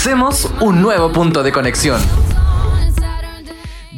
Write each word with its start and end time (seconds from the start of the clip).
Hacemos 0.00 0.50
un 0.62 0.80
nuevo 0.80 1.12
punto 1.12 1.42
de 1.42 1.52
conexión. 1.52 2.00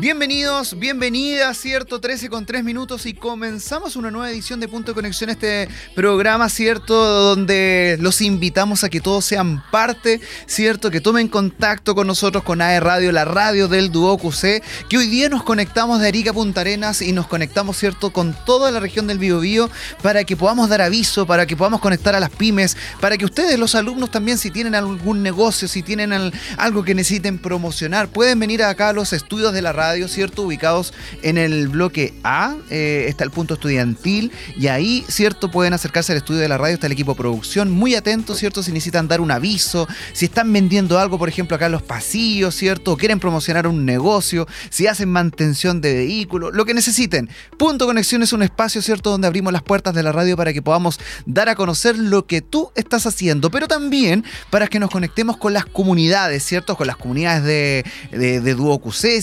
Bienvenidos, 0.02 0.76
bienvenidas, 0.80 1.56
¿cierto? 1.58 2.00
13 2.00 2.28
con 2.28 2.44
3 2.44 2.64
minutos 2.64 3.06
y 3.06 3.14
comenzamos 3.14 3.94
una 3.94 4.10
nueva 4.10 4.32
edición 4.32 4.58
de 4.58 4.66
Punto 4.66 4.90
de 4.90 4.96
Conexión, 4.96 5.30
este 5.30 5.68
programa, 5.94 6.48
¿cierto? 6.48 6.92
Donde 6.96 7.96
los 8.00 8.20
invitamos 8.20 8.82
a 8.82 8.90
que 8.90 9.00
todos 9.00 9.24
sean 9.24 9.62
parte, 9.70 10.20
¿cierto? 10.46 10.90
Que 10.90 11.00
tomen 11.00 11.28
contacto 11.28 11.94
con 11.94 12.08
nosotros, 12.08 12.42
con 12.42 12.60
AE 12.60 12.80
Radio, 12.80 13.12
la 13.12 13.24
radio 13.24 13.68
del 13.68 13.92
Duo 13.92 14.18
QC, 14.18 14.60
que 14.88 14.98
hoy 14.98 15.06
día 15.06 15.28
nos 15.28 15.44
conectamos 15.44 16.00
de 16.00 16.08
Arica 16.08 16.30
a 16.30 16.34
Punta 16.34 16.62
Arenas 16.62 17.00
y 17.00 17.12
nos 17.12 17.28
conectamos, 17.28 17.76
¿cierto? 17.76 18.12
Con 18.12 18.34
toda 18.44 18.72
la 18.72 18.80
región 18.80 19.06
del 19.06 19.18
Biobío 19.20 19.70
para 20.02 20.24
que 20.24 20.36
podamos 20.36 20.68
dar 20.68 20.82
aviso, 20.82 21.28
para 21.28 21.46
que 21.46 21.56
podamos 21.56 21.80
conectar 21.80 22.16
a 22.16 22.18
las 22.18 22.30
pymes, 22.30 22.76
para 23.00 23.16
que 23.16 23.24
ustedes, 23.24 23.56
los 23.56 23.76
alumnos 23.76 24.10
también, 24.10 24.36
si 24.36 24.50
tienen 24.50 24.74
algún 24.74 25.22
negocio, 25.22 25.68
si 25.68 25.84
tienen 25.84 26.32
algo 26.56 26.82
que 26.82 26.96
necesiten 26.96 27.38
promocionar, 27.38 28.08
pueden 28.08 28.40
venir 28.40 28.64
acá 28.64 28.88
a 28.88 28.92
los 28.92 29.12
estudios 29.12 29.52
de 29.52 29.62
la 29.62 29.72
radio 29.72 29.91
¿cierto? 30.08 30.42
Ubicados 30.42 30.92
en 31.22 31.38
el 31.38 31.68
bloque 31.68 32.14
A, 32.24 32.56
eh, 32.70 33.06
está 33.08 33.24
el 33.24 33.30
punto 33.30 33.54
estudiantil 33.54 34.32
y 34.58 34.68
ahí, 34.68 35.04
¿cierto? 35.08 35.50
Pueden 35.50 35.72
acercarse 35.72 36.12
al 36.12 36.18
estudio 36.18 36.40
de 36.40 36.48
la 36.48 36.58
radio, 36.58 36.74
está 36.74 36.86
el 36.86 36.92
equipo 36.92 37.14
producción, 37.14 37.70
muy 37.70 37.94
atentos, 37.94 38.38
¿cierto? 38.38 38.62
Si 38.62 38.72
necesitan 38.72 39.08
dar 39.08 39.20
un 39.20 39.30
aviso, 39.30 39.88
si 40.12 40.26
están 40.26 40.52
vendiendo 40.52 40.98
algo, 40.98 41.18
por 41.18 41.28
ejemplo, 41.28 41.56
acá 41.56 41.66
en 41.66 41.72
los 41.72 41.82
pasillos, 41.82 42.54
¿cierto? 42.54 42.92
O 42.92 42.96
quieren 42.96 43.20
promocionar 43.20 43.66
un 43.66 43.84
negocio, 43.84 44.46
si 44.70 44.86
hacen 44.86 45.10
mantención 45.10 45.80
de 45.80 45.94
vehículos, 45.94 46.54
lo 46.54 46.64
que 46.64 46.74
necesiten. 46.74 47.28
Punto 47.58 47.86
Conexión 47.86 48.22
es 48.22 48.32
un 48.32 48.42
espacio, 48.42 48.82
¿cierto? 48.82 49.10
Donde 49.10 49.26
abrimos 49.26 49.52
las 49.52 49.62
puertas 49.62 49.94
de 49.94 50.02
la 50.02 50.12
radio 50.12 50.36
para 50.36 50.52
que 50.52 50.62
podamos 50.62 50.98
dar 51.26 51.48
a 51.48 51.54
conocer 51.54 51.98
lo 51.98 52.26
que 52.26 52.40
tú 52.40 52.70
estás 52.74 53.06
haciendo, 53.06 53.50
pero 53.50 53.68
también 53.68 54.24
para 54.50 54.68
que 54.68 54.78
nos 54.78 54.90
conectemos 54.90 55.36
con 55.36 55.52
las 55.52 55.66
comunidades, 55.66 56.44
¿cierto? 56.44 56.76
Con 56.76 56.86
las 56.86 56.96
comunidades 56.96 57.44
de, 57.44 57.84
de, 58.10 58.40
de 58.40 58.54
QC, 58.54 59.22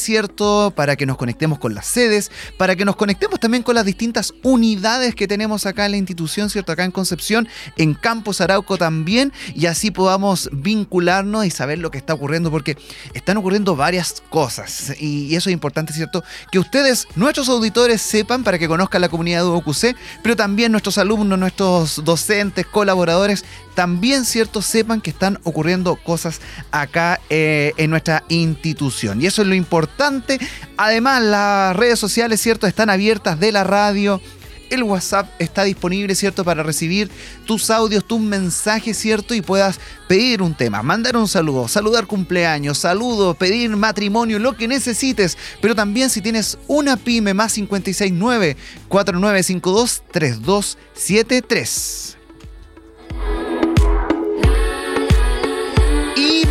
para 0.75 0.95
que 0.95 1.05
nos 1.05 1.17
conectemos 1.17 1.59
con 1.59 1.73
las 1.73 1.85
sedes, 1.85 2.31
para 2.57 2.75
que 2.75 2.85
nos 2.85 2.95
conectemos 2.95 3.39
también 3.39 3.63
con 3.63 3.75
las 3.75 3.85
distintas 3.85 4.33
unidades 4.43 5.15
que 5.15 5.27
tenemos 5.27 5.65
acá 5.65 5.85
en 5.85 5.91
la 5.91 5.97
institución, 5.97 6.49
¿cierto? 6.49 6.71
Acá 6.71 6.83
en 6.83 6.91
Concepción, 6.91 7.47
en 7.77 7.93
Campos 7.93 8.41
Arauco 8.41 8.77
también, 8.77 9.31
y 9.55 9.65
así 9.65 9.91
podamos 9.91 10.49
vincularnos 10.51 11.45
y 11.45 11.51
saber 11.51 11.79
lo 11.79 11.91
que 11.91 11.97
está 11.97 12.13
ocurriendo, 12.13 12.51
porque 12.51 12.77
están 13.13 13.37
ocurriendo 13.37 13.75
varias 13.75 14.21
cosas, 14.29 14.93
y 14.99 15.35
eso 15.35 15.49
es 15.49 15.53
importante, 15.53 15.93
¿cierto? 15.93 16.23
Que 16.51 16.59
ustedes, 16.59 17.07
nuestros 17.15 17.49
auditores, 17.49 18.01
sepan 18.01 18.43
para 18.43 18.59
que 18.59 18.67
conozcan 18.67 19.01
la 19.01 19.09
comunidad 19.09 19.43
de 19.43 19.49
UQC, 19.49 19.95
pero 20.21 20.35
también 20.35 20.71
nuestros 20.71 20.97
alumnos, 20.97 21.39
nuestros 21.39 22.03
docentes, 22.03 22.65
colaboradores, 22.65 23.45
también, 23.79 24.25
¿cierto?, 24.25 24.61
sepan 24.61 24.99
que 24.99 25.09
están 25.09 25.39
ocurriendo 25.45 25.95
cosas 25.95 26.41
acá 26.69 27.21
eh, 27.29 27.71
en 27.77 27.89
nuestra 27.89 28.25
institución. 28.27 29.21
Y 29.21 29.25
eso 29.25 29.41
es 29.41 29.47
lo 29.47 29.55
importante. 29.55 30.37
Además, 30.75 31.23
las 31.23 31.77
redes 31.77 31.97
sociales, 31.97 32.41
¿cierto?, 32.41 32.67
están 32.67 32.89
abiertas 32.89 33.39
de 33.39 33.53
la 33.53 33.63
radio. 33.63 34.19
El 34.69 34.83
WhatsApp 34.83 35.29
está 35.39 35.63
disponible, 35.63 36.13
¿cierto? 36.15 36.43
Para 36.43 36.61
recibir 36.61 37.09
tus 37.45 37.69
audios, 37.69 38.03
tus 38.03 38.19
mensajes, 38.19 38.97
¿cierto? 38.97 39.33
Y 39.33 39.41
puedas 39.41 39.79
pedir 40.09 40.41
un 40.41 40.55
tema, 40.55 40.83
mandar 40.83 41.15
un 41.15 41.29
saludo, 41.29 41.69
saludar 41.69 42.05
cumpleaños, 42.05 42.79
saludo, 42.79 43.33
pedir 43.33 43.73
matrimonio, 43.77 44.39
lo 44.39 44.57
que 44.57 44.67
necesites. 44.67 45.37
Pero 45.61 45.73
también 45.73 46.09
si 46.09 46.19
tienes 46.19 46.57
una 46.67 46.97
pyme 46.97 47.33
más 47.33 47.53
569 47.53 48.57
4952 48.89 50.03
3273. 50.11 52.18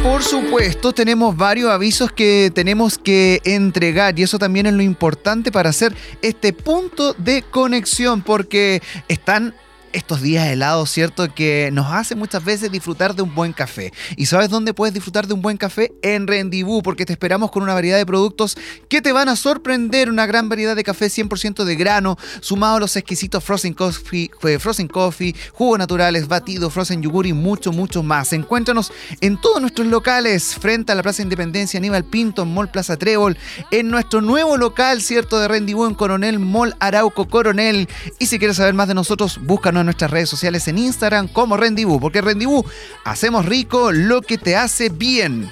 Por 0.02 0.22
supuesto, 0.22 0.92
tenemos 0.92 1.36
varios 1.36 1.70
avisos 1.70 2.12
que 2.12 2.50
tenemos 2.54 2.98
que 2.98 3.40
entregar 3.44 4.18
y 4.18 4.22
eso 4.22 4.38
también 4.38 4.66
es 4.66 4.72
lo 4.72 4.82
importante 4.82 5.50
para 5.50 5.70
hacer 5.70 5.94
este 6.22 6.52
punto 6.52 7.14
de 7.14 7.42
conexión 7.42 8.22
porque 8.22 8.82
están 9.08 9.54
estos 9.98 10.22
días 10.22 10.46
helados, 10.48 10.90
¿cierto? 10.90 11.32
Que 11.34 11.70
nos 11.72 11.92
hace 11.92 12.14
muchas 12.14 12.44
veces 12.44 12.70
disfrutar 12.70 13.14
de 13.14 13.22
un 13.22 13.34
buen 13.34 13.52
café. 13.52 13.92
¿Y 14.16 14.26
sabes 14.26 14.48
dónde 14.48 14.72
puedes 14.72 14.94
disfrutar 14.94 15.26
de 15.26 15.34
un 15.34 15.42
buen 15.42 15.56
café? 15.56 15.92
En 16.02 16.26
Rendibú, 16.26 16.82
porque 16.82 17.04
te 17.04 17.12
esperamos 17.12 17.50
con 17.50 17.62
una 17.62 17.74
variedad 17.74 17.98
de 17.98 18.06
productos 18.06 18.56
que 18.88 19.02
te 19.02 19.12
van 19.12 19.28
a 19.28 19.36
sorprender. 19.36 20.08
Una 20.08 20.26
gran 20.26 20.48
variedad 20.48 20.76
de 20.76 20.84
café 20.84 21.06
100% 21.06 21.64
de 21.64 21.76
grano, 21.76 22.16
sumado 22.40 22.76
a 22.76 22.80
los 22.80 22.96
exquisitos 22.96 23.44
frozen 23.44 23.74
coffee, 23.74 24.30
eh, 24.44 24.58
frozen 24.58 24.88
coffee, 24.88 25.34
jugos 25.52 25.78
naturales, 25.78 26.28
batido, 26.28 26.70
frozen 26.70 27.02
yogur 27.02 27.26
y 27.26 27.32
mucho, 27.32 27.72
mucho 27.72 28.02
más. 28.02 28.32
Encuéntranos 28.32 28.92
en 29.20 29.40
todos 29.40 29.60
nuestros 29.60 29.88
locales, 29.88 30.54
frente 30.54 30.92
a 30.92 30.94
la 30.94 31.02
Plaza 31.02 31.22
Independencia, 31.22 31.78
Aníbal 31.78 32.04
Pinto, 32.04 32.42
en 32.42 32.54
Mall 32.54 32.70
Plaza 32.70 32.96
Trébol, 32.96 33.36
en 33.70 33.90
nuestro 33.90 34.20
nuevo 34.20 34.56
local, 34.56 35.02
¿cierto? 35.02 35.38
De 35.38 35.48
Rendibú 35.48 35.86
en 35.86 35.94
Coronel, 35.94 36.38
Mall 36.38 36.76
Arauco 36.78 37.28
Coronel. 37.28 37.88
Y 38.18 38.26
si 38.26 38.38
quieres 38.38 38.56
saber 38.56 38.74
más 38.74 38.88
de 38.88 38.94
nosotros, 38.94 39.40
búscanos 39.42 39.80
en 39.80 39.87
nuestras 39.88 40.10
redes 40.10 40.28
sociales 40.28 40.68
en 40.68 40.78
Instagram 40.78 41.28
como 41.28 41.56
Rendibú, 41.56 41.98
porque 41.98 42.20
Rendibú 42.20 42.64
hacemos 43.04 43.46
rico 43.46 43.90
lo 43.90 44.22
que 44.22 44.38
te 44.38 44.54
hace 44.54 44.90
bien. 44.90 45.50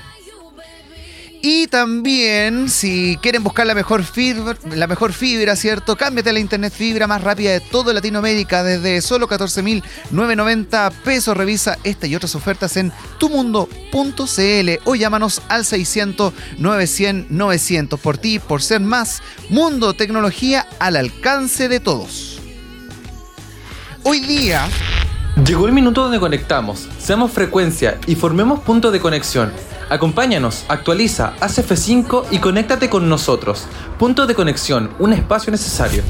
Y 1.49 1.69
también, 1.69 2.69
si 2.69 3.19
quieren 3.23 3.45
buscar 3.45 3.69
la 3.69 3.75
mejor 3.77 4.03
fibra, 4.03 4.57
la 4.75 4.89
mejor 4.89 5.13
fibra, 5.13 5.55
¿cierto? 5.55 5.95
Cámbiate 5.95 6.31
a 6.31 6.33
la 6.33 6.41
internet 6.41 6.73
fibra 6.73 7.07
más 7.07 7.23
rápida 7.23 7.53
de 7.53 7.61
toda 7.61 7.95
Latinoamérica 7.95 8.65
desde 8.65 9.01
solo 9.01 9.29
14.990 9.29 10.93
pesos. 11.05 11.37
Revisa 11.37 11.79
esta 11.85 12.09
y 12.09 12.17
otras 12.17 12.35
ofertas 12.35 12.77
en 12.77 12.93
tumundo.cl 13.19 14.71
o 14.85 14.95
llámanos 14.97 15.41
al 15.49 15.65
600 15.65 16.33
900 16.59 17.31
900 17.31 18.01
por 18.01 18.19
ti, 18.19 18.41
por 18.41 18.61
ser 18.61 18.81
más 18.81 19.23
mundo 19.49 19.95
tecnología 19.95 20.67
al 20.81 20.97
alcance 20.97 21.69
de 21.69 21.79
todos. 21.79 22.36
Hoy 24.09 24.21
día... 24.21 24.69
Llegó 25.45 25.67
el 25.67 25.73
minuto 25.73 26.05
donde 26.05 26.21
conectamos, 26.21 26.89
seamos 26.97 27.33
frecuencia 27.33 27.99
y 28.07 28.15
formemos 28.15 28.61
punto 28.61 28.93
de 28.93 29.01
conexión. 29.01 29.53
Acompáñanos, 29.91 30.65
actualiza, 30.69 31.35
haz 31.41 31.59
F5 31.59 32.27
y 32.31 32.39
conéctate 32.39 32.89
con 32.89 33.09
nosotros. 33.09 33.67
Punto 33.99 34.29
de 34.29 34.37
conexión, 34.37 34.91
un 35.01 35.13
espacio 35.13 35.51
necesario. 35.51 36.05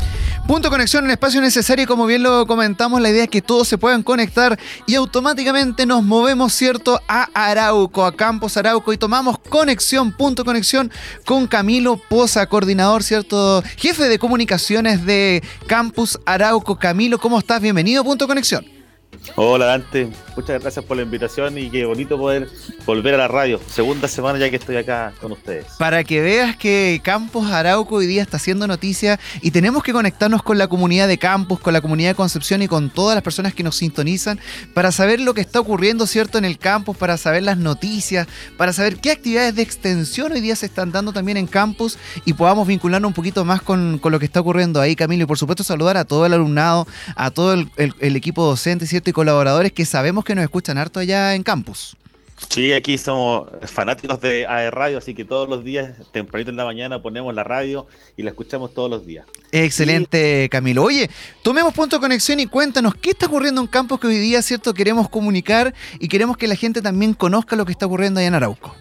Punto 0.47 0.71
conexión, 0.71 1.03
un 1.03 1.11
espacio 1.11 1.41
necesario 1.41 1.89
como 1.89 2.07
bien 2.07 2.23
lo 2.23 2.47
comentamos, 2.47 3.01
la 3.01 3.11
idea 3.11 3.25
es 3.25 3.29
que 3.29 3.43
todos 3.43 3.67
se 3.67 3.79
puedan 3.79 4.05
conectar 4.05 4.57
y 4.87 4.95
automáticamente 4.95 5.87
nos 5.87 6.05
movemos, 6.05 6.53
¿cierto?, 6.53 7.01
a 7.09 7.29
Arauco, 7.35 8.05
a 8.05 8.15
Campos 8.15 8.57
Arauco 8.57 8.93
y 8.93 8.97
tomamos 8.97 9.41
conexión, 9.41 10.13
punto 10.13 10.45
conexión 10.45 10.93
con 11.25 11.49
Camilo 11.49 11.97
Poza, 11.97 12.47
coordinador, 12.47 13.03
¿cierto?, 13.03 13.61
jefe 13.77 14.05
de 14.05 14.21
comunicaciones 14.21 15.05
de 15.05 15.43
Campus 15.67 16.17
Arauco. 16.25 16.79
Camilo, 16.79 17.19
¿cómo 17.19 17.41
estás? 17.41 17.61
Bienvenido 17.61 18.05
Punto 18.05 18.29
Conexión. 18.29 18.65
Hola 19.35 19.67
Dante, 19.67 20.11
muchas 20.37 20.61
gracias 20.61 20.85
por 20.85 20.97
la 20.99 21.03
invitación 21.03 21.57
y 21.57 21.71
qué 21.71 21.87
bonito 21.87 22.19
poder 22.19 22.49
volver 22.85 23.15
a 23.15 23.19
la 23.19 23.29
radio. 23.29 23.59
Segunda 23.69 24.07
semana 24.07 24.39
ya 24.39 24.51
que 24.51 24.57
estoy 24.57 24.77
acá 24.77 25.15
con 25.21 25.33
ustedes. 25.33 25.67
Para 25.79 26.05
que 26.05 26.21
veas 26.21 26.57
que 26.57 27.01
Campos 27.03 27.51
Arauco 27.51 27.97
hoy 27.97 28.07
día 28.07 28.23
está 28.23 28.37
haciendo 28.37 28.67
noticia 28.67 29.19
y 29.41 29.51
tenemos 29.51 29.83
que 29.83 29.95
conectarnos 29.95 30.43
con 30.43 30.59
la 30.59 30.69
comunidad 30.69 31.09
de 31.09 31.17
Campos, 31.17 31.59
con 31.59 31.73
la 31.73 31.81
comunidad 31.81 32.11
de 32.11 32.15
Concepción 32.15 32.61
y 32.61 32.69
con 32.69 32.91
todas 32.91 33.15
las 33.15 33.25
personas 33.25 33.55
que 33.55 33.63
nos 33.63 33.77
sintonizan 33.77 34.39
para 34.75 34.93
saber 34.93 35.21
lo 35.21 35.33
que 35.33 35.41
está 35.41 35.59
ocurriendo, 35.59 36.07
¿cierto?, 36.07 36.37
en 36.37 36.45
el 36.45 36.59
campus, 36.59 36.97
para 36.97 37.17
saber 37.17 37.43
las 37.43 37.57
noticias, 37.57 38.27
para 38.59 38.73
saber 38.75 38.99
qué 38.99 39.13
actividades 39.13 39.55
de 39.55 39.63
extensión 39.63 40.33
hoy 40.33 40.43
día 40.43 40.55
se 40.55 40.67
están 40.67 40.93
dando 40.93 41.13
también 41.13 41.39
en 41.39 41.47
campus 41.47 41.99
y 42.25 42.35
podamos 42.35 42.67
vincularnos 42.67 43.09
un 43.09 43.15
poquito 43.15 43.45
más 43.45 43.63
con, 43.63 44.01
lo 44.03 44.19
que 44.19 44.27
está 44.27 44.41
ocurriendo 44.41 44.81
ahí, 44.83 44.95
Camilo. 44.97 45.25
Y 45.25 45.27
por 45.27 45.39
supuesto 45.39 45.65
saludar 45.65 45.97
a 45.97 46.05
todo 46.05 46.27
el 46.27 46.35
alumnado, 46.35 46.87
a 47.15 47.31
todo 47.31 47.55
el, 47.55 47.71
el 47.77 48.17
equipo 48.17 48.45
docente, 48.45 48.87
¿cierto? 48.87 49.11
Y 49.11 49.13
colaboradores 49.15 49.73
que 49.73 49.87
sabemos 49.87 50.26
que 50.27 50.35
nos 50.35 50.45
escuchan 50.45 50.77
harto 50.77 51.01
allá 51.01 51.35
en 51.35 51.43
campus. 51.43 51.97
Sí, 52.51 52.73
aquí 52.75 52.99
somos 52.99 53.49
fanáticos 53.63 54.21
de 54.21 54.47
AE 54.47 54.71
Radio, 54.71 54.99
así 54.99 55.15
que 55.15 55.25
todos 55.25 55.49
los 55.49 55.65
días, 55.65 55.93
tempranito 56.13 56.51
en 56.51 56.57
la 56.57 56.67
mañana, 56.67 57.01
ponemos 57.01 57.35
la 57.35 57.45
radio 57.45 57.87
y 58.15 58.23
la 58.23 58.31
escuchamos 58.31 58.75
todos 58.75 58.91
los 58.91 59.07
días. 59.07 59.27
Excelente, 59.53 60.47
Camilo. 60.51 60.83
Oye, 60.83 61.09
tomemos 61.43 61.73
punto 61.73 61.97
de 61.97 62.01
conexión 62.01 62.39
y 62.39 62.47
cuéntanos 62.47 62.95
qué 62.95 63.11
está 63.11 63.27
ocurriendo 63.27 63.63
en 63.63 63.67
campus 63.67 64.01
que 64.01 64.09
hoy 64.09 64.19
día, 64.19 64.43
¿cierto? 64.43 64.75
Queremos 64.75 65.09
comunicar 65.09 65.73
y 65.99 66.09
queremos 66.09 66.37
que 66.37 66.47
la 66.47 66.57
gente 66.57 66.83
también 66.83 67.15
conozca 67.15 67.57
lo 67.57 67.65
que 67.65 67.73
está 67.73 67.87
ocurriendo 67.87 68.21
allá 68.21 68.29
en 68.29 68.35
Arauco. 68.35 68.77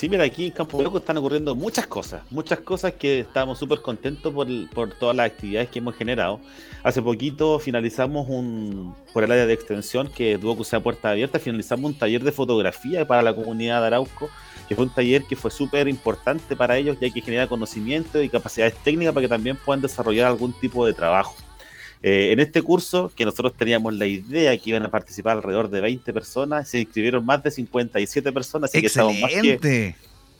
Sí, 0.00 0.08
mira, 0.08 0.24
aquí 0.24 0.46
en 0.46 0.52
Campo 0.52 0.82
Loco 0.82 0.96
están 0.96 1.18
ocurriendo 1.18 1.54
muchas 1.54 1.86
cosas, 1.86 2.22
muchas 2.30 2.60
cosas 2.60 2.94
que 2.94 3.20
estamos 3.20 3.58
súper 3.58 3.82
contentos 3.82 4.32
por, 4.32 4.48
por, 4.70 4.94
todas 4.94 5.14
las 5.14 5.26
actividades 5.26 5.68
que 5.68 5.80
hemos 5.80 5.94
generado. 5.94 6.40
Hace 6.82 7.02
poquito 7.02 7.58
finalizamos 7.58 8.26
un, 8.26 8.94
por 9.12 9.24
el 9.24 9.30
área 9.30 9.44
de 9.44 9.52
extensión, 9.52 10.08
que 10.08 10.38
tuvo 10.38 10.56
que 10.56 10.64
sea 10.64 10.80
puerta 10.80 11.10
abierta, 11.10 11.38
finalizamos 11.38 11.92
un 11.92 11.98
taller 11.98 12.24
de 12.24 12.32
fotografía 12.32 13.06
para 13.06 13.20
la 13.20 13.34
comunidad 13.34 13.82
de 13.82 13.88
Arauco, 13.88 14.30
que 14.70 14.74
fue 14.74 14.86
un 14.86 14.90
taller 14.90 15.24
que 15.24 15.36
fue 15.36 15.50
súper 15.50 15.86
importante 15.86 16.56
para 16.56 16.78
ellos, 16.78 16.96
ya 16.98 17.10
que 17.10 17.20
genera 17.20 17.46
conocimiento 17.46 18.22
y 18.22 18.30
capacidades 18.30 18.76
técnicas 18.76 19.12
para 19.12 19.24
que 19.24 19.28
también 19.28 19.58
puedan 19.62 19.82
desarrollar 19.82 20.28
algún 20.28 20.54
tipo 20.54 20.86
de 20.86 20.94
trabajo. 20.94 21.36
Eh, 22.02 22.32
en 22.32 22.40
este 22.40 22.62
curso, 22.62 23.12
que 23.14 23.26
nosotros 23.26 23.52
teníamos 23.54 23.92
la 23.92 24.06
idea 24.06 24.56
que 24.56 24.70
iban 24.70 24.84
a 24.84 24.90
participar 24.90 25.36
alrededor 25.36 25.68
de 25.68 25.82
20 25.82 26.12
personas, 26.14 26.68
se 26.68 26.80
inscribieron 26.80 27.24
más 27.24 27.42
de 27.42 27.50
57 27.50 28.32
personas, 28.32 28.70
así 28.70 28.80
que 28.80 28.86
estamos 28.86 29.18
más 29.20 29.30
que, 29.30 29.94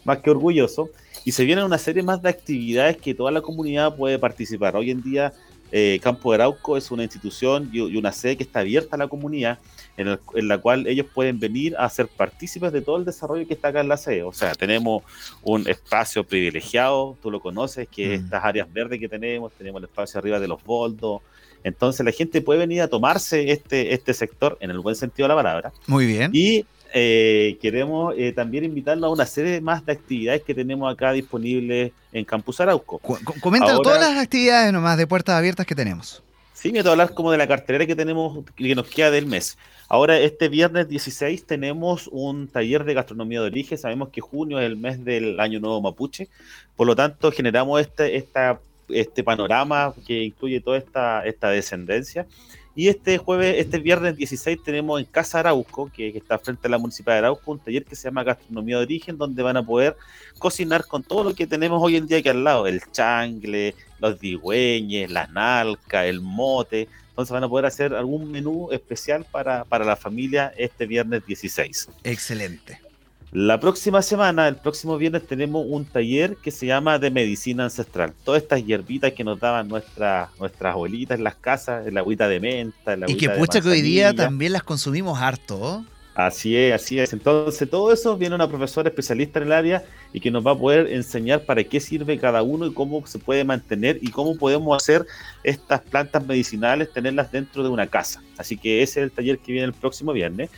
más 0.04 0.18
que 0.18 0.30
orgullosos. 0.30 0.88
Y 1.24 1.32
se 1.32 1.44
vienen 1.44 1.66
una 1.66 1.76
serie 1.76 2.02
más 2.02 2.22
de 2.22 2.30
actividades 2.30 2.96
que 2.96 3.14
toda 3.14 3.30
la 3.30 3.42
comunidad 3.42 3.94
puede 3.94 4.18
participar. 4.18 4.74
Hoy 4.74 4.90
en 4.90 5.02
día, 5.02 5.34
eh, 5.70 6.00
Campo 6.02 6.32
de 6.32 6.36
Arauco 6.36 6.78
es 6.78 6.90
una 6.90 7.02
institución 7.02 7.68
y, 7.70 7.80
una 7.94 8.10
sede 8.10 8.38
que 8.38 8.42
está 8.42 8.60
abierta 8.60 8.96
a 8.96 8.98
la 8.98 9.08
comunidad, 9.08 9.58
en, 9.98 10.18
la 10.48 10.58
cual 10.58 10.86
ellos 10.86 11.08
pueden 11.14 11.38
venir 11.38 11.76
a 11.78 11.90
ser 11.90 12.08
partícipes 12.08 12.72
de 12.72 12.80
todo 12.80 12.96
el 12.96 13.04
desarrollo 13.04 13.46
que 13.46 13.52
está 13.52 13.68
acá 13.68 13.82
en 13.82 13.88
la 13.88 13.98
sede. 13.98 14.22
O 14.22 14.32
sea, 14.32 14.54
tenemos 14.54 15.02
un 15.42 15.68
espacio 15.68 16.24
privilegiado, 16.24 17.18
tú 17.22 17.30
lo 17.30 17.40
conoces, 17.40 17.86
que 17.86 18.08
mm. 18.08 18.12
estas 18.12 18.44
áreas 18.44 18.72
verdes 18.72 18.98
que 18.98 19.10
tenemos, 19.10 19.52
tenemos 19.52 19.80
el 19.80 19.84
espacio 19.84 20.18
arriba 20.18 20.40
de 20.40 20.48
los 20.48 20.64
boldos, 20.64 21.20
entonces 21.64 22.04
la 22.04 22.12
gente 22.12 22.40
puede 22.40 22.60
venir 22.60 22.82
a 22.82 22.88
tomarse 22.88 23.50
este, 23.52 23.94
este 23.94 24.14
sector 24.14 24.56
en 24.60 24.70
el 24.70 24.80
buen 24.80 24.96
sentido 24.96 25.26
de 25.26 25.34
la 25.34 25.42
palabra. 25.42 25.72
Muy 25.86 26.06
bien. 26.06 26.30
Y 26.32 26.64
eh, 26.92 27.58
queremos 27.60 28.14
eh, 28.16 28.32
también 28.32 28.64
invitarlo 28.64 29.06
a 29.06 29.10
una 29.10 29.26
serie 29.26 29.60
más 29.60 29.84
de 29.86 29.92
actividades 29.92 30.42
que 30.42 30.54
tenemos 30.54 30.92
acá 30.92 31.12
disponibles 31.12 31.92
en 32.12 32.24
Campus 32.24 32.60
Arauco. 32.60 33.00
comenta 33.40 33.76
todas 33.76 34.00
las 34.00 34.18
actividades 34.18 34.72
nomás 34.72 34.98
de 34.98 35.06
puertas 35.06 35.36
abiertas 35.36 35.66
que 35.66 35.74
tenemos. 35.74 36.22
Sí, 36.52 36.72
me 36.72 36.82
voy 36.82 36.88
a 36.88 36.92
hablar 36.92 37.14
como 37.14 37.32
de 37.32 37.38
la 37.38 37.48
cartelera 37.48 37.86
que 37.86 37.96
tenemos, 37.96 38.44
que 38.54 38.74
nos 38.74 38.86
queda 38.86 39.10
del 39.10 39.24
mes. 39.24 39.56
Ahora, 39.88 40.18
este 40.18 40.48
viernes 40.48 40.88
16 40.88 41.46
tenemos 41.46 42.08
un 42.12 42.48
taller 42.48 42.84
de 42.84 42.92
gastronomía 42.92 43.40
de 43.40 43.46
origen. 43.46 43.78
Sabemos 43.78 44.10
que 44.10 44.20
junio 44.20 44.60
es 44.60 44.66
el 44.66 44.76
mes 44.76 45.02
del 45.04 45.40
Año 45.40 45.58
Nuevo 45.58 45.80
Mapuche. 45.80 46.28
Por 46.76 46.86
lo 46.86 46.94
tanto, 46.94 47.32
generamos 47.32 47.80
este, 47.80 48.16
esta 48.16 48.60
este 48.92 49.22
panorama 49.24 49.94
que 50.06 50.22
incluye 50.22 50.60
toda 50.60 50.78
esta, 50.78 51.24
esta 51.24 51.50
descendencia. 51.50 52.26
Y 52.74 52.88
este 52.88 53.18
jueves, 53.18 53.56
este 53.58 53.78
viernes 53.78 54.16
16, 54.16 54.62
tenemos 54.62 55.00
en 55.00 55.06
Casa 55.06 55.40
Arauco, 55.40 55.90
que, 55.92 56.08
está 56.16 56.38
frente 56.38 56.68
a 56.68 56.70
la 56.70 56.78
Municipalidad 56.78 57.22
de 57.22 57.26
Arauco, 57.26 57.52
un 57.52 57.58
taller 57.58 57.84
que 57.84 57.96
se 57.96 58.04
llama 58.04 58.22
Gastronomía 58.22 58.76
de 58.76 58.84
Origen, 58.84 59.18
donde 59.18 59.42
van 59.42 59.56
a 59.56 59.62
poder 59.62 59.96
cocinar 60.38 60.86
con 60.86 61.02
todo 61.02 61.24
lo 61.24 61.34
que 61.34 61.46
tenemos 61.46 61.82
hoy 61.82 61.96
en 61.96 62.06
día 62.06 62.18
aquí 62.18 62.28
al 62.28 62.44
lado: 62.44 62.66
el 62.66 62.80
changle, 62.92 63.74
los 63.98 64.20
digüeñes, 64.20 65.10
la 65.10 65.26
nalca, 65.26 66.06
el 66.06 66.20
mote. 66.20 66.88
Entonces 67.08 67.32
van 67.32 67.44
a 67.44 67.48
poder 67.48 67.66
hacer 67.66 67.92
algún 67.92 68.30
menú 68.30 68.68
especial 68.70 69.26
para, 69.30 69.64
para 69.64 69.84
la 69.84 69.96
familia 69.96 70.52
este 70.56 70.86
viernes 70.86 71.26
16. 71.26 71.88
Excelente. 72.04 72.89
La 73.32 73.60
próxima 73.60 74.02
semana, 74.02 74.48
el 74.48 74.56
próximo 74.56 74.98
viernes, 74.98 75.24
tenemos 75.24 75.64
un 75.68 75.84
taller 75.84 76.36
que 76.36 76.50
se 76.50 76.66
llama 76.66 76.98
de 76.98 77.12
medicina 77.12 77.64
ancestral. 77.64 78.12
Todas 78.24 78.42
estas 78.42 78.64
hierbitas 78.64 79.12
que 79.12 79.22
nos 79.22 79.38
daban 79.38 79.68
nuestras 79.68 80.30
nuestras 80.40 80.72
abuelitas 80.74 81.16
en 81.16 81.24
las 81.24 81.36
casas, 81.36 81.86
el 81.86 81.96
agüita 81.96 82.26
de 82.26 82.40
menta, 82.40 82.96
Y 83.06 83.16
que 83.16 83.30
pucha 83.30 83.60
que 83.60 83.68
hoy 83.68 83.82
día 83.82 84.12
también 84.12 84.52
las 84.52 84.64
consumimos 84.64 85.20
harto. 85.20 85.84
Así 86.14 86.56
es, 86.56 86.74
así 86.74 86.98
es. 86.98 87.12
Entonces, 87.12 87.70
todo 87.70 87.92
eso 87.92 88.16
viene 88.16 88.34
una 88.34 88.48
profesora 88.48 88.88
especialista 88.88 89.38
en 89.38 89.46
el 89.46 89.52
área 89.52 89.84
y 90.12 90.18
que 90.18 90.30
nos 90.30 90.44
va 90.44 90.50
a 90.50 90.58
poder 90.58 90.92
enseñar 90.92 91.44
para 91.44 91.62
qué 91.62 91.78
sirve 91.78 92.18
cada 92.18 92.42
uno 92.42 92.66
y 92.66 92.74
cómo 92.74 93.06
se 93.06 93.20
puede 93.20 93.44
mantener 93.44 93.98
y 94.02 94.10
cómo 94.10 94.36
podemos 94.36 94.76
hacer 94.76 95.06
estas 95.44 95.80
plantas 95.80 96.26
medicinales, 96.26 96.92
tenerlas 96.92 97.30
dentro 97.30 97.62
de 97.62 97.68
una 97.68 97.86
casa. 97.86 98.22
Así 98.36 98.56
que 98.56 98.82
ese 98.82 99.00
es 99.00 99.04
el 99.04 99.12
taller 99.12 99.38
que 99.38 99.52
viene 99.52 99.68
el 99.68 99.72
próximo 99.72 100.12
viernes. 100.12 100.50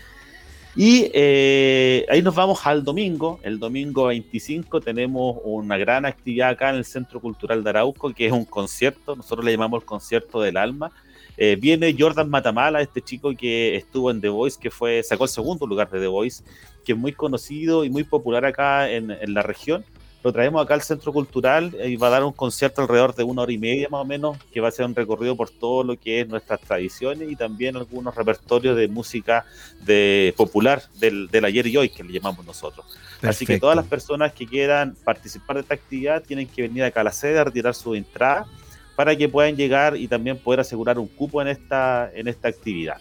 Y 0.74 1.10
eh, 1.12 2.06
ahí 2.08 2.22
nos 2.22 2.34
vamos 2.34 2.66
al 2.66 2.82
domingo. 2.82 3.38
El 3.42 3.58
domingo 3.58 4.06
25 4.06 4.80
tenemos 4.80 5.36
una 5.44 5.76
gran 5.76 6.06
actividad 6.06 6.50
acá 6.50 6.70
en 6.70 6.76
el 6.76 6.84
Centro 6.84 7.20
Cultural 7.20 7.62
de 7.62 7.70
Arauco, 7.70 8.12
que 8.14 8.26
es 8.26 8.32
un 8.32 8.46
concierto. 8.46 9.14
Nosotros 9.14 9.44
le 9.44 9.52
llamamos 9.52 9.82
el 9.82 9.86
concierto 9.86 10.40
del 10.40 10.56
alma. 10.56 10.90
Eh, 11.36 11.56
viene 11.60 11.94
Jordan 11.98 12.30
Matamala, 12.30 12.80
este 12.80 13.02
chico 13.02 13.34
que 13.34 13.76
estuvo 13.76 14.10
en 14.10 14.20
The 14.20 14.28
Voice, 14.30 14.58
que 14.60 14.70
fue, 14.70 15.02
sacó 15.02 15.24
el 15.24 15.30
segundo 15.30 15.66
lugar 15.66 15.90
de 15.90 16.00
The 16.00 16.06
Voice, 16.06 16.42
que 16.84 16.92
es 16.92 16.98
muy 16.98 17.12
conocido 17.12 17.84
y 17.84 17.90
muy 17.90 18.04
popular 18.04 18.44
acá 18.44 18.90
en, 18.90 19.10
en 19.10 19.34
la 19.34 19.42
región 19.42 19.84
lo 20.22 20.32
traemos 20.32 20.62
acá 20.62 20.74
al 20.74 20.82
Centro 20.82 21.12
Cultural 21.12 21.76
y 21.84 21.96
va 21.96 22.06
a 22.06 22.10
dar 22.10 22.24
un 22.24 22.32
concierto 22.32 22.82
alrededor 22.82 23.14
de 23.14 23.24
una 23.24 23.42
hora 23.42 23.52
y 23.52 23.58
media 23.58 23.88
más 23.90 24.02
o 24.02 24.04
menos, 24.04 24.36
que 24.52 24.60
va 24.60 24.68
a 24.68 24.70
ser 24.70 24.86
un 24.86 24.94
recorrido 24.94 25.36
por 25.36 25.50
todo 25.50 25.82
lo 25.82 25.98
que 25.98 26.20
es 26.20 26.28
nuestras 26.28 26.60
tradiciones 26.60 27.30
y 27.30 27.36
también 27.36 27.76
algunos 27.76 28.14
repertorios 28.14 28.76
de 28.76 28.88
música 28.88 29.44
de 29.84 30.32
popular 30.36 30.82
del, 30.98 31.28
ayer 31.44 31.66
y 31.66 31.76
hoy, 31.76 31.88
que 31.88 32.04
le 32.04 32.12
llamamos 32.12 32.44
nosotros. 32.46 32.86
Así 33.22 33.46
que 33.46 33.58
todas 33.58 33.76
las 33.76 33.86
personas 33.86 34.32
que 34.32 34.46
quieran 34.46 34.96
participar 35.04 35.56
de 35.56 35.62
esta 35.62 35.74
actividad 35.74 36.22
tienen 36.22 36.46
que 36.46 36.62
venir 36.62 36.84
acá 36.84 37.00
a 37.00 37.04
la 37.04 37.12
sede 37.12 37.38
a 37.38 37.44
retirar 37.44 37.74
su 37.74 37.94
entrada 37.94 38.46
para 38.96 39.16
que 39.16 39.28
puedan 39.28 39.56
llegar 39.56 39.96
y 39.96 40.08
también 40.08 40.38
poder 40.38 40.60
asegurar 40.60 40.98
un 40.98 41.08
cupo 41.08 41.40
en 41.40 41.48
esta, 41.48 42.10
en 42.14 42.28
esta 42.28 42.48
actividad. 42.48 43.00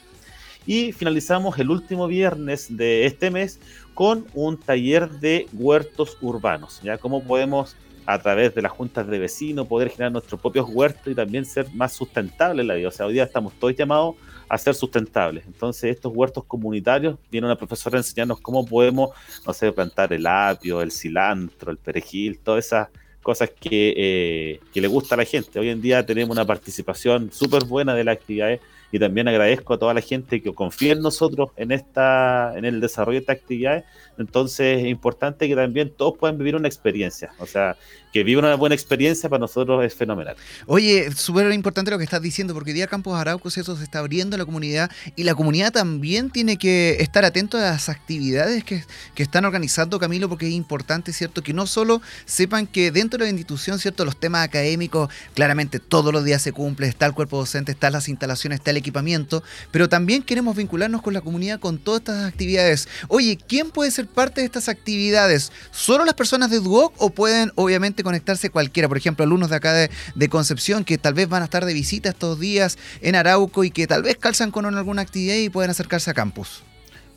Y 0.65 0.91
finalizamos 0.91 1.57
el 1.59 1.69
último 1.69 2.07
viernes 2.07 2.75
de 2.75 3.05
este 3.05 3.31
mes 3.31 3.59
con 3.93 4.25
un 4.33 4.57
taller 4.57 5.09
de 5.09 5.47
huertos 5.53 6.17
urbanos, 6.21 6.81
ya 6.83 6.97
cómo 6.97 7.23
podemos 7.23 7.75
a 8.05 8.19
través 8.19 8.53
de 8.55 8.61
las 8.61 8.71
juntas 8.71 9.07
de 9.07 9.19
vecinos 9.19 9.67
poder 9.67 9.89
generar 9.89 10.11
nuestros 10.11 10.39
propios 10.39 10.67
huertos 10.69 11.11
y 11.11 11.15
también 11.15 11.45
ser 11.45 11.71
más 11.73 11.93
sustentables 11.93 12.63
en 12.63 12.67
la 12.67 12.75
vida. 12.75 12.87
O 12.87 12.91
sea, 12.91 13.05
hoy 13.05 13.13
día 13.13 13.23
estamos 13.23 13.53
todos 13.53 13.75
llamados 13.75 14.15
a 14.49 14.57
ser 14.57 14.75
sustentables. 14.75 15.45
Entonces, 15.45 15.95
estos 15.95 16.11
huertos 16.13 16.43
comunitarios, 16.45 17.17
viene 17.29 17.47
una 17.47 17.55
profesora 17.55 17.97
a 17.97 17.99
enseñarnos 17.99 18.39
cómo 18.41 18.65
podemos, 18.65 19.11
no 19.45 19.53
sé, 19.53 19.71
plantar 19.71 20.11
el 20.13 20.25
apio, 20.27 20.81
el 20.81 20.91
cilantro, 20.91 21.71
el 21.71 21.77
perejil, 21.77 22.39
todas 22.39 22.65
esas 22.65 22.89
cosas 23.21 23.51
que, 23.51 23.93
eh, 23.95 24.59
le 24.73 24.87
gusta 24.87 25.15
a 25.15 25.19
la 25.19 25.25
gente. 25.25 25.59
Hoy 25.59 25.69
en 25.69 25.81
día 25.81 26.05
tenemos 26.05 26.35
una 26.35 26.45
participación 26.45 27.31
súper 27.31 27.65
buena 27.65 27.93
de 27.93 28.03
las 28.03 28.17
actividades 28.17 28.61
y 28.91 28.99
también 28.99 29.27
agradezco 29.27 29.73
a 29.73 29.79
toda 29.79 29.93
la 29.93 30.01
gente 30.01 30.41
que 30.41 30.53
confía 30.53 30.93
en 30.93 31.01
nosotros 31.01 31.49
en 31.55 31.71
esta 31.71 32.53
en 32.57 32.65
el 32.65 32.81
desarrollo 32.81 33.19
de 33.19 33.21
estas 33.21 33.37
actividades. 33.37 33.85
Entonces 34.17 34.79
es 34.79 34.87
importante 34.87 35.47
que 35.47 35.55
también 35.55 35.91
todos 35.95 36.17
puedan 36.17 36.37
vivir 36.37 36.55
una 36.55 36.67
experiencia 36.67 37.31
o 37.39 37.45
sea 37.45 37.77
que 38.11 38.23
vivan 38.23 38.45
una 38.45 38.55
buena 38.55 38.75
experiencia 38.75 39.29
para 39.29 39.39
nosotros 39.39 39.83
es 39.85 39.93
fenomenal. 39.93 40.35
Oye 40.67 41.11
súper 41.15 41.51
importante 41.53 41.91
lo 41.91 41.97
que 41.97 42.03
estás 42.03 42.21
diciendo 42.21 42.53
porque 42.53 42.73
día 42.73 42.87
Campos 42.87 43.17
Araucos 43.17 43.57
eso 43.57 43.75
se 43.77 43.83
está 43.83 43.99
abriendo 43.99 44.35
a 44.35 44.39
la 44.39 44.45
comunidad 44.45 44.91
y 45.15 45.23
la 45.23 45.33
comunidad 45.33 45.71
también 45.71 46.29
tiene 46.29 46.57
que 46.57 46.97
estar 46.99 47.23
atento 47.23 47.57
a 47.57 47.61
las 47.61 47.89
actividades 47.89 48.63
que, 48.63 48.83
que 49.15 49.23
están 49.23 49.45
organizando 49.45 49.99
Camilo 49.99 50.27
porque 50.27 50.47
es 50.47 50.53
importante 50.53 51.13
cierto 51.13 51.41
que 51.41 51.53
no 51.53 51.65
solo 51.65 52.01
sepan 52.25 52.67
que 52.67 52.91
dentro 52.91 53.19
de 53.19 53.25
la 53.25 53.29
institución 53.29 53.79
cierto 53.79 54.03
los 54.03 54.19
temas 54.19 54.45
académicos 54.45 55.09
claramente 55.33 55.79
todos 55.79 56.13
los 56.13 56.25
días 56.25 56.41
se 56.41 56.51
cumple 56.51 56.87
está 56.87 57.05
el 57.05 57.13
cuerpo 57.13 57.37
docente 57.37 57.71
está 57.71 57.89
las 57.89 58.09
instalaciones 58.09 58.59
está 58.59 58.71
el 58.71 58.80
equipamiento, 58.81 59.43
pero 59.71 59.87
también 59.87 60.21
queremos 60.23 60.55
vincularnos 60.55 61.01
con 61.01 61.13
la 61.13 61.21
comunidad 61.21 61.59
con 61.59 61.77
todas 61.77 62.01
estas 62.01 62.25
actividades. 62.25 62.87
Oye, 63.07 63.37
¿quién 63.47 63.71
puede 63.71 63.91
ser 63.91 64.07
parte 64.07 64.41
de 64.41 64.45
estas 64.45 64.67
actividades? 64.67 65.51
¿Solo 65.71 66.05
las 66.05 66.15
personas 66.15 66.51
de 66.51 66.59
Duoc 66.59 66.93
o 66.97 67.09
pueden 67.09 67.51
obviamente 67.55 68.03
conectarse 68.03 68.49
cualquiera? 68.49 68.87
Por 68.87 68.97
ejemplo, 68.97 69.23
alumnos 69.23 69.49
de 69.49 69.55
acá 69.55 69.73
de, 69.73 69.89
Concepción 70.31 70.85
que 70.85 70.97
tal 70.97 71.13
vez 71.13 71.27
van 71.27 71.41
a 71.41 71.45
estar 71.45 71.65
de 71.65 71.73
visita 71.73 72.09
estos 72.09 72.39
días 72.39 72.77
en 73.01 73.15
Arauco 73.15 73.65
y 73.65 73.71
que 73.71 73.85
tal 73.85 74.01
vez 74.01 74.17
calzan 74.17 74.49
con 74.49 74.65
alguna 74.65 75.01
actividad 75.01 75.35
y 75.35 75.49
pueden 75.49 75.71
acercarse 75.71 76.09
a 76.09 76.13
campus. 76.13 76.63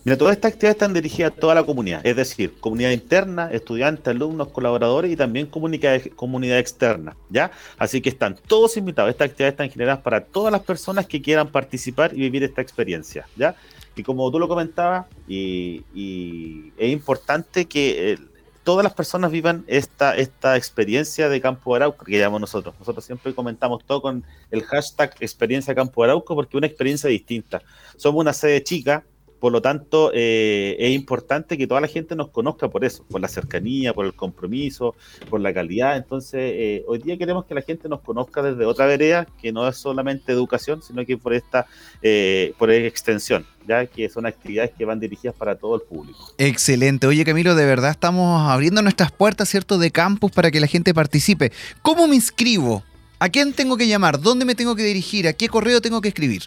Mira, 0.05 0.19
todas 0.19 0.37
estas 0.37 0.53
actividades 0.53 0.75
están 0.75 0.93
dirigidas 0.93 1.33
a 1.33 1.35
toda 1.35 1.55
la 1.55 1.65
comunidad, 1.65 2.07
es 2.07 2.15
decir, 2.15 2.53
comunidad 2.61 2.91
interna, 2.91 3.49
estudiantes, 3.51 4.07
alumnos, 4.07 4.49
colaboradores 4.49 5.11
y 5.11 5.17
también 5.17 5.47
comunidad, 5.47 5.99
comunidad 6.15 6.59
externa, 6.59 7.17
¿ya? 7.31 7.51
Así 7.79 8.03
que 8.03 8.11
están 8.11 8.37
todos 8.47 8.77
invitados. 8.77 9.11
Estas 9.11 9.31
actividades 9.31 9.55
están 9.55 9.71
generadas 9.71 10.03
para 10.03 10.23
todas 10.23 10.53
las 10.53 10.61
personas 10.61 11.07
que 11.07 11.23
quieran 11.23 11.49
participar 11.49 12.13
y 12.13 12.19
vivir 12.19 12.45
esta 12.45 12.61
experiencia, 12.61 13.27
¿ya? 13.35 13.57
Y 13.97 14.03
como 14.03 14.31
tú 14.31 14.39
lo 14.39 14.47
comentabas, 14.47 15.07
y, 15.27 15.83
es 16.77 16.93
importante 16.93 17.65
que 17.65 18.13
eh, 18.13 18.19
todas 18.63 18.85
las 18.85 18.93
personas 18.93 19.31
vivan 19.31 19.65
esta, 19.69 20.17
esta 20.17 20.59
experiencia 20.59 21.31
de 21.31 21.41
Campo 21.41 21.75
Arauco, 21.75 22.05
que 22.05 22.19
llamamos 22.19 22.43
nosotros. 22.43 22.75
Nosotros 22.79 23.07
siempre 23.07 23.35
comentamos 23.35 23.83
todo 23.87 24.03
con 24.03 24.23
el 24.51 24.65
hashtag 24.65 25.15
experiencia 25.21 25.75
Campo 25.75 26.05
Arauco 26.05 26.35
porque 26.35 26.57
es 26.57 26.59
una 26.59 26.67
experiencia 26.67 27.09
distinta. 27.09 27.63
Somos 27.97 28.21
una 28.21 28.35
sede 28.35 28.63
chica, 28.63 29.03
por 29.39 29.53
lo 29.53 29.61
tanto, 29.61 30.11
eh, 30.15 30.77
es 30.79 30.95
importante 30.95 31.59
que 31.59 31.67
toda 31.67 31.81
la 31.81 31.87
gente 31.87 32.17
nos 32.17 32.31
conozca 32.31 32.69
por 32.69 32.85
eso, 32.85 33.05
por 33.05 33.21
la 33.21 33.29
cercanía, 33.29 33.93
por 33.93 34.07
el 34.07 34.15
compromiso, 34.15 34.95
por 35.29 35.41
la 35.41 35.53
calidad. 35.53 35.97
Entonces, 35.97 36.41
eh, 36.41 36.85
hoy 36.87 36.99
día 36.99 37.19
queremos 37.19 37.45
que 37.45 37.55
la 37.55 37.63
gente 37.63 37.89
nos 37.89 38.01
conozca 38.01 38.43
desde 38.43 38.65
otra 38.65 38.87
vereda, 38.87 39.27
que 39.41 39.53
no 39.53 39.69
es 39.69 39.77
solamente 39.77 40.33
educación, 40.33 40.83
sino 40.83 41.05
que 41.05 41.17
por 41.17 41.35
esta 41.35 41.67
eh, 42.03 42.55
por 42.59 42.71
extensión, 42.71 43.47
ya 43.69 43.87
que 43.87 44.09
son 44.09 44.27
actividades 44.27 44.71
que 44.77 44.85
van 44.85 45.01
dirigidas 45.01 45.35
para 45.37 45.57
todo 45.57 45.77
el 45.77 45.83
público. 45.83 46.33
Excelente. 46.39 47.07
Oye, 47.07 47.25
Camilo, 47.25 47.55
de 47.55 47.67
verdad 47.67 47.91
estamos 47.91 48.51
abriendo 48.51 48.83
nuestras 48.83 49.13
puertas, 49.13 49.49
¿cierto?, 49.49 49.79
de 49.79 49.91
campus 49.91 50.33
para 50.33 50.51
que 50.51 50.61
la 50.61 50.67
gente 50.67 50.95
participe. 50.95 51.53
¿Cómo 51.83 52.07
me 52.09 52.15
inscribo? 52.15 52.83
¿A 53.19 53.29
quién 53.29 53.53
tengo 53.53 53.77
que 53.77 53.87
llamar? 53.87 54.21
¿Dónde 54.21 54.45
me 54.45 54.55
tengo 54.55 54.75
que 54.75 54.83
dirigir? 54.83 55.29
¿A 55.29 55.33
qué 55.33 55.49
correo 55.49 55.81
tengo 55.81 56.01
que 56.01 56.09
escribir? 56.09 56.45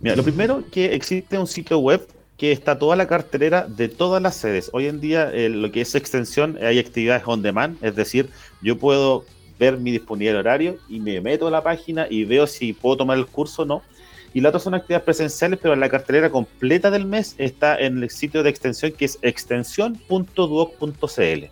Mira, 0.00 0.16
lo 0.16 0.22
primero 0.22 0.64
que 0.70 0.94
existe 0.94 1.38
un 1.38 1.46
sitio 1.46 1.78
web 1.78 2.06
que 2.36 2.52
está 2.52 2.78
toda 2.78 2.96
la 2.96 3.06
cartelera 3.06 3.66
de 3.68 3.88
todas 3.88 4.22
las 4.22 4.36
sedes. 4.36 4.70
Hoy 4.72 4.86
en 4.86 5.00
día, 5.00 5.30
eh, 5.32 5.48
lo 5.48 5.70
que 5.70 5.82
es 5.82 5.94
extensión, 5.94 6.58
hay 6.62 6.78
actividades 6.78 7.22
on 7.26 7.42
demand, 7.42 7.76
es 7.82 7.94
decir, 7.94 8.30
yo 8.60 8.78
puedo 8.78 9.24
ver 9.58 9.78
mi 9.78 9.92
disponibilidad 9.92 10.34
de 10.34 10.40
horario 10.40 10.76
y 10.88 11.00
me 11.00 11.20
meto 11.20 11.46
a 11.46 11.50
la 11.50 11.62
página 11.62 12.06
y 12.10 12.24
veo 12.24 12.46
si 12.46 12.72
puedo 12.72 12.96
tomar 12.96 13.18
el 13.18 13.26
curso 13.26 13.62
o 13.62 13.66
no. 13.66 13.82
Y 14.32 14.40
la 14.40 14.48
otra 14.48 14.58
son 14.58 14.74
actividades 14.74 15.04
presenciales, 15.04 15.60
pero 15.62 15.76
la 15.76 15.88
cartelera 15.88 16.28
completa 16.28 16.90
del 16.90 17.06
mes 17.06 17.36
está 17.38 17.78
en 17.78 18.02
el 18.02 18.10
sitio 18.10 18.42
de 18.42 18.50
extensión 18.50 18.90
que 18.90 19.04
es 19.04 19.16
extensión.duoc.cl. 19.22 21.44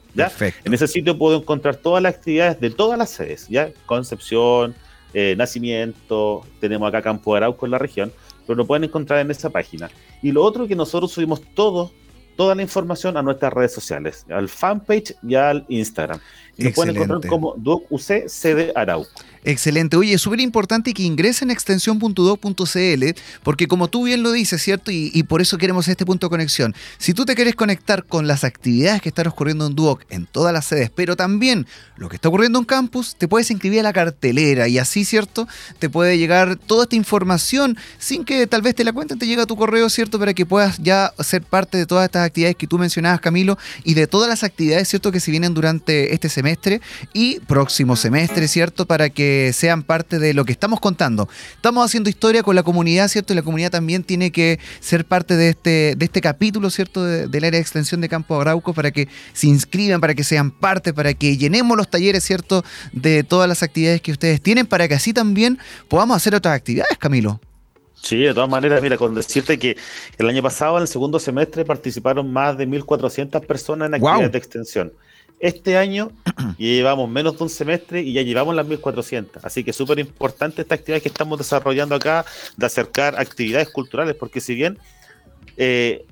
En 0.64 0.74
ese 0.74 0.88
sitio 0.88 1.16
puedo 1.16 1.38
encontrar 1.38 1.76
todas 1.76 2.02
las 2.02 2.16
actividades 2.16 2.60
de 2.60 2.70
todas 2.70 2.98
las 2.98 3.10
sedes, 3.10 3.46
¿ya? 3.48 3.70
Concepción, 3.86 4.74
eh, 5.14 5.36
Nacimiento, 5.38 6.44
tenemos 6.58 6.88
acá 6.88 7.02
Campo 7.02 7.34
de 7.34 7.36
Arauco 7.36 7.66
en 7.66 7.70
la 7.70 7.78
región, 7.78 8.12
pero 8.46 8.56
lo 8.56 8.66
pueden 8.66 8.84
encontrar 8.84 9.20
en 9.20 9.30
esa 9.30 9.50
página. 9.50 9.90
Y 10.22 10.32
lo 10.32 10.42
otro 10.42 10.66
que 10.66 10.76
nosotros 10.76 11.12
subimos 11.12 11.42
todo, 11.54 11.92
toda 12.36 12.54
la 12.54 12.62
información 12.62 13.16
a 13.16 13.22
nuestras 13.22 13.52
redes 13.52 13.72
sociales, 13.72 14.26
al 14.30 14.48
fanpage 14.48 15.14
y 15.22 15.34
al 15.34 15.64
Instagram. 15.68 16.20
Y 16.56 16.64
lo 16.64 16.72
pueden 16.72 16.96
encontrar 16.96 17.30
como 17.30 17.54
DuocUC 17.56 18.28
CD 18.28 18.72
Arauco. 18.74 19.10
Excelente. 19.44 19.96
Oye, 19.96 20.14
es 20.14 20.20
súper 20.20 20.40
importante 20.40 20.94
que 20.94 21.02
ingresen 21.02 21.50
a 21.50 21.52
extensión.doc.cl 21.52 23.04
porque 23.42 23.66
como 23.66 23.88
tú 23.88 24.04
bien 24.04 24.22
lo 24.22 24.30
dices, 24.30 24.62
¿cierto? 24.62 24.92
Y, 24.92 25.20
por 25.24 25.40
eso 25.40 25.58
queremos 25.58 25.88
este 25.88 26.06
punto 26.06 26.26
de 26.26 26.30
conexión. 26.30 26.74
Si 26.98 27.12
tú 27.12 27.24
te 27.24 27.34
quieres 27.34 27.56
conectar 27.56 28.04
con 28.04 28.28
las 28.28 28.44
actividades 28.44 29.02
que 29.02 29.08
están 29.08 29.26
ocurriendo 29.26 29.66
en 29.66 29.74
Duoc 29.74 30.04
en 30.10 30.26
todas 30.26 30.52
las 30.52 30.66
sedes, 30.66 30.90
pero 30.90 31.16
también 31.16 31.66
lo 31.96 32.08
que 32.08 32.16
está 32.16 32.28
ocurriendo 32.28 32.60
en 32.60 32.64
campus, 32.64 33.16
te 33.16 33.26
puedes 33.26 33.50
inscribir 33.50 33.80
a 33.80 33.82
la 33.82 33.92
cartelera 33.92 34.68
y 34.68 34.78
así, 34.78 35.04
¿cierto? 35.04 35.48
Te 35.80 35.90
puede 35.90 36.18
llegar 36.18 36.56
toda 36.56 36.84
esta 36.84 36.94
información 36.94 37.76
sin 37.98 38.24
que 38.24 38.46
tal 38.46 38.62
vez 38.62 38.76
te 38.76 38.84
la 38.84 38.92
cuenten, 38.92 39.18
te 39.18 39.26
llega 39.26 39.42
a 39.42 39.46
tu 39.46 39.56
correo, 39.56 39.90
¿cierto? 39.90 40.20
Para 40.20 40.34
que 40.34 40.46
puedas 40.46 40.78
ya 40.78 41.12
ser 41.18 41.42
parte 41.42 41.78
de 41.78 41.86
todas 41.86 42.04
estas 42.04 42.26
actividades 42.26 42.56
que 42.56 42.68
tú 42.68 42.78
mencionabas, 42.78 43.20
Camilo, 43.20 43.58
y 43.82 43.94
de 43.94 44.06
todas 44.06 44.28
las 44.28 44.44
actividades, 44.44 44.88
¿cierto? 44.88 45.10
Que 45.10 45.18
se 45.18 45.32
vienen 45.32 45.52
durante 45.52 46.14
este 46.14 46.28
semestre 46.28 46.41
y 47.12 47.40
próximo 47.40 47.96
semestre, 47.96 48.48
¿cierto? 48.48 48.86
Para 48.86 49.10
que 49.10 49.52
sean 49.52 49.82
parte 49.82 50.18
de 50.18 50.34
lo 50.34 50.44
que 50.44 50.52
estamos 50.52 50.80
contando. 50.80 51.28
Estamos 51.54 51.84
haciendo 51.84 52.10
historia 52.10 52.42
con 52.42 52.56
la 52.56 52.62
comunidad, 52.62 53.08
¿cierto? 53.08 53.32
Y 53.32 53.36
la 53.36 53.42
comunidad 53.42 53.70
también 53.70 54.02
tiene 54.04 54.30
que 54.30 54.58
ser 54.80 55.04
parte 55.04 55.36
de 55.36 55.50
este, 55.50 55.94
de 55.96 56.04
este 56.04 56.20
capítulo, 56.20 56.70
¿cierto? 56.70 57.04
del 57.04 57.44
área 57.44 57.58
de 57.58 57.60
extensión 57.60 58.00
de 58.00 58.08
Campo 58.08 58.34
Agrauco 58.36 58.74
para 58.74 58.90
que 58.90 59.08
se 59.32 59.46
inscriban, 59.46 60.00
para 60.00 60.14
que 60.14 60.24
sean 60.24 60.50
parte, 60.50 60.92
para 60.92 61.14
que 61.14 61.36
llenemos 61.36 61.76
los 61.76 61.88
talleres, 61.88 62.24
¿cierto? 62.24 62.64
De 62.92 63.24
todas 63.24 63.48
las 63.48 63.62
actividades 63.62 64.00
que 64.00 64.12
ustedes 64.12 64.40
tienen, 64.40 64.66
para 64.66 64.88
que 64.88 64.94
así 64.94 65.12
también 65.12 65.58
podamos 65.88 66.16
hacer 66.16 66.34
otras 66.34 66.54
actividades, 66.54 66.98
Camilo. 66.98 67.40
Sí, 68.02 68.18
de 68.18 68.34
todas 68.34 68.50
maneras, 68.50 68.82
mira, 68.82 68.96
con 68.96 69.14
decirte 69.14 69.58
que 69.58 69.76
el 70.18 70.28
año 70.28 70.42
pasado, 70.42 70.76
en 70.76 70.82
el 70.82 70.88
segundo 70.88 71.20
semestre, 71.20 71.64
participaron 71.64 72.32
más 72.32 72.58
de 72.58 72.66
1.400 72.66 73.46
personas 73.46 73.88
en 73.88 73.94
actividades 73.94 74.32
de 74.32 74.38
extensión. 74.38 74.92
Este 75.42 75.76
año 75.76 76.12
ya 76.38 76.54
llevamos 76.56 77.10
menos 77.10 77.36
de 77.36 77.42
un 77.42 77.50
semestre 77.50 78.00
y 78.00 78.12
ya 78.12 78.22
llevamos 78.22 78.54
las 78.54 78.64
1400. 78.64 79.44
Así 79.44 79.64
que 79.64 79.72
súper 79.72 79.98
importante 79.98 80.62
esta 80.62 80.76
actividad 80.76 81.02
que 81.02 81.08
estamos 81.08 81.36
desarrollando 81.36 81.96
acá 81.96 82.24
de 82.56 82.64
acercar 82.64 83.18
actividades 83.18 83.68
culturales, 83.68 84.14
porque 84.14 84.40
si 84.40 84.54
bien 84.54 84.78
eh, 85.56 86.06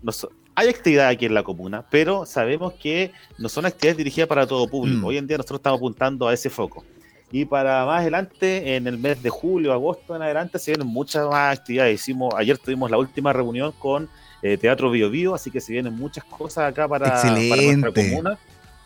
hay 0.56 0.68
actividad 0.68 1.06
aquí 1.06 1.26
en 1.26 1.34
la 1.34 1.44
comuna, 1.44 1.86
pero 1.88 2.26
sabemos 2.26 2.72
que 2.72 3.12
no 3.38 3.48
son 3.48 3.66
actividades 3.66 3.98
dirigidas 3.98 4.28
para 4.28 4.48
todo 4.48 4.66
público. 4.68 5.02
Mm. 5.02 5.04
Hoy 5.04 5.16
en 5.18 5.28
día 5.28 5.36
nosotros 5.36 5.60
estamos 5.60 5.78
apuntando 5.78 6.26
a 6.26 6.34
ese 6.34 6.50
foco. 6.50 6.84
Y 7.30 7.44
para 7.44 7.86
más 7.86 8.00
adelante, 8.00 8.74
en 8.74 8.88
el 8.88 8.98
mes 8.98 9.22
de 9.22 9.30
julio, 9.30 9.72
agosto 9.72 10.16
en 10.16 10.22
adelante, 10.22 10.58
se 10.58 10.72
vienen 10.72 10.88
muchas 10.88 11.28
más 11.28 11.56
actividades. 11.56 12.00
Hicimos, 12.00 12.34
ayer 12.36 12.58
tuvimos 12.58 12.90
la 12.90 12.98
última 12.98 13.32
reunión 13.32 13.72
con 13.78 14.08
eh, 14.42 14.56
Teatro 14.56 14.90
Bio 14.90 15.08
Bio, 15.08 15.36
así 15.36 15.52
que 15.52 15.60
se 15.60 15.72
vienen 15.72 15.94
muchas 15.94 16.24
cosas 16.24 16.68
acá 16.68 16.88
para, 16.88 17.10
para 17.22 17.32
nuestra 17.32 17.92
comuna. 17.92 18.36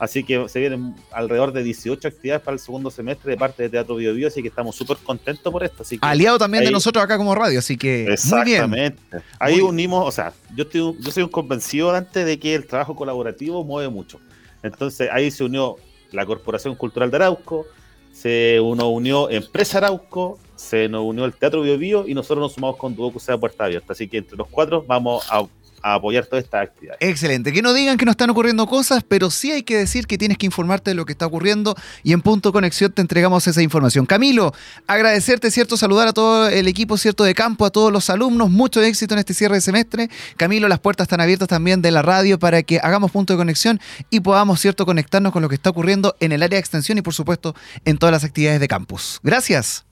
Así 0.05 0.23
que 0.23 0.51
se 0.51 0.61
vienen 0.61 0.95
alrededor 1.11 1.51
de 1.51 1.63
18 1.63 2.09
actividades 2.09 2.43
para 2.43 2.55
el 2.55 2.61
segundo 2.61 2.91
semestre 2.91 3.31
de 3.31 3.39
parte 3.39 3.63
de 3.63 3.71
Teatro 3.71 3.97
Bio, 3.97 4.13
Bio 4.13 4.29
así 4.29 4.43
que 4.43 4.49
estamos 4.49 4.77
súper 4.77 4.99
contentos 4.99 5.51
por 5.51 5.65
esto. 5.65 5.83
Así 5.83 5.99
Aliado 6.03 6.37
también 6.37 6.63
de 6.63 6.71
nosotros 6.71 7.03
acá 7.03 7.17
como 7.17 7.35
radio, 7.35 7.59
así 7.59 7.79
que 7.79 8.13
exactamente. 8.13 9.01
Ahí 9.39 9.63
unimos, 9.63 10.07
o 10.07 10.13
sea, 10.13 10.35
yo, 10.55 10.65
estoy, 10.65 10.95
yo 11.01 11.11
soy 11.11 11.23
un 11.23 11.31
convencido 11.31 11.91
antes 11.95 12.27
de 12.27 12.39
que 12.39 12.55
el 12.55 12.67
trabajo 12.67 12.95
colaborativo 12.95 13.65
mueve 13.65 13.89
mucho. 13.89 14.21
Entonces 14.63 15.09
ahí 15.11 15.31
se 15.31 15.43
unió 15.43 15.77
la 16.13 16.27
Corporación 16.27 16.75
Cultural 16.75 17.11
de 17.11 17.17
Arauco, 17.17 17.67
se 18.13 18.61
uno 18.61 18.91
unió 18.91 19.31
Empresa 19.31 19.79
Arauco, 19.79 20.39
se 20.55 20.87
nos 20.91 21.03
unió 21.03 21.25
el 21.25 21.33
Teatro 21.33 21.63
Bio, 21.63 21.79
Bio 21.79 22.07
y 22.07 22.13
nosotros 22.13 22.43
nos 22.43 22.53
sumamos 22.53 22.77
con 22.77 22.95
Duoco 22.95 23.19
sea 23.19 23.39
Puerta 23.39 23.65
Abierta. 23.65 23.95
Así 23.95 24.07
que 24.07 24.19
entre 24.19 24.37
los 24.37 24.49
cuatro 24.49 24.85
vamos 24.87 25.25
a 25.31 25.47
a 25.85 25.95
apoyar 25.95 26.25
toda 26.25 26.41
esta 26.41 26.63
actividad. 26.63 26.97
Excelente. 26.99 27.53
Que 27.53 27.61
no 27.61 27.75
digan 27.75 27.99
que 27.99 28.07
no 28.07 28.11
están 28.11 28.31
ocurriendo 28.31 28.67
cosas, 28.67 29.05
pero 29.07 29.31
sí 29.31 29.53
hay 29.53 29.63
que 29.63 29.77
decir 29.77 30.07
que 30.07 30.17
tienes 30.17 30.39
que 30.39 30.47
informarte 30.47 30.91
de 30.91 30.95
lo 30.95 31.05
que 31.05 31.13
está 31.13 31.27
ocurriendo 31.27 31.77
y 32.03 32.15
en 32.15 32.23
Punto 32.23 32.53
Conexión 32.53 32.91
te 32.91 33.03
entregamos 33.03 33.47
esa 33.47 33.61
información. 33.61 34.07
Camilo, 34.07 34.55
agradecerte, 34.87 35.51
¿cierto? 35.51 35.77
Saludar 35.77 36.09
a 36.09 36.15
todo 36.15 36.49
el 36.49 36.69
equipo, 36.69 36.97
¿cierto? 36.97 37.23
De 37.23 37.35
campo, 37.35 37.67
a 37.67 37.71
todos 37.71 37.93
los 37.93 38.09
alumnos. 38.09 38.49
Mucho 38.49 38.81
éxito 38.81 39.13
en 39.13 39.19
este 39.19 39.35
cierre 39.35 39.57
de 39.57 39.61
semestre. 39.61 40.09
Camilo, 40.39 40.69
las 40.69 40.81
puertas 40.81 41.05
están 41.05 41.21
abiertas 41.21 41.49
también 41.49 41.83
de 41.83 41.91
la 41.91 42.01
radio 42.01 42.39
para 42.39 42.63
que 42.63 42.81
hagamos 42.83 43.11
Punto 43.11 43.35
de 43.35 43.37
Conexión 43.37 43.79
y 44.09 44.21
podamos, 44.21 44.61
¿cierto? 44.61 44.87
Conectarnos 44.87 45.35
con 45.35 45.43
lo 45.43 45.51
que 45.51 45.55
está 45.57 45.69
ocurriendo 45.69 46.17
en 46.21 46.33
el 46.33 46.43
área 46.43 46.57
de 46.57 46.61
extensión 46.61 46.97
y, 46.97 47.03
por 47.03 47.13
supuesto, 47.13 47.55
en 47.85 47.99
todas 47.99 48.13
las 48.13 48.25
actividades 48.25 48.59
de 48.59 48.69
campus. 48.69 49.21
Gracias. 49.23 49.85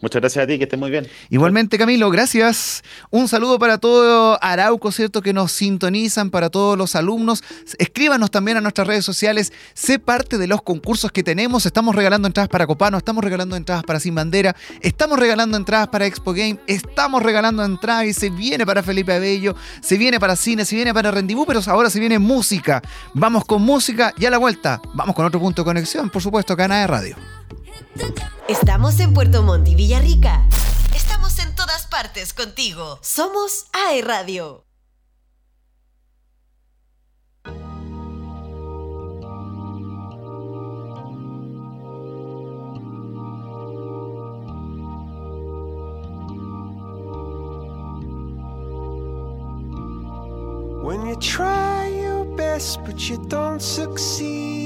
Muchas 0.00 0.20
gracias 0.20 0.44
a 0.44 0.46
ti, 0.46 0.58
que 0.58 0.64
estés 0.64 0.78
muy 0.78 0.90
bien. 0.90 1.08
Igualmente, 1.30 1.78
Camilo, 1.78 2.10
gracias. 2.10 2.84
Un 3.10 3.28
saludo 3.28 3.58
para 3.58 3.78
todo 3.78 4.38
Arauco, 4.42 4.92
¿cierto? 4.92 5.22
Que 5.22 5.32
nos 5.32 5.52
sintonizan, 5.52 6.30
para 6.30 6.50
todos 6.50 6.76
los 6.76 6.94
alumnos. 6.94 7.42
Escríbanos 7.78 8.30
también 8.30 8.58
a 8.58 8.60
nuestras 8.60 8.86
redes 8.86 9.04
sociales. 9.04 9.52
Sé 9.72 9.98
parte 9.98 10.36
de 10.36 10.46
los 10.46 10.60
concursos 10.62 11.12
que 11.12 11.22
tenemos. 11.22 11.64
Estamos 11.64 11.94
regalando 11.94 12.26
entradas 12.26 12.48
para 12.48 12.66
Copano, 12.66 12.98
estamos 12.98 13.24
regalando 13.24 13.56
entradas 13.56 13.84
para 13.84 13.98
Sin 13.98 14.14
Bandera, 14.14 14.54
estamos 14.80 15.18
regalando 15.18 15.56
entradas 15.56 15.88
para 15.88 16.06
Expo 16.06 16.32
Game, 16.32 16.58
estamos 16.66 17.22
regalando 17.22 17.64
entradas 17.64 18.06
y 18.06 18.12
se 18.12 18.30
viene 18.30 18.66
para 18.66 18.82
Felipe 18.82 19.14
Abello, 19.14 19.56
se 19.80 19.96
viene 19.96 20.20
para 20.20 20.36
cine, 20.36 20.64
se 20.64 20.76
viene 20.76 20.92
para 20.92 21.10
Rendibú, 21.10 21.46
pero 21.46 21.60
ahora 21.66 21.88
se 21.88 22.00
viene 22.00 22.18
música. 22.18 22.82
Vamos 23.14 23.44
con 23.44 23.62
música 23.62 24.12
y 24.18 24.26
a 24.26 24.30
la 24.30 24.38
vuelta, 24.38 24.80
vamos 24.94 25.14
con 25.14 25.24
otro 25.24 25.40
punto 25.40 25.62
de 25.62 25.66
conexión, 25.66 26.10
por 26.10 26.20
supuesto, 26.20 26.52
acá 26.52 26.68
de 26.68 26.86
Radio. 26.86 27.35
Estamos 28.48 29.00
en 29.00 29.12
Puerto 29.12 29.42
Montt 29.42 29.68
y 29.68 29.74
Villarrica. 29.74 30.46
Estamos 30.94 31.38
en 31.38 31.54
todas 31.54 31.86
partes 31.86 32.32
contigo. 32.32 32.98
Somos 33.02 33.66
AE 33.72 34.02
Radio. 34.02 34.62
When 50.82 51.04
you 51.06 51.16
try 51.16 51.88
your 51.88 52.24
best 52.36 52.78
but 52.84 53.10
you 53.10 53.16
don't 53.28 53.60
succeed 53.60 54.65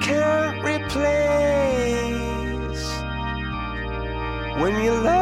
can't 0.00 0.64
replace. 0.64 1.06
When 4.60 4.82
you 4.82 4.92
love 4.92 5.15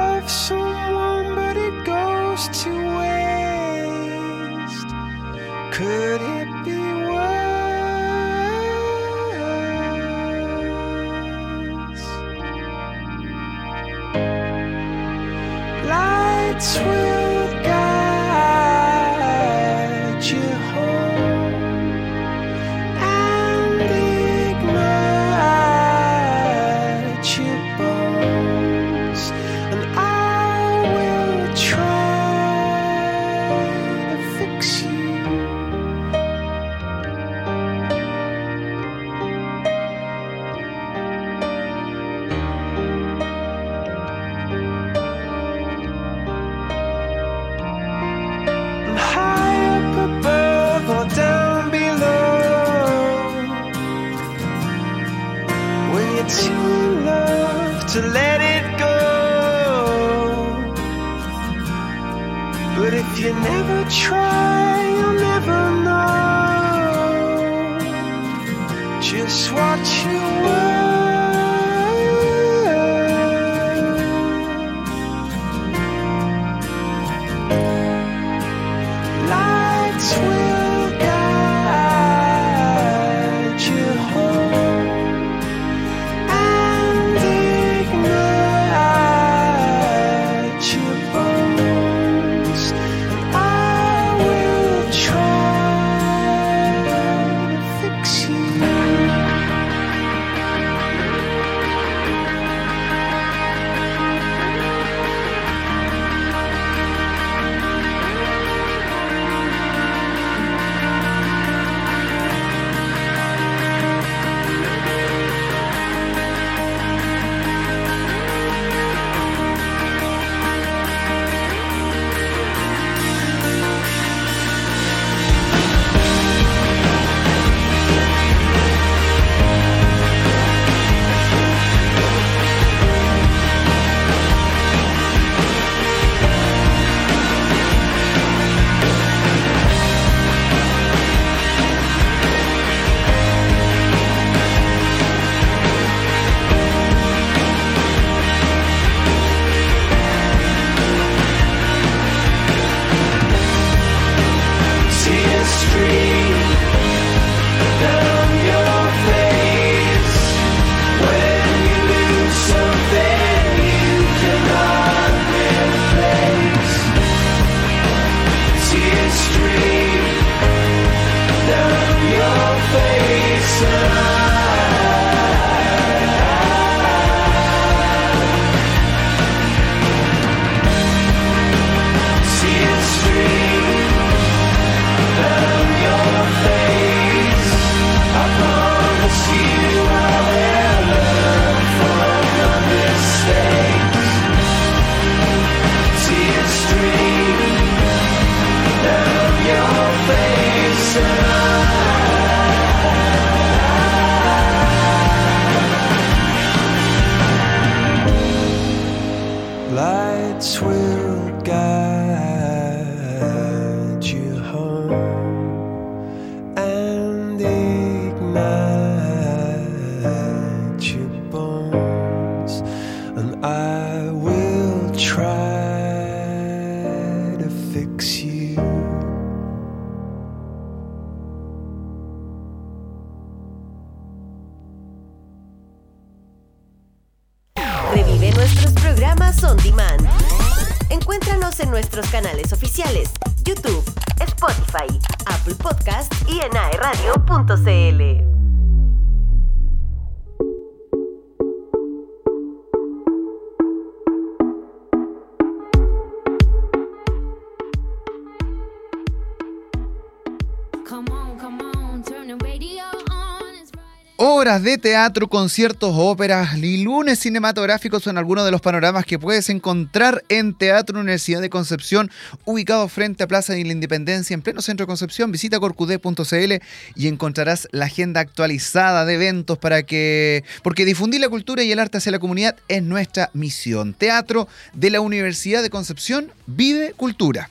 De 264.60 264.78
teatro, 264.78 265.28
conciertos, 265.28 265.92
óperas 265.96 266.56
y 266.56 266.84
lunes 266.84 267.18
cinematográficos 267.18 268.04
son 268.04 268.18
algunos 268.18 268.44
de 268.44 268.52
los 268.52 268.60
panoramas 268.60 269.04
que 269.04 269.18
puedes 269.18 269.50
encontrar 269.50 270.22
en 270.28 270.54
Teatro 270.54 271.00
Universidad 271.00 271.40
de 271.40 271.50
Concepción, 271.50 272.08
ubicado 272.44 272.86
frente 272.88 273.24
a 273.24 273.26
Plaza 273.26 273.52
de 273.52 273.64
la 273.64 273.72
Independencia 273.72 274.32
en 274.32 274.42
pleno 274.42 274.62
centro 274.62 274.84
de 274.84 274.86
Concepción. 274.86 275.32
Visita 275.32 275.58
corcudé.cl 275.58 276.62
y 276.94 277.08
encontrarás 277.08 277.66
la 277.72 277.86
agenda 277.86 278.20
actualizada 278.20 279.04
de 279.04 279.14
eventos 279.14 279.58
para 279.58 279.82
que. 279.82 280.44
Porque 280.62 280.84
difundir 280.84 281.20
la 281.20 281.28
cultura 281.28 281.64
y 281.64 281.72
el 281.72 281.80
arte 281.80 281.98
hacia 281.98 282.12
la 282.12 282.20
comunidad 282.20 282.56
es 282.68 282.82
nuestra 282.82 283.30
misión. 283.34 283.92
Teatro 283.92 284.46
de 284.72 284.90
la 284.90 285.00
Universidad 285.00 285.62
de 285.62 285.70
Concepción 285.70 286.30
vive 286.46 286.92
cultura. 286.92 287.50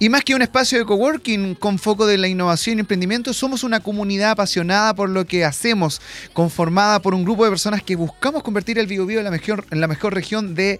Y 0.00 0.10
más 0.10 0.22
que 0.22 0.36
un 0.36 0.42
espacio 0.42 0.78
de 0.78 0.84
coworking 0.84 1.56
con 1.56 1.76
foco 1.76 2.06
de 2.06 2.18
la 2.18 2.28
innovación 2.28 2.76
y 2.76 2.80
emprendimiento, 2.80 3.32
somos 3.32 3.64
una 3.64 3.80
comunidad 3.80 4.30
apasionada 4.30 4.94
por 4.94 5.10
lo 5.10 5.24
que 5.24 5.44
hacemos, 5.44 6.00
conformada 6.32 7.02
por 7.02 7.14
un 7.14 7.24
grupo 7.24 7.42
de 7.42 7.50
personas 7.50 7.82
que 7.82 7.96
buscamos 7.96 8.44
convertir 8.44 8.78
el 8.78 8.86
Biobío 8.86 9.18
en 9.18 9.24
la 9.24 9.32
mejor, 9.32 9.66
en 9.72 9.80
la 9.80 9.88
mejor 9.88 10.14
región 10.14 10.54
de 10.54 10.78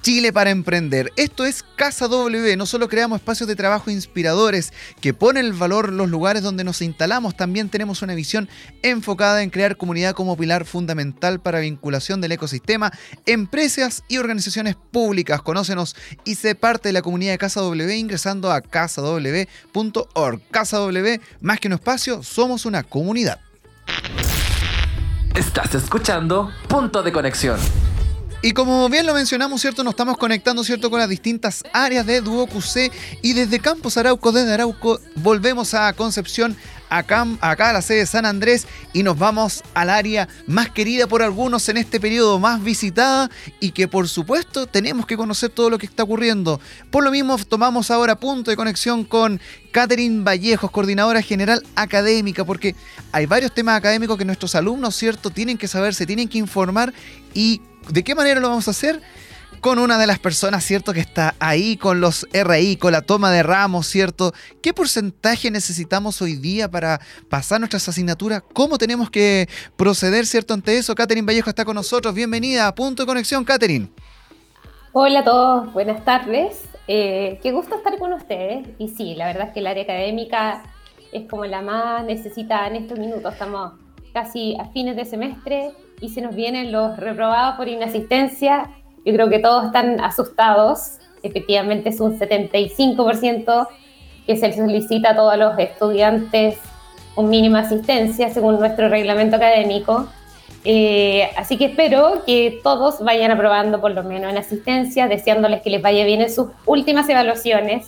Chile 0.00 0.32
para 0.32 0.50
emprender. 0.50 1.12
Esto 1.16 1.44
es 1.44 1.64
Casa 1.76 2.08
W. 2.08 2.56
No 2.56 2.66
solo 2.66 2.88
creamos 2.88 3.20
espacios 3.20 3.48
de 3.48 3.56
trabajo 3.56 3.90
inspiradores 3.90 4.72
que 5.00 5.14
ponen 5.14 5.46
el 5.46 5.52
valor 5.52 5.92
los 5.92 6.08
lugares 6.08 6.42
donde 6.42 6.64
nos 6.64 6.82
instalamos, 6.82 7.36
también 7.36 7.68
tenemos 7.68 8.02
una 8.02 8.14
visión 8.14 8.48
enfocada 8.82 9.42
en 9.42 9.50
crear 9.50 9.76
comunidad 9.76 10.14
como 10.14 10.36
pilar 10.36 10.64
fundamental 10.64 11.40
para 11.40 11.60
vinculación 11.60 12.20
del 12.20 12.32
ecosistema, 12.32 12.92
empresas 13.26 14.04
y 14.08 14.18
organizaciones 14.18 14.76
públicas. 14.76 15.42
Conócenos 15.42 15.96
y 16.24 16.36
sé 16.36 16.54
parte 16.54 16.88
de 16.88 16.92
la 16.92 17.02
comunidad 17.02 17.32
de 17.32 17.38
Casa 17.38 17.60
W 17.60 17.96
ingresando 17.96 18.52
a 18.52 18.60
casaw.org. 18.60 20.40
Casa 20.50 20.78
W, 20.78 21.20
más 21.40 21.60
que 21.60 21.68
un 21.68 21.74
espacio, 21.74 22.22
somos 22.22 22.66
una 22.66 22.82
comunidad. 22.82 23.40
Estás 25.34 25.74
escuchando 25.74 26.50
Punto 26.68 27.02
de 27.02 27.12
Conexión. 27.12 27.58
Y 28.40 28.52
como 28.52 28.88
bien 28.88 29.04
lo 29.04 29.14
mencionamos, 29.14 29.60
¿cierto? 29.60 29.82
Nos 29.82 29.94
estamos 29.94 30.16
conectando, 30.16 30.62
¿cierto? 30.62 30.90
Con 30.90 31.00
las 31.00 31.08
distintas 31.08 31.64
áreas 31.72 32.06
de 32.06 32.22
QC 32.22 32.92
y 33.20 33.32
desde 33.32 33.58
Campos 33.58 33.96
Arauco, 33.96 34.30
desde 34.30 34.54
Arauco, 34.54 35.00
volvemos 35.16 35.74
a 35.74 35.92
Concepción 35.94 36.56
acá, 36.88 37.26
acá 37.40 37.70
a 37.70 37.72
la 37.72 37.82
sede 37.82 37.98
de 37.98 38.06
San 38.06 38.24
Andrés 38.24 38.68
y 38.92 39.02
nos 39.02 39.18
vamos 39.18 39.64
al 39.74 39.90
área 39.90 40.28
más 40.46 40.70
querida 40.70 41.08
por 41.08 41.20
algunos 41.22 41.68
en 41.68 41.78
este 41.78 41.98
periodo, 41.98 42.38
más 42.38 42.62
visitada 42.62 43.28
y 43.58 43.72
que 43.72 43.88
por 43.88 44.08
supuesto 44.08 44.68
tenemos 44.68 45.04
que 45.04 45.16
conocer 45.16 45.50
todo 45.50 45.68
lo 45.68 45.78
que 45.78 45.86
está 45.86 46.04
ocurriendo. 46.04 46.60
Por 46.92 47.02
lo 47.02 47.10
mismo 47.10 47.36
tomamos 47.38 47.90
ahora 47.90 48.14
punto 48.20 48.52
de 48.52 48.56
conexión 48.56 49.04
con 49.04 49.40
Catherine 49.72 50.22
Vallejos, 50.22 50.70
coordinadora 50.70 51.22
general 51.22 51.64
académica, 51.74 52.44
porque 52.44 52.76
hay 53.10 53.26
varios 53.26 53.52
temas 53.52 53.76
académicos 53.76 54.16
que 54.16 54.24
nuestros 54.24 54.54
alumnos, 54.54 54.94
¿cierto?, 54.94 55.30
tienen 55.30 55.58
que 55.58 55.66
saber, 55.66 55.92
se 55.92 56.06
tienen 56.06 56.28
que 56.28 56.38
informar 56.38 56.94
y 57.34 57.60
¿de 57.88 58.04
qué 58.04 58.14
manera 58.14 58.40
lo 58.40 58.48
vamos 58.48 58.68
a 58.68 58.72
hacer? 58.72 59.00
con 59.60 59.78
una 59.78 59.98
de 59.98 60.06
las 60.06 60.18
personas, 60.18 60.64
¿cierto? 60.64 60.92
Que 60.92 61.00
está 61.00 61.34
ahí 61.40 61.76
con 61.76 62.00
los 62.00 62.26
RI, 62.32 62.76
con 62.76 62.92
la 62.92 63.02
toma 63.02 63.30
de 63.32 63.42
ramos, 63.42 63.86
¿cierto? 63.86 64.32
¿Qué 64.62 64.72
porcentaje 64.72 65.50
necesitamos 65.50 66.22
hoy 66.22 66.36
día 66.36 66.70
para 66.70 67.00
pasar 67.28 67.60
nuestras 67.60 67.88
asignaturas? 67.88 68.42
¿Cómo 68.52 68.78
tenemos 68.78 69.10
que 69.10 69.48
proceder, 69.76 70.26
¿cierto? 70.26 70.54
Ante 70.54 70.78
eso, 70.78 70.94
Catherine 70.94 71.26
Vallejo 71.26 71.50
está 71.50 71.64
con 71.64 71.74
nosotros. 71.74 72.14
Bienvenida 72.14 72.66
a 72.66 72.74
Punto 72.74 73.02
de 73.02 73.06
Conexión, 73.06 73.44
Catherine. 73.44 73.88
Hola 74.92 75.20
a 75.20 75.24
todos, 75.24 75.72
buenas 75.72 76.04
tardes. 76.04 76.62
Eh, 76.86 77.38
qué 77.42 77.52
gusto 77.52 77.76
estar 77.76 77.98
con 77.98 78.12
ustedes. 78.12 78.66
Y 78.78 78.88
sí, 78.88 79.14
la 79.14 79.26
verdad 79.26 79.48
es 79.48 79.54
que 79.54 79.60
el 79.60 79.66
área 79.66 79.82
académica 79.82 80.62
es 81.12 81.28
como 81.28 81.44
la 81.46 81.62
más 81.62 82.04
necesitada 82.04 82.68
en 82.68 82.76
estos 82.76 82.98
minutos. 82.98 83.32
Estamos 83.32 83.72
casi 84.18 84.56
a 84.58 84.64
fines 84.66 84.96
de 84.96 85.04
semestre 85.04 85.70
y 86.00 86.08
se 86.08 86.20
nos 86.20 86.34
vienen 86.34 86.72
los 86.72 86.96
reprobados 86.96 87.56
por 87.56 87.68
inasistencia 87.68 88.68
yo 89.08 89.14
creo 89.14 89.30
que 89.30 89.38
todos 89.38 89.64
están 89.64 90.00
asustados. 90.02 90.98
Efectivamente 91.22 91.88
es 91.88 91.98
un 91.98 92.18
75% 92.18 93.68
que 94.26 94.36
se 94.36 94.52
solicita 94.52 95.10
a 95.10 95.16
todos 95.16 95.36
los 95.38 95.58
estudiantes 95.58 96.58
un 97.16 97.30
mínima 97.30 97.60
asistencia 97.60 98.28
según 98.28 98.58
nuestro 98.58 98.90
reglamento 98.90 99.36
académico. 99.36 100.08
Eh, 100.64 101.30
así 101.38 101.56
que 101.56 101.66
espero 101.66 102.22
que 102.26 102.60
todos 102.62 103.02
vayan 103.02 103.30
aprobando 103.30 103.80
por 103.80 103.92
lo 103.92 104.02
menos 104.02 104.30
en 104.30 104.36
asistencia, 104.36 105.08
deseándoles 105.08 105.62
que 105.62 105.70
les 105.70 105.80
vaya 105.80 106.04
bien 106.04 106.20
en 106.20 106.30
sus 106.30 106.48
últimas 106.66 107.08
evaluaciones. 107.08 107.86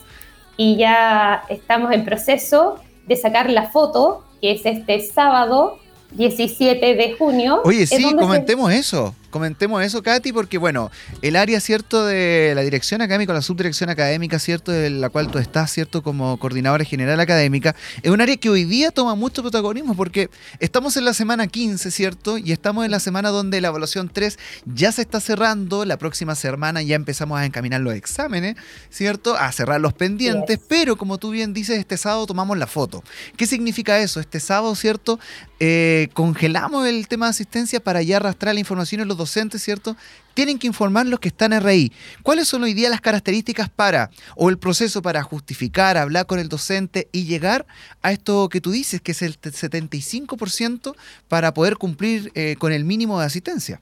Y 0.56 0.76
ya 0.76 1.44
estamos 1.50 1.92
en 1.92 2.06
proceso 2.06 2.76
de 3.06 3.16
sacar 3.16 3.50
la 3.50 3.66
foto, 3.70 4.24
que 4.40 4.52
es 4.52 4.64
este 4.64 5.00
sábado 5.00 5.78
17 6.12 6.94
de 6.94 7.14
junio. 7.18 7.62
Oye, 7.64 7.86
sí, 7.86 8.14
comentemos 8.14 8.72
eso. 8.72 9.14
Comentemos 9.30 9.82
eso, 9.84 10.02
Katy, 10.02 10.32
porque 10.32 10.58
bueno, 10.58 10.90
el 11.22 11.36
área, 11.36 11.60
¿cierto?, 11.60 12.04
de 12.04 12.52
la 12.54 12.62
dirección 12.62 13.00
académica, 13.00 13.32
la 13.32 13.42
subdirección 13.42 13.88
académica, 13.88 14.38
¿cierto?, 14.38 14.72
de 14.72 14.90
la 14.90 15.08
cual 15.08 15.30
tú 15.30 15.38
estás, 15.38 15.70
¿cierto?, 15.70 16.02
como 16.02 16.36
coordinadora 16.38 16.84
general 16.84 17.20
académica, 17.20 17.76
es 18.02 18.10
un 18.10 18.20
área 18.20 18.36
que 18.36 18.50
hoy 18.50 18.64
día 18.64 18.90
toma 18.90 19.14
mucho 19.14 19.42
protagonismo 19.42 19.94
porque 19.94 20.30
estamos 20.58 20.96
en 20.96 21.04
la 21.04 21.14
semana 21.14 21.46
15, 21.46 21.90
¿cierto?, 21.90 22.38
y 22.38 22.50
estamos 22.50 22.84
en 22.84 22.90
la 22.90 22.98
semana 22.98 23.30
donde 23.30 23.60
la 23.60 23.68
evaluación 23.68 24.10
3 24.12 24.38
ya 24.66 24.90
se 24.90 25.02
está 25.02 25.20
cerrando, 25.20 25.84
la 25.84 25.96
próxima 25.96 26.34
semana 26.34 26.82
ya 26.82 26.96
empezamos 26.96 27.38
a 27.38 27.46
encaminar 27.46 27.80
los 27.80 27.94
exámenes, 27.94 28.56
¿cierto?, 28.90 29.36
a 29.36 29.52
cerrar 29.52 29.80
los 29.80 29.92
pendientes, 29.92 30.58
pero 30.68 30.96
como 30.96 31.18
tú 31.18 31.30
bien 31.30 31.54
dices, 31.54 31.78
este 31.78 31.96
sábado 31.96 32.26
tomamos 32.26 32.58
la 32.58 32.66
foto. 32.66 33.04
¿Qué 33.36 33.46
significa 33.46 34.00
eso? 34.00 34.18
Este 34.18 34.40
sábado, 34.40 34.74
¿cierto?, 34.74 35.20
eh, 35.60 36.08
congelamos 36.14 36.86
el 36.88 37.06
tema 37.06 37.26
de 37.26 37.30
asistencia 37.30 37.80
para 37.80 38.02
ya 38.02 38.16
arrastrar 38.16 38.54
la 38.54 38.60
información 38.60 39.02
en 39.02 39.08
los 39.08 39.19
docentes, 39.20 39.62
¿cierto? 39.62 39.96
Tienen 40.34 40.58
que 40.58 40.66
informar 40.66 41.06
los 41.06 41.20
que 41.20 41.28
están 41.28 41.52
en 41.52 41.62
RI. 41.62 41.92
¿Cuáles 42.24 42.48
son 42.48 42.64
hoy 42.64 42.74
día 42.74 42.88
las 42.88 43.00
características 43.00 43.68
para, 43.68 44.10
o 44.34 44.50
el 44.50 44.58
proceso 44.58 45.02
para 45.02 45.22
justificar, 45.22 45.96
hablar 45.96 46.26
con 46.26 46.40
el 46.40 46.48
docente 46.48 47.08
y 47.12 47.24
llegar 47.24 47.66
a 48.02 48.10
esto 48.10 48.48
que 48.48 48.60
tú 48.60 48.72
dices, 48.72 49.00
que 49.00 49.12
es 49.12 49.22
el 49.22 49.40
75% 49.40 50.94
para 51.28 51.54
poder 51.54 51.76
cumplir 51.76 52.32
eh, 52.34 52.56
con 52.58 52.72
el 52.72 52.84
mínimo 52.84 53.20
de 53.20 53.26
asistencia? 53.26 53.80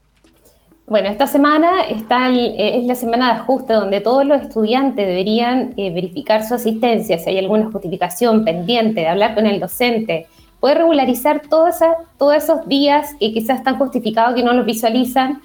Bueno, 0.89 1.11
esta 1.11 1.27
semana 1.27 1.83
está 1.83 2.31
eh, 2.31 2.79
es 2.79 2.87
la 2.87 2.95
semana 2.95 3.27
de 3.27 3.41
ajuste 3.41 3.75
donde 3.75 4.01
todos 4.01 4.25
los 4.25 4.41
estudiantes 4.41 5.07
deberían 5.07 5.75
eh, 5.77 5.93
verificar 5.93 6.47
su 6.47 6.55
asistencia, 6.55 7.19
si 7.19 7.29
hay 7.29 7.39
alguna 7.39 7.71
justificación 7.71 8.43
pendiente 8.43 9.03
de 9.03 9.09
hablar 9.09 9.35
con 9.35 9.47
el 9.47 9.61
docente, 9.61 10.27
poder 10.61 10.79
regularizar 10.79 11.43
todos 11.49 12.35
esos 12.35 12.69
días 12.69 13.15
que 13.21 13.33
quizás 13.33 13.59
están 13.59 13.79
justificados 13.79 14.35
que 14.35 14.43
no 14.43 14.53
los 14.53 14.67
visualizan 14.67 15.43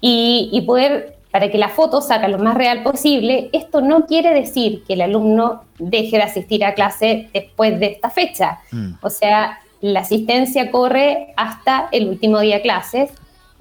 y, 0.00 0.62
poder, 0.66 1.18
para 1.30 1.50
que 1.50 1.58
la 1.58 1.68
foto 1.68 2.00
salga 2.00 2.26
lo 2.28 2.38
más 2.38 2.56
real 2.56 2.82
posible, 2.82 3.50
esto 3.52 3.80
no 3.80 4.06
quiere 4.06 4.34
decir 4.34 4.82
que 4.84 4.94
el 4.94 5.02
alumno 5.02 5.62
deje 5.78 6.16
de 6.16 6.24
asistir 6.24 6.64
a 6.64 6.74
clase 6.74 7.28
después 7.32 7.78
de 7.78 7.86
esta 7.86 8.10
fecha. 8.10 8.58
Mm. 8.72 8.94
O 9.00 9.10
sea, 9.10 9.60
la 9.80 10.00
asistencia 10.00 10.70
corre 10.70 11.32
hasta 11.36 11.88
el 11.92 12.08
último 12.08 12.40
día 12.40 12.56
de 12.56 12.62
clases 12.62 13.10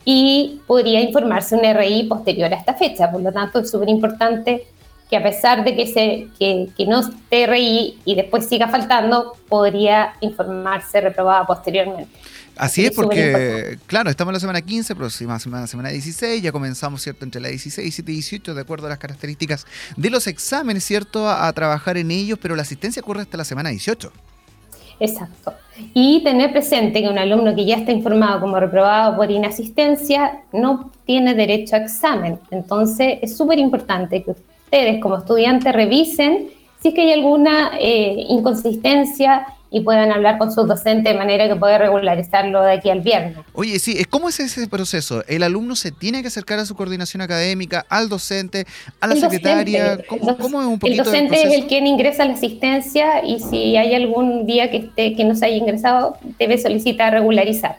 y 0.04 0.62
podría 0.66 1.02
informarse 1.02 1.56
un 1.56 1.64
RI 1.64 2.04
posterior 2.04 2.52
a 2.52 2.58
esta 2.58 2.74
fecha. 2.74 3.12
Por 3.12 3.22
lo 3.22 3.32
tanto, 3.32 3.60
es 3.60 3.70
súper 3.70 3.90
importante 3.90 4.66
que 5.12 5.18
a 5.18 5.24
pesar 5.24 5.66
de 5.66 5.76
que, 5.76 5.88
se, 5.88 6.30
que, 6.40 6.70
que 6.76 6.86
no 6.86 7.02
esté 7.02 7.46
RI 7.46 8.00
y 8.06 8.16
después 8.16 8.48
siga 8.48 8.70
faltando, 8.70 9.34
podría 9.50 10.14
informarse 10.22 11.02
reprobada 11.02 11.46
posteriormente. 11.46 12.10
Así 12.56 12.86
es, 12.86 12.92
porque, 12.92 13.78
claro, 13.88 14.10
estamos 14.10 14.32
en 14.32 14.36
la 14.36 14.40
semana 14.40 14.62
15, 14.62 14.96
próxima 14.96 15.38
semana, 15.40 15.68
semana 15.68 15.90
16, 15.90 16.42
ya 16.42 16.54
comenzamos, 16.54 17.02
¿cierto?, 17.02 17.26
entre 17.26 17.42
la 17.42 17.50
16 17.50 18.00
y 18.00 18.02
18, 18.02 18.54
de 18.54 18.62
acuerdo 18.62 18.88
a 18.88 18.90
las 18.90 19.00
características 19.00 19.66
de 19.98 20.10
los 20.10 20.28
exámenes, 20.28 20.86
¿cierto?, 20.86 21.28
a, 21.28 21.52
trabajar 21.52 21.98
en 21.98 22.12
ellos, 22.12 22.40
pero 22.42 22.56
la 22.56 22.62
asistencia 22.62 23.02
ocurre 23.02 23.24
hasta 23.24 23.36
la 23.36 23.44
semana 23.44 23.70
18. 23.70 24.14
Exacto. 25.02 25.54
Y 25.94 26.24
tener 26.24 26.52
presente 26.52 27.02
que 27.02 27.10
un 27.10 27.18
alumno 27.18 27.54
que 27.54 27.66
ya 27.66 27.76
está 27.76 27.92
informado 27.92 28.40
como 28.40 28.60
reprobado 28.60 29.18
por 29.18 29.30
inasistencia 29.30 30.44
no 30.54 30.92
tiene 31.06 31.34
derecho 31.34 31.76
a 31.76 31.80
examen. 31.80 32.40
Entonces, 32.52 33.18
es 33.22 33.36
súper 33.36 33.60
importante 33.60 34.24
que 34.24 34.36
ustedes 34.72 35.02
como 35.02 35.18
estudiantes 35.18 35.74
revisen 35.74 36.50
si 36.82 36.90
es 36.90 36.94
que 36.96 37.02
hay 37.02 37.12
alguna 37.12 37.72
eh, 37.80 38.26
inconsistencia 38.30 39.46
y 39.70 39.82
puedan 39.82 40.12
hablar 40.12 40.38
con 40.38 40.52
sus 40.52 40.68
docentes 40.68 41.14
de 41.14 41.18
manera 41.18 41.48
que 41.48 41.56
pueda 41.56 41.78
regularizarlo 41.78 42.62
de 42.64 42.74
aquí 42.74 42.90
al 42.90 43.02
viernes. 43.02 43.38
Oye, 43.54 43.80
sí, 43.80 44.04
¿cómo 44.06 44.30
es 44.30 44.40
ese 44.40 44.68
proceso? 44.68 45.24
¿El 45.28 45.44
alumno 45.44 45.76
se 45.76 45.92
tiene 45.92 46.22
que 46.22 46.28
acercar 46.30 46.60
a 46.60 46.66
su 46.66 46.76
coordinación 46.76 47.22
académica, 47.22 47.86
al 47.88 48.10
docente, 48.10 48.66
a 49.00 49.08
la 49.08 49.16
secretaria? 49.16 50.00
¿Cómo, 50.08 50.62
es 50.62 50.68
un 50.68 50.80
poquito 50.80 51.02
El 51.02 51.06
docente 51.06 51.42
es 51.42 51.54
el 51.54 51.68
quien 51.68 51.86
ingresa 51.86 52.24
a 52.24 52.26
la 52.26 52.34
asistencia 52.34 53.24
y 53.24 53.40
si 53.40 53.78
hay 53.78 53.94
algún 53.94 54.46
día 54.46 54.72
que, 54.72 54.78
esté, 54.78 55.16
que 55.16 55.24
no 55.24 55.36
se 55.36 55.46
haya 55.46 55.56
ingresado, 55.56 56.18
debe 56.40 56.58
solicitar 56.58 57.14
regularizar. 57.14 57.78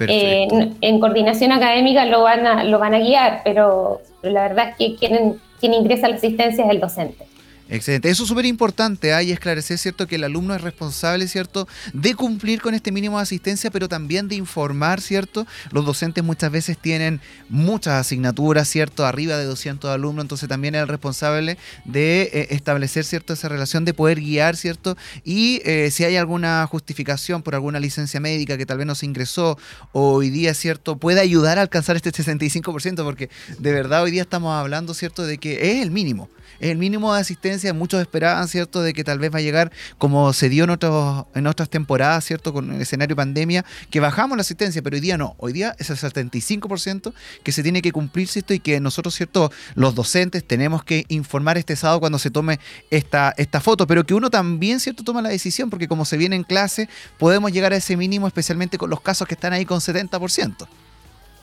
Eh, 0.00 0.46
en, 0.80 1.00
coordinación 1.00 1.50
académica 1.50 2.04
lo 2.04 2.22
van 2.22 2.46
a, 2.46 2.64
lo 2.64 2.78
van 2.78 2.94
a 2.94 3.00
guiar, 3.00 3.40
pero, 3.44 4.00
la 4.22 4.42
verdad 4.42 4.68
es 4.70 4.76
que 4.76 4.96
quien, 4.96 5.40
quien 5.60 5.74
ingresa 5.74 6.06
a 6.06 6.10
la 6.10 6.16
asistencia 6.16 6.64
es 6.64 6.70
el 6.70 6.80
docente. 6.80 7.26
Excelente, 7.70 8.08
eso 8.08 8.22
es 8.22 8.28
súper 8.30 8.46
importante, 8.46 9.12
hay 9.12 9.30
¿ah? 9.30 9.34
esclarecer, 9.34 9.76
¿cierto?, 9.76 10.06
que 10.06 10.14
el 10.14 10.24
alumno 10.24 10.54
es 10.54 10.62
responsable, 10.62 11.28
¿cierto?, 11.28 11.68
de 11.92 12.14
cumplir 12.14 12.62
con 12.62 12.74
este 12.74 12.90
mínimo 12.92 13.18
de 13.18 13.24
asistencia, 13.24 13.70
pero 13.70 13.88
también 13.88 14.26
de 14.26 14.36
informar, 14.36 15.02
¿cierto? 15.02 15.46
Los 15.70 15.84
docentes 15.84 16.24
muchas 16.24 16.50
veces 16.50 16.78
tienen 16.78 17.20
muchas 17.50 18.00
asignaturas, 18.00 18.68
¿cierto?, 18.68 19.04
arriba 19.04 19.36
de 19.36 19.44
200 19.44 19.90
alumnos, 19.90 20.24
entonces 20.24 20.48
también 20.48 20.76
es 20.76 20.80
el 20.80 20.88
responsable 20.88 21.58
de 21.84 22.22
eh, 22.32 22.46
establecer, 22.52 23.04
¿cierto?, 23.04 23.34
esa 23.34 23.50
relación, 23.50 23.84
de 23.84 23.92
poder 23.92 24.18
guiar, 24.18 24.56
¿cierto? 24.56 24.96
Y 25.22 25.60
eh, 25.66 25.90
si 25.90 26.04
hay 26.04 26.16
alguna 26.16 26.66
justificación 26.66 27.42
por 27.42 27.54
alguna 27.54 27.80
licencia 27.80 28.18
médica 28.18 28.56
que 28.56 28.64
tal 28.64 28.78
vez 28.78 28.86
no 28.86 28.94
se 28.94 29.04
ingresó, 29.04 29.58
hoy 29.92 30.30
día, 30.30 30.54
¿cierto?, 30.54 30.96
puede 30.96 31.20
ayudar 31.20 31.58
a 31.58 31.62
alcanzar 31.62 31.96
este 31.96 32.12
65%, 32.12 33.04
porque 33.04 33.28
de 33.58 33.72
verdad 33.72 34.04
hoy 34.04 34.10
día 34.10 34.22
estamos 34.22 34.54
hablando, 34.54 34.94
¿cierto?, 34.94 35.26
de 35.26 35.36
que 35.36 35.72
es 35.72 35.82
el 35.82 35.90
mínimo 35.90 36.30
el 36.60 36.78
mínimo 36.78 37.14
de 37.14 37.20
asistencia. 37.20 37.72
Muchos 37.74 38.00
esperaban, 38.00 38.48
¿cierto?, 38.48 38.82
de 38.82 38.92
que 38.92 39.04
tal 39.04 39.18
vez 39.18 39.32
va 39.32 39.38
a 39.38 39.42
llegar 39.42 39.72
como 39.98 40.32
se 40.32 40.48
dio 40.48 40.64
en, 40.64 40.70
otros, 40.70 41.26
en 41.34 41.46
otras 41.46 41.68
temporadas, 41.68 42.24
¿cierto?, 42.24 42.52
con 42.52 42.72
el 42.72 42.80
escenario 42.80 43.16
pandemia, 43.16 43.64
que 43.90 44.00
bajamos 44.00 44.36
la 44.36 44.42
asistencia, 44.42 44.82
pero 44.82 44.96
hoy 44.96 45.00
día 45.00 45.18
no. 45.18 45.34
Hoy 45.38 45.52
día 45.52 45.74
es 45.78 45.90
el 45.90 45.96
75% 45.96 47.12
que 47.42 47.52
se 47.52 47.62
tiene 47.62 47.82
que 47.82 47.92
cumplir, 47.92 48.28
¿cierto? 48.28 48.54
Y 48.54 48.60
que 48.60 48.80
nosotros, 48.80 49.14
¿cierto?, 49.14 49.52
los 49.74 49.94
docentes 49.94 50.46
tenemos 50.46 50.84
que 50.84 51.04
informar 51.08 51.58
este 51.58 51.76
sábado 51.76 52.00
cuando 52.00 52.18
se 52.18 52.30
tome 52.30 52.58
esta, 52.90 53.34
esta 53.36 53.60
foto, 53.60 53.86
pero 53.86 54.04
que 54.04 54.14
uno 54.14 54.30
también, 54.30 54.80
¿cierto?, 54.80 55.04
toma 55.04 55.22
la 55.22 55.28
decisión, 55.28 55.70
porque 55.70 55.88
como 55.88 56.04
se 56.04 56.16
viene 56.16 56.36
en 56.36 56.44
clase, 56.44 56.88
podemos 57.18 57.52
llegar 57.52 57.72
a 57.72 57.76
ese 57.76 57.96
mínimo, 57.96 58.26
especialmente 58.26 58.78
con 58.78 58.90
los 58.90 59.00
casos 59.00 59.26
que 59.28 59.34
están 59.34 59.52
ahí 59.52 59.64
con 59.64 59.80
70%. 59.80 60.68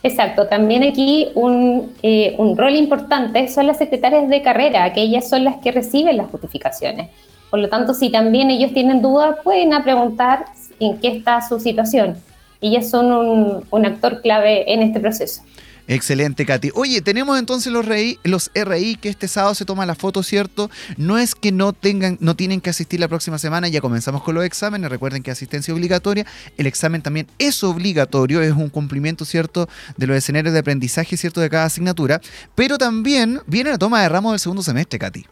Exacto, 0.06 0.46
también 0.46 0.84
aquí 0.84 1.30
un, 1.34 1.91
eh, 2.04 2.36
un, 2.38 2.56
rol 2.56 2.76
importante 2.76 3.48
son 3.48 3.65
las 3.65 3.80
secretarias 3.80 4.30
de 4.30 4.44
carrera, 4.44 4.94
que 4.94 5.02
ellas 5.02 5.28
son 5.28 5.44
las 5.44 5.58
que 5.58 5.72
reciben 5.72 6.15
las 6.18 6.30
justificaciones. 6.30 7.10
Por 7.50 7.58
lo 7.58 7.70
tanto, 7.70 7.96
si 7.96 8.12
también 8.12 8.52
ellos 8.52 8.72
tienen 8.72 9.02
dudas, 9.02 9.38
pueden 9.44 9.72
preguntar 9.82 10.46
en 10.80 11.00
qué 11.00 11.08
está 11.08 11.41
su 11.41 11.60
situación. 11.60 12.18
Ellas 12.62 12.88
son 12.88 13.12
un, 13.12 13.63
un 13.72 13.86
actor 13.88 14.22
clave 14.22 14.72
en 14.72 14.84
este 14.84 15.00
proceso. 15.00 15.41
Excelente, 15.88 16.45
Katy. 16.45 16.71
Oye, 16.74 17.02
tenemos 17.02 17.38
entonces 17.38 17.71
los, 17.71 17.86
RI, 17.86 18.19
los 18.24 18.50
RI 18.56 18.95
que 18.95 19.10
este 19.10 19.28
sábado 19.28 19.54
se 19.54 19.65
toma 19.65 19.86
la 19.86 19.93
foto, 19.93 20.24
¿cierto? 20.24 20.71
No 20.98 21.17
es 21.17 21.36
que 21.36 21.52
no 21.52 21.74
tengan, 21.74 22.17
no 22.21 22.36
tienen 22.36 22.60
que 22.60 22.71
asistir 22.71 23.00
la 23.00 23.08
próxima 23.08 23.38
semana, 23.38 23.67
ya 23.67 23.82
comenzamos 23.82 24.24
con 24.24 24.34
los 24.34 24.45
exámenes. 24.45 24.89
Recuerden 24.89 25.21
que 25.21 25.30
asistencia 25.30 25.74
obligatoria. 25.74 26.26
El 26.58 26.65
examen 26.65 27.02
también 27.02 27.28
es 27.38 27.63
obligatorio, 27.63 28.41
es 28.41 28.54
un 28.54 28.69
cumplimiento, 28.69 29.26
¿cierto? 29.26 29.67
De 29.95 30.08
los 30.08 30.17
escenarios 30.17 30.54
de 30.54 30.60
aprendizaje, 30.60 31.17
¿cierto? 31.17 31.39
De 31.39 31.50
cada 31.50 31.65
asignatura. 31.65 32.19
Pero 32.56 32.78
también 32.78 33.41
viene 33.45 33.69
la 33.69 33.78
toma 33.78 34.02
de 34.02 34.10
ramos 34.10 34.32
del 34.32 34.39
segundo 34.39 34.63
semestre, 34.63 34.98
Katy. 34.98 35.26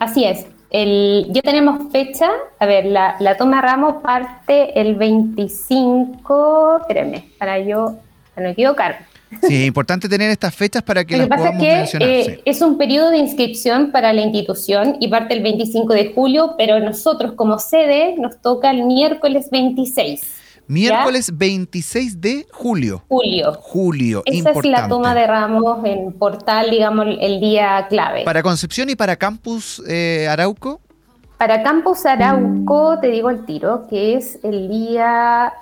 Así 0.00 0.24
es. 0.24 0.46
El, 0.70 1.26
ya 1.30 1.42
tenemos 1.42 1.92
fecha. 1.92 2.28
A 2.58 2.66
ver, 2.66 2.86
la, 2.86 3.16
la 3.20 3.36
toma 3.36 3.56
de 3.56 3.62
ramos 3.62 4.02
parte 4.02 4.80
el 4.80 4.96
25. 4.96 6.78
Espérenme, 6.80 7.28
para 7.38 7.60
yo 7.60 7.98
para 8.34 8.46
no 8.46 8.52
equivocarme. 8.52 9.09
Sí, 9.46 9.62
es 9.62 9.66
importante 9.66 10.08
tener 10.08 10.30
estas 10.30 10.54
fechas 10.54 10.82
para 10.82 11.04
que 11.04 11.16
Lo 11.16 11.24
que 11.24 11.28
las 11.28 11.38
pasa 11.38 11.50
es 11.50 11.56
podamos 11.56 11.62
que 11.68 11.76
mencionar. 11.76 12.08
eh, 12.08 12.24
sí. 12.36 12.42
es 12.44 12.60
un 12.62 12.76
periodo 12.78 13.10
de 13.10 13.18
inscripción 13.18 13.92
para 13.92 14.12
la 14.12 14.22
institución 14.22 14.96
y 15.00 15.08
parte 15.08 15.34
el 15.34 15.42
25 15.42 15.92
de 15.94 16.12
julio, 16.14 16.54
pero 16.58 16.80
nosotros 16.80 17.32
como 17.32 17.58
sede 17.58 18.16
nos 18.18 18.40
toca 18.40 18.70
el 18.70 18.84
miércoles 18.84 19.48
26 19.50 20.20
Miércoles 20.66 21.32
26 21.36 22.20
de 22.20 22.46
julio. 22.52 23.02
julio. 23.08 23.52
Julio, 23.60 24.22
Esa 24.24 24.36
importante. 24.38 24.68
es 24.68 24.72
la 24.82 24.88
toma 24.88 25.14
de 25.16 25.26
ramos 25.26 25.84
en 25.84 26.12
portal, 26.12 26.70
digamos, 26.70 27.06
el 27.20 27.40
día 27.40 27.86
clave. 27.88 28.22
Para 28.24 28.40
Concepción 28.42 28.88
y 28.88 28.94
para 28.94 29.16
Campus 29.16 29.82
eh, 29.88 30.28
Arauco, 30.30 30.80
Para 31.38 31.62
Campus 31.64 32.06
Arauco, 32.06 32.98
te 33.00 33.08
digo 33.08 33.30
el 33.30 33.44
tiro, 33.46 33.86
que 33.88 34.14
es 34.14 34.38
el 34.44 34.68
día 34.68 35.52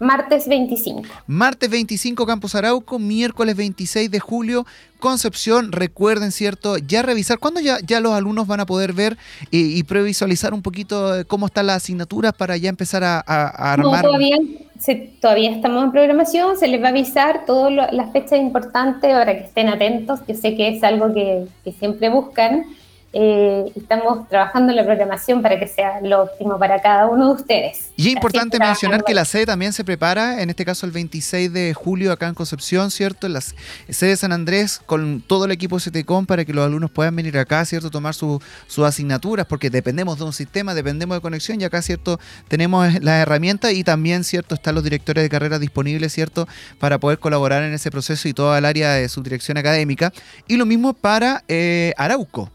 martes 0.00 0.48
25. 0.48 1.02
martes 1.28 1.70
25 1.70 2.26
Campus 2.26 2.54
Arauco, 2.56 2.98
miércoles 2.98 3.54
26 3.54 4.10
de 4.10 4.18
julio 4.18 4.66
Concepción. 4.98 5.72
Recuerden, 5.72 6.30
¿cierto? 6.32 6.76
Ya 6.76 7.02
revisar, 7.02 7.38
¿cuándo 7.38 7.60
ya, 7.60 7.78
ya 7.86 8.00
los 8.00 8.12
alumnos 8.12 8.46
van 8.46 8.60
a 8.60 8.66
poder 8.66 8.92
ver 8.92 9.16
y, 9.50 9.78
y 9.78 9.82
previsualizar 9.84 10.52
un 10.52 10.60
poquito 10.62 11.18
eh, 11.20 11.24
cómo 11.24 11.46
están 11.46 11.66
las 11.68 11.76
asignaturas 11.76 12.32
para 12.34 12.56
ya 12.56 12.68
empezar 12.68 13.02
a, 13.04 13.22
a- 13.26 13.72
a 13.72 13.76
No, 13.78 13.88
armar? 13.88 14.02
todavía, 14.04 14.36
se- 14.78 15.10
todavía 15.20 15.52
estamos 15.52 15.84
en 15.84 15.92
programación, 15.92 16.56
se 16.58 16.68
les 16.68 16.82
va 16.82 16.86
a 16.86 16.90
avisar 16.90 17.44
todas 17.46 17.92
las 17.92 18.12
fechas 18.12 18.38
importantes 18.40 19.10
para 19.10 19.38
que 19.38 19.44
estén 19.44 19.68
atentos. 19.68 20.20
Yo 20.28 20.34
sé 20.34 20.54
que 20.56 20.68
es 20.76 20.82
algo 20.82 21.14
que, 21.14 21.46
que 21.64 21.72
siempre 21.72 22.10
buscan. 22.10 22.64
Eh, 23.12 23.72
estamos 23.74 24.28
trabajando 24.28 24.70
en 24.70 24.76
la 24.76 24.84
programación 24.84 25.42
para 25.42 25.58
que 25.58 25.66
sea 25.66 26.00
lo 26.00 26.22
óptimo 26.22 26.58
para 26.58 26.80
cada 26.80 27.06
uno 27.08 27.26
de 27.34 27.40
ustedes. 27.40 27.90
Y 27.96 28.08
es 28.08 28.14
importante 28.14 28.58
mencionar 28.58 29.02
que 29.04 29.14
la 29.14 29.24
sede 29.24 29.46
también 29.46 29.72
se 29.72 29.84
prepara, 29.84 30.42
en 30.42 30.50
este 30.50 30.64
caso 30.64 30.86
el 30.86 30.92
26 30.92 31.52
de 31.52 31.74
julio 31.74 32.12
acá 32.12 32.28
en 32.28 32.34
Concepción, 32.34 32.90
¿cierto? 32.90 33.26
En 33.26 33.32
la 33.32 33.40
sede 33.40 34.10
de 34.10 34.16
San 34.16 34.32
Andrés 34.32 34.80
con 34.86 35.22
todo 35.26 35.44
el 35.46 35.50
equipo 35.50 35.76
de 35.76 35.82
CETECOM 35.82 36.26
para 36.26 36.44
que 36.44 36.52
los 36.52 36.64
alumnos 36.64 36.90
puedan 36.90 37.16
venir 37.16 37.36
acá, 37.38 37.64
¿cierto? 37.64 37.90
Tomar 37.90 38.14
su- 38.14 38.40
sus 38.68 38.84
asignaturas 38.84 39.44
porque 39.46 39.70
dependemos 39.70 40.18
de 40.18 40.24
un 40.24 40.32
sistema, 40.32 40.74
dependemos 40.74 41.16
de 41.16 41.20
conexión 41.20 41.60
y 41.60 41.64
acá, 41.64 41.82
¿cierto? 41.82 42.20
Tenemos 42.48 43.02
las 43.02 43.22
herramientas 43.22 43.72
y 43.72 43.82
también, 43.84 44.22
¿cierto? 44.24 44.54
Están 44.54 44.74
los 44.76 44.84
directores 44.84 45.22
de 45.24 45.28
carrera 45.28 45.58
disponibles, 45.58 46.12
¿cierto? 46.12 46.46
Para 46.78 46.98
poder 46.98 47.18
colaborar 47.18 47.64
en 47.64 47.72
ese 47.74 47.90
proceso 47.90 48.28
y 48.28 48.32
toda 48.34 48.56
el 48.58 48.64
área 48.64 48.92
de 48.92 49.08
subdirección 49.08 49.58
académica. 49.58 50.12
Y 50.46 50.56
lo 50.56 50.64
mismo 50.66 50.92
para 50.92 51.42
eh, 51.48 51.92
Arauco. 51.96 52.50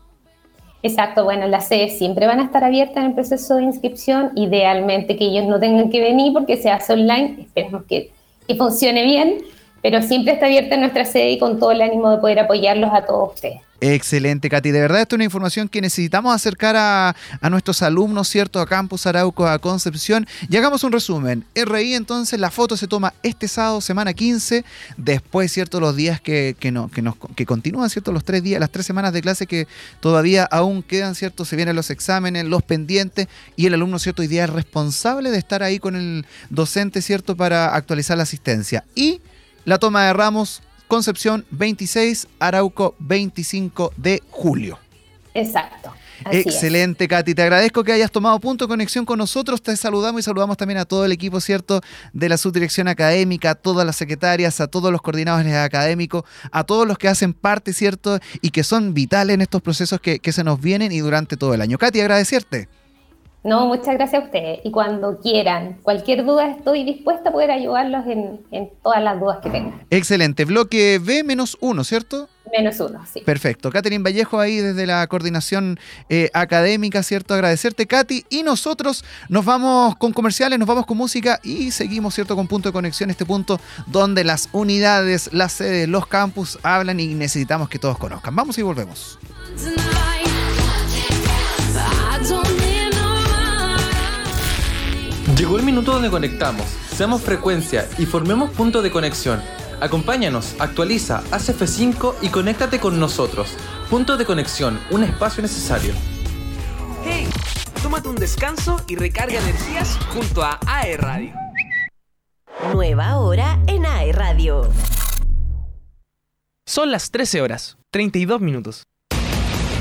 Exacto, 0.85 1.23
bueno, 1.23 1.47
las 1.47 1.67
sedes 1.67 1.97
siempre 1.97 2.27
van 2.27 2.39
a 2.39 2.43
estar 2.43 2.63
abiertas 2.63 2.97
en 2.97 3.05
el 3.05 3.13
proceso 3.13 3.55
de 3.55 3.63
inscripción, 3.63 4.29
idealmente 4.35 5.15
que 5.15 5.25
ellos 5.25 5.45
no 5.45 5.59
tengan 5.59 5.89
que 5.89 5.99
venir 5.99 6.31
porque 6.31 6.57
se 6.57 6.69
hace 6.69 6.93
online, 6.93 7.37
esperemos 7.39 7.85
que, 7.85 8.11
que 8.47 8.53
funcione 8.53 9.03
bien, 9.03 9.39
pero 9.85 10.01
siempre 10.01 10.33
está 10.33 10.47
abierta 10.47 10.77
nuestra 10.77 11.05
sede 11.05 11.33
y 11.33 11.37
con 11.37 11.59
todo 11.59 11.71
el 11.71 11.79
ánimo 11.79 12.09
de 12.09 12.17
poder 12.17 12.39
apoyarlos 12.39 12.89
a 12.91 13.05
todos 13.05 13.35
ustedes. 13.35 13.59
Excelente, 13.79 14.49
Katy. 14.49 14.71
De 14.71 14.79
verdad, 14.79 15.01
esta 15.01 15.13
es 15.13 15.17
una 15.17 15.25
información 15.25 15.69
que 15.69 15.79
necesitamos 15.79 16.33
acercar 16.33 16.75
a, 16.75 17.15
a 17.39 17.49
nuestros 17.51 17.83
alumnos, 17.83 18.27
¿cierto? 18.27 18.59
A 18.59 18.65
Campus 18.65 19.05
Arauco, 19.05 19.45
a 19.45 19.59
Concepción. 19.59 20.25
Y 20.49 20.57
hagamos 20.57 20.83
un 20.83 20.91
resumen. 20.91 21.45
RI, 21.53 21.93
entonces, 21.93 22.39
la 22.39 22.49
foto 22.49 22.75
se 22.77 22.87
toma 22.87 23.13
este 23.21 23.47
sábado, 23.47 23.79
semana 23.79 24.11
15. 24.15 24.65
Después, 24.97 25.51
¿cierto? 25.51 25.79
Los 25.79 25.95
días 25.95 26.19
que, 26.19 26.55
que, 26.59 26.71
no, 26.71 26.89
que, 26.89 27.03
nos, 27.03 27.13
que 27.35 27.45
continúan, 27.45 27.91
¿cierto? 27.91 28.11
Los 28.11 28.23
tres 28.23 28.41
días, 28.41 28.59
las 28.59 28.71
tres 28.71 28.87
semanas 28.87 29.13
de 29.13 29.21
clase 29.21 29.45
que 29.45 29.67
todavía 29.99 30.45
aún 30.45 30.81
quedan, 30.81 31.13
¿cierto? 31.13 31.45
Se 31.45 31.55
vienen 31.55 31.75
los 31.75 31.91
exámenes, 31.91 32.45
los 32.45 32.63
pendientes. 32.63 33.27
Y 33.55 33.67
el 33.67 33.75
alumno, 33.75 33.99
¿cierto? 33.99 34.23
Hoy 34.23 34.29
día 34.29 34.45
es 34.45 34.49
responsable 34.49 35.29
de 35.29 35.37
estar 35.37 35.61
ahí 35.61 35.77
con 35.77 35.95
el 35.95 36.25
docente, 36.49 37.03
¿cierto? 37.03 37.35
Para 37.35 37.75
actualizar 37.75 38.17
la 38.17 38.23
asistencia. 38.23 38.83
Y 38.95 39.21
la 39.65 39.79
toma 39.79 40.05
de 40.05 40.13
ramos 40.13 40.61
Concepción 40.87 41.45
26, 41.49 42.27
Arauco 42.39 42.95
25 42.99 43.93
de 43.97 44.21
julio. 44.29 44.79
Exacto. 45.33 45.91
así 46.23 46.37
es. 46.37 46.45
Excelente, 46.45 47.07
Katy. 47.07 47.33
Te 47.33 47.41
agradezco 47.41 47.83
que 47.83 47.91
hayas 47.91 48.11
tomado 48.11 48.39
punto 48.39 48.65
de 48.65 48.69
conexión 48.69 49.03
con 49.03 49.17
nosotros. 49.17 49.61
Te 49.61 49.75
saludamos 49.75 50.19
y 50.19 50.23
saludamos 50.23 50.57
también 50.57 50.77
a 50.77 50.85
todo 50.85 51.03
el 51.03 51.11
equipo, 51.11 51.41
¿cierto? 51.41 51.81
De 52.13 52.29
la 52.29 52.37
subdirección 52.37 52.87
académica, 52.87 53.49
a 53.51 53.55
todas 53.55 53.85
las 53.85 53.95
secretarias, 53.95 54.61
a 54.61 54.67
todos 54.67 54.91
los 54.91 55.01
coordinadores 55.01 55.53
académicos, 55.55 56.23
a 56.51 56.63
todos 56.63 56.87
los 56.87 56.97
que 56.97 57.07
hacen 57.07 57.33
parte, 57.33 57.73
¿cierto? 57.73 58.19
Y 58.41 58.51
que 58.51 58.63
son 58.63 58.93
vitales 58.93 59.33
en 59.33 59.41
estos 59.41 59.61
procesos 59.61 59.99
que, 59.99 60.19
que 60.19 60.31
se 60.31 60.43
nos 60.43 60.61
vienen 60.61 60.91
y 60.91 60.99
durante 60.99 61.35
todo 61.35 61.53
el 61.53 61.61
año. 61.61 61.77
Katy, 61.79 61.99
agradecerte. 61.99 62.69
No, 63.45 63.67
muchas 63.67 63.93
gracias 63.93 64.23
a 64.23 64.25
ustedes. 64.25 64.59
Y 64.63 64.71
cuando 64.71 65.19
quieran, 65.19 65.77
cualquier 65.83 66.25
duda, 66.25 66.49
estoy 66.49 66.83
dispuesta 66.83 67.29
a 67.29 67.31
poder 67.31 67.51
ayudarlos 67.51 68.07
en, 68.07 68.41
en 68.49 68.71
todas 68.81 69.03
las 69.03 69.19
dudas 69.19 69.37
que 69.43 69.51
tengan. 69.51 69.85
Excelente. 69.91 70.45
Bloque 70.45 70.99
B-1, 70.99 71.83
¿cierto? 71.83 72.27
Menos 72.51 72.79
uno, 72.79 73.05
sí. 73.11 73.21
Perfecto. 73.21 73.71
Catherine 73.71 74.03
Vallejo 74.03 74.39
ahí 74.39 74.57
desde 74.57 74.87
la 74.87 75.05
coordinación 75.05 75.79
eh, 76.09 76.31
académica, 76.33 77.03
¿cierto? 77.03 77.35
Agradecerte, 77.35 77.85
Katy. 77.85 78.25
Y 78.31 78.41
nosotros 78.41 79.05
nos 79.29 79.45
vamos 79.45 79.95
con 79.97 80.11
comerciales, 80.11 80.57
nos 80.57 80.67
vamos 80.67 80.87
con 80.87 80.97
música 80.97 81.39
y 81.43 81.69
seguimos, 81.69 82.15
¿cierto? 82.15 82.35
Con 82.35 82.47
punto 82.47 82.69
de 82.69 82.73
conexión, 82.73 83.11
este 83.11 83.25
punto 83.25 83.59
donde 83.85 84.23
las 84.23 84.49
unidades, 84.53 85.31
las 85.33 85.53
sedes, 85.53 85.87
los 85.87 86.07
campus 86.07 86.57
hablan 86.63 86.99
y 86.99 87.13
necesitamos 87.13 87.69
que 87.69 87.77
todos 87.77 87.99
conozcan. 87.99 88.35
Vamos 88.35 88.57
y 88.57 88.63
volvemos. 88.63 89.19
Llegó 95.45 95.59
el 95.59 95.63
minuto 95.63 95.91
donde 95.91 96.09
conectamos, 96.09 96.65
seamos 96.91 97.21
frecuencia 97.21 97.87
y 97.99 98.07
formemos 98.07 98.49
punto 98.49 98.81
de 98.81 98.89
conexión. 98.89 99.43
Acompáñanos, 99.79 100.55
actualiza, 100.57 101.21
haz 101.29 101.49
F5 101.49 102.15
y 102.23 102.29
conéctate 102.29 102.79
con 102.79 102.99
nosotros. 102.99 103.55
Punto 103.87 104.17
de 104.17 104.25
conexión, 104.25 104.79
un 104.89 105.03
espacio 105.03 105.43
necesario. 105.43 105.93
Hey, 107.03 107.27
tómate 107.83 108.09
un 108.09 108.15
descanso 108.15 108.83
y 108.87 108.95
recarga 108.95 109.39
energías 109.39 109.99
junto 110.11 110.41
a 110.41 110.59
AE 110.65 110.97
Radio. 110.97 111.33
Nueva 112.73 113.19
hora 113.19 113.59
en 113.67 113.85
AE 113.85 114.13
Radio. 114.13 114.67
Son 116.65 116.89
las 116.89 117.11
13 117.11 117.43
horas, 117.43 117.77
32 117.91 118.41
minutos. 118.41 118.87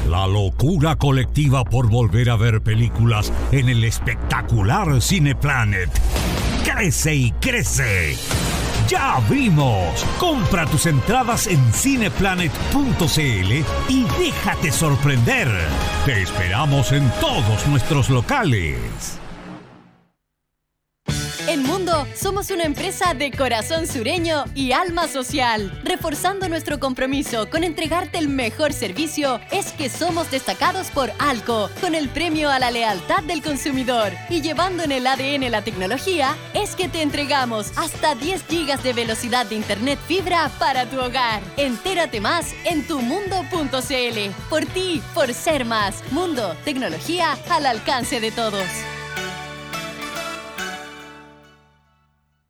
La 0.09 0.27
locura 0.27 0.97
colectiva 0.97 1.65
por 1.65 1.89
volver 1.89 2.29
a 2.29 2.37
ver 2.37 2.61
películas 2.61 3.33
en 3.53 3.71
el 3.71 3.85
espectacular 3.85 5.01
Cineplanet. 5.01 5.91
Crece 6.63 7.15
y 7.15 7.31
crece. 7.33 8.17
¡Ya 8.87 9.19
vimos! 9.31 10.05
Compra 10.21 10.67
tus 10.67 10.85
entradas 10.87 11.47
en 11.47 11.73
cineplanet.cl 11.73 13.53
y 13.89 14.05
déjate 14.19 14.71
sorprender. 14.71 15.49
Te 16.05 16.23
esperamos 16.23 16.93
en 16.93 17.11
todos 17.21 17.67
nuestros 17.67 18.11
locales. 18.11 19.24
En 21.47 21.63
Mundo 21.63 22.07
somos 22.17 22.51
una 22.51 22.65
empresa 22.65 23.13
de 23.13 23.31
corazón 23.31 23.87
sureño 23.87 24.45
y 24.55 24.73
alma 24.73 25.07
social. 25.07 25.79
Reforzando 25.85 26.49
nuestro 26.49 26.81
compromiso 26.81 27.51
con 27.51 27.65
entregarte 27.65 28.17
el 28.17 28.29
mejor 28.29 28.73
servicio, 28.73 29.41
es 29.51 29.73
que 29.73 29.91
somos 29.91 30.31
destacados 30.31 30.91
por 30.91 31.13
Alco, 31.19 31.69
con 31.83 31.95
el 31.95 32.09
premio 32.09 32.49
a 32.49 32.59
la 32.59 32.71
lealtad 32.71 33.23
del 33.25 33.43
consumidor. 33.43 34.13
Y 34.31 34.41
llevando 34.41 34.85
en 34.85 34.93
el 34.93 35.07
ADN 35.07 35.51
la 35.51 35.61
tecnología, 35.61 36.35
es 36.55 36.75
que 36.75 36.89
te 36.89 37.03
entregamos 37.03 37.73
hasta 37.77 38.15
10 38.15 38.45
gigas 38.49 38.83
de 38.83 38.95
velocidad 38.95 39.45
de 39.45 39.57
internet 39.57 39.99
fibra 40.09 40.51
para 40.59 40.87
tu 40.87 40.99
hogar. 40.99 41.43
Entérate 41.59 42.23
más 42.23 42.55
en 42.65 42.87
tumundo.cl. 42.87 44.31
Por 44.49 44.65
ti, 44.65 45.03
por 45.13 45.35
ser 45.35 45.67
más. 45.67 46.03
Mundo, 46.11 46.57
tecnología 46.65 47.37
al 47.51 47.67
alcance 47.67 48.19
de 48.19 48.31
todos. 48.31 48.94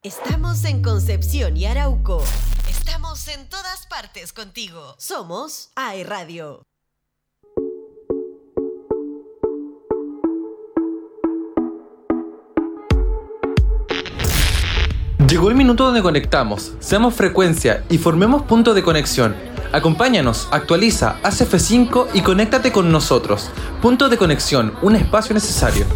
Estamos 0.04 0.66
en 0.66 0.82
Concepción 0.82 1.56
y 1.56 1.64
Arauco. 1.64 2.22
Estamos 2.68 3.26
en 3.28 3.48
todas 3.48 3.86
partes 3.86 4.34
contigo. 4.34 4.94
Somos 4.98 5.70
AE 5.76 6.04
Radio. 6.04 6.66
Llegó 15.26 15.48
el 15.48 15.54
minuto 15.54 15.86
donde 15.86 16.02
conectamos, 16.02 16.74
seamos 16.80 17.14
frecuencia 17.14 17.86
y 17.88 17.96
formemos 17.96 18.42
punto 18.42 18.74
de 18.74 18.82
conexión. 18.82 19.34
Acompáñanos, 19.72 20.48
actualiza, 20.50 21.16
haz 21.22 21.40
F5 21.40 22.08
y 22.12 22.20
conéctate 22.20 22.72
con 22.72 22.92
nosotros. 22.92 23.50
Punto 23.80 24.10
de 24.10 24.18
conexión, 24.18 24.74
un 24.82 24.96
espacio 24.96 25.32
necesario. 25.32 25.86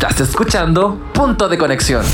Estás 0.00 0.20
escuchando 0.20 1.10
Punto 1.12 1.48
de 1.48 1.58
Conexión. 1.58 2.04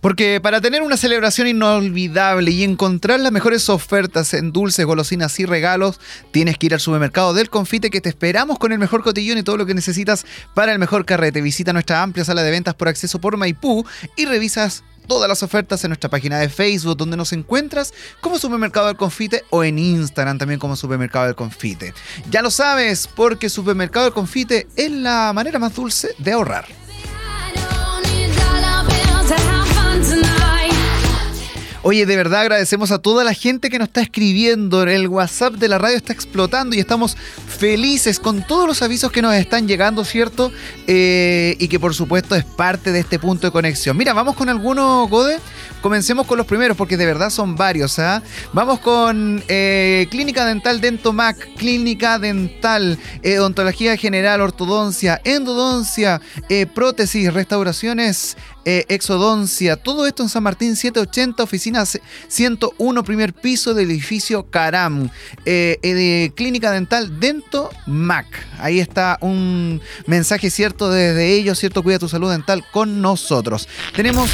Porque 0.00 0.40
para 0.40 0.60
tener 0.60 0.82
una 0.82 0.96
celebración 0.96 1.48
inolvidable 1.48 2.52
y 2.52 2.62
encontrar 2.62 3.18
las 3.18 3.32
mejores 3.32 3.68
ofertas 3.68 4.34
en 4.34 4.52
dulces, 4.52 4.86
golosinas 4.86 5.40
y 5.40 5.46
regalos, 5.46 5.98
tienes 6.30 6.56
que 6.56 6.66
ir 6.66 6.74
al 6.74 6.78
supermercado 6.78 7.34
del 7.34 7.50
confite 7.50 7.90
que 7.90 8.00
te 8.00 8.08
esperamos 8.08 8.60
con 8.60 8.70
el 8.70 8.78
mejor 8.78 9.02
cotillón 9.02 9.36
y 9.36 9.42
todo 9.42 9.56
lo 9.56 9.66
que 9.66 9.74
necesitas 9.74 10.26
para 10.54 10.72
el 10.72 10.78
mejor 10.78 11.04
carrete. 11.04 11.42
Visita 11.42 11.72
nuestra 11.72 12.04
amplia 12.04 12.24
sala 12.24 12.44
de 12.44 12.52
ventas 12.52 12.74
por 12.74 12.86
acceso 12.86 13.18
por 13.18 13.36
Maipú 13.36 13.84
y 14.16 14.26
revisas 14.26 14.84
todas 15.06 15.28
las 15.28 15.42
ofertas 15.42 15.82
en 15.84 15.90
nuestra 15.90 16.10
página 16.10 16.38
de 16.38 16.48
Facebook 16.48 16.96
donde 16.96 17.16
nos 17.16 17.32
encuentras 17.32 17.92
como 18.20 18.38
Supermercado 18.38 18.86
del 18.86 18.96
Confite 18.96 19.44
o 19.50 19.64
en 19.64 19.78
Instagram 19.78 20.38
también 20.38 20.60
como 20.60 20.76
Supermercado 20.76 21.26
del 21.26 21.34
Confite. 21.34 21.94
Ya 22.30 22.42
lo 22.42 22.50
sabes 22.50 23.06
porque 23.06 23.48
Supermercado 23.48 24.06
del 24.06 24.14
Confite 24.14 24.66
es 24.76 24.90
la 24.90 25.32
manera 25.32 25.58
más 25.58 25.74
dulce 25.74 26.14
de 26.18 26.32
ahorrar. 26.32 26.83
Oye, 31.86 32.06
de 32.06 32.16
verdad 32.16 32.40
agradecemos 32.40 32.90
a 32.92 32.98
toda 32.98 33.24
la 33.24 33.34
gente 33.34 33.68
que 33.68 33.78
nos 33.78 33.88
está 33.88 34.00
escribiendo. 34.00 34.84
El 34.84 35.06
WhatsApp 35.06 35.52
de 35.56 35.68
la 35.68 35.76
radio 35.76 35.98
está 35.98 36.14
explotando 36.14 36.74
y 36.74 36.78
estamos 36.78 37.14
felices 37.46 38.18
con 38.18 38.42
todos 38.46 38.66
los 38.66 38.80
avisos 38.80 39.12
que 39.12 39.20
nos 39.20 39.34
están 39.34 39.68
llegando, 39.68 40.02
¿cierto? 40.02 40.50
Eh, 40.86 41.56
y 41.58 41.68
que 41.68 41.78
por 41.78 41.94
supuesto 41.94 42.36
es 42.36 42.44
parte 42.44 42.90
de 42.90 43.00
este 43.00 43.18
punto 43.18 43.46
de 43.46 43.50
conexión. 43.50 43.98
Mira, 43.98 44.14
vamos 44.14 44.34
con 44.34 44.48
algunos, 44.48 45.10
Gode. 45.10 45.38
Comencemos 45.84 46.26
con 46.26 46.38
los 46.38 46.46
primeros 46.46 46.78
porque 46.78 46.96
de 46.96 47.04
verdad 47.04 47.28
son 47.28 47.56
varios. 47.56 47.98
¿ah? 47.98 48.22
Vamos 48.54 48.80
con 48.80 49.44
eh, 49.48 50.06
Clínica 50.10 50.46
Dental 50.46 50.80
Dentomac, 50.80 51.36
Clínica 51.58 52.18
Dental, 52.18 52.98
eh, 53.22 53.38
Odontología 53.38 53.94
General, 53.98 54.40
Ortodoncia, 54.40 55.20
Endodoncia, 55.24 56.22
eh, 56.48 56.64
Prótesis, 56.64 57.30
Restauraciones, 57.34 58.38
eh, 58.64 58.84
Exodoncia. 58.88 59.76
Todo 59.76 60.06
esto 60.06 60.22
en 60.22 60.28
San 60.28 60.42
Martín 60.42 60.76
780, 60.76 61.42
oficina 61.42 61.84
101, 62.28 63.04
primer 63.04 63.32
piso 63.32 63.74
del 63.74 63.90
edificio 63.90 64.50
Caram. 64.50 65.10
Eh, 65.44 65.78
eh, 65.82 65.94
de 65.94 66.32
Clínica 66.34 66.70
Dental 66.70 67.20
Dento 67.20 67.70
Mac. 67.86 68.26
Ahí 68.58 68.80
está 68.80 69.18
un 69.20 69.80
mensaje 70.06 70.50
cierto 70.50 70.90
desde 70.90 71.32
ellos, 71.34 71.58
cierto, 71.58 71.82
cuida 71.82 71.98
tu 71.98 72.08
salud 72.08 72.30
dental 72.30 72.64
con 72.72 73.00
nosotros. 73.00 73.68
Tenemos 73.94 74.30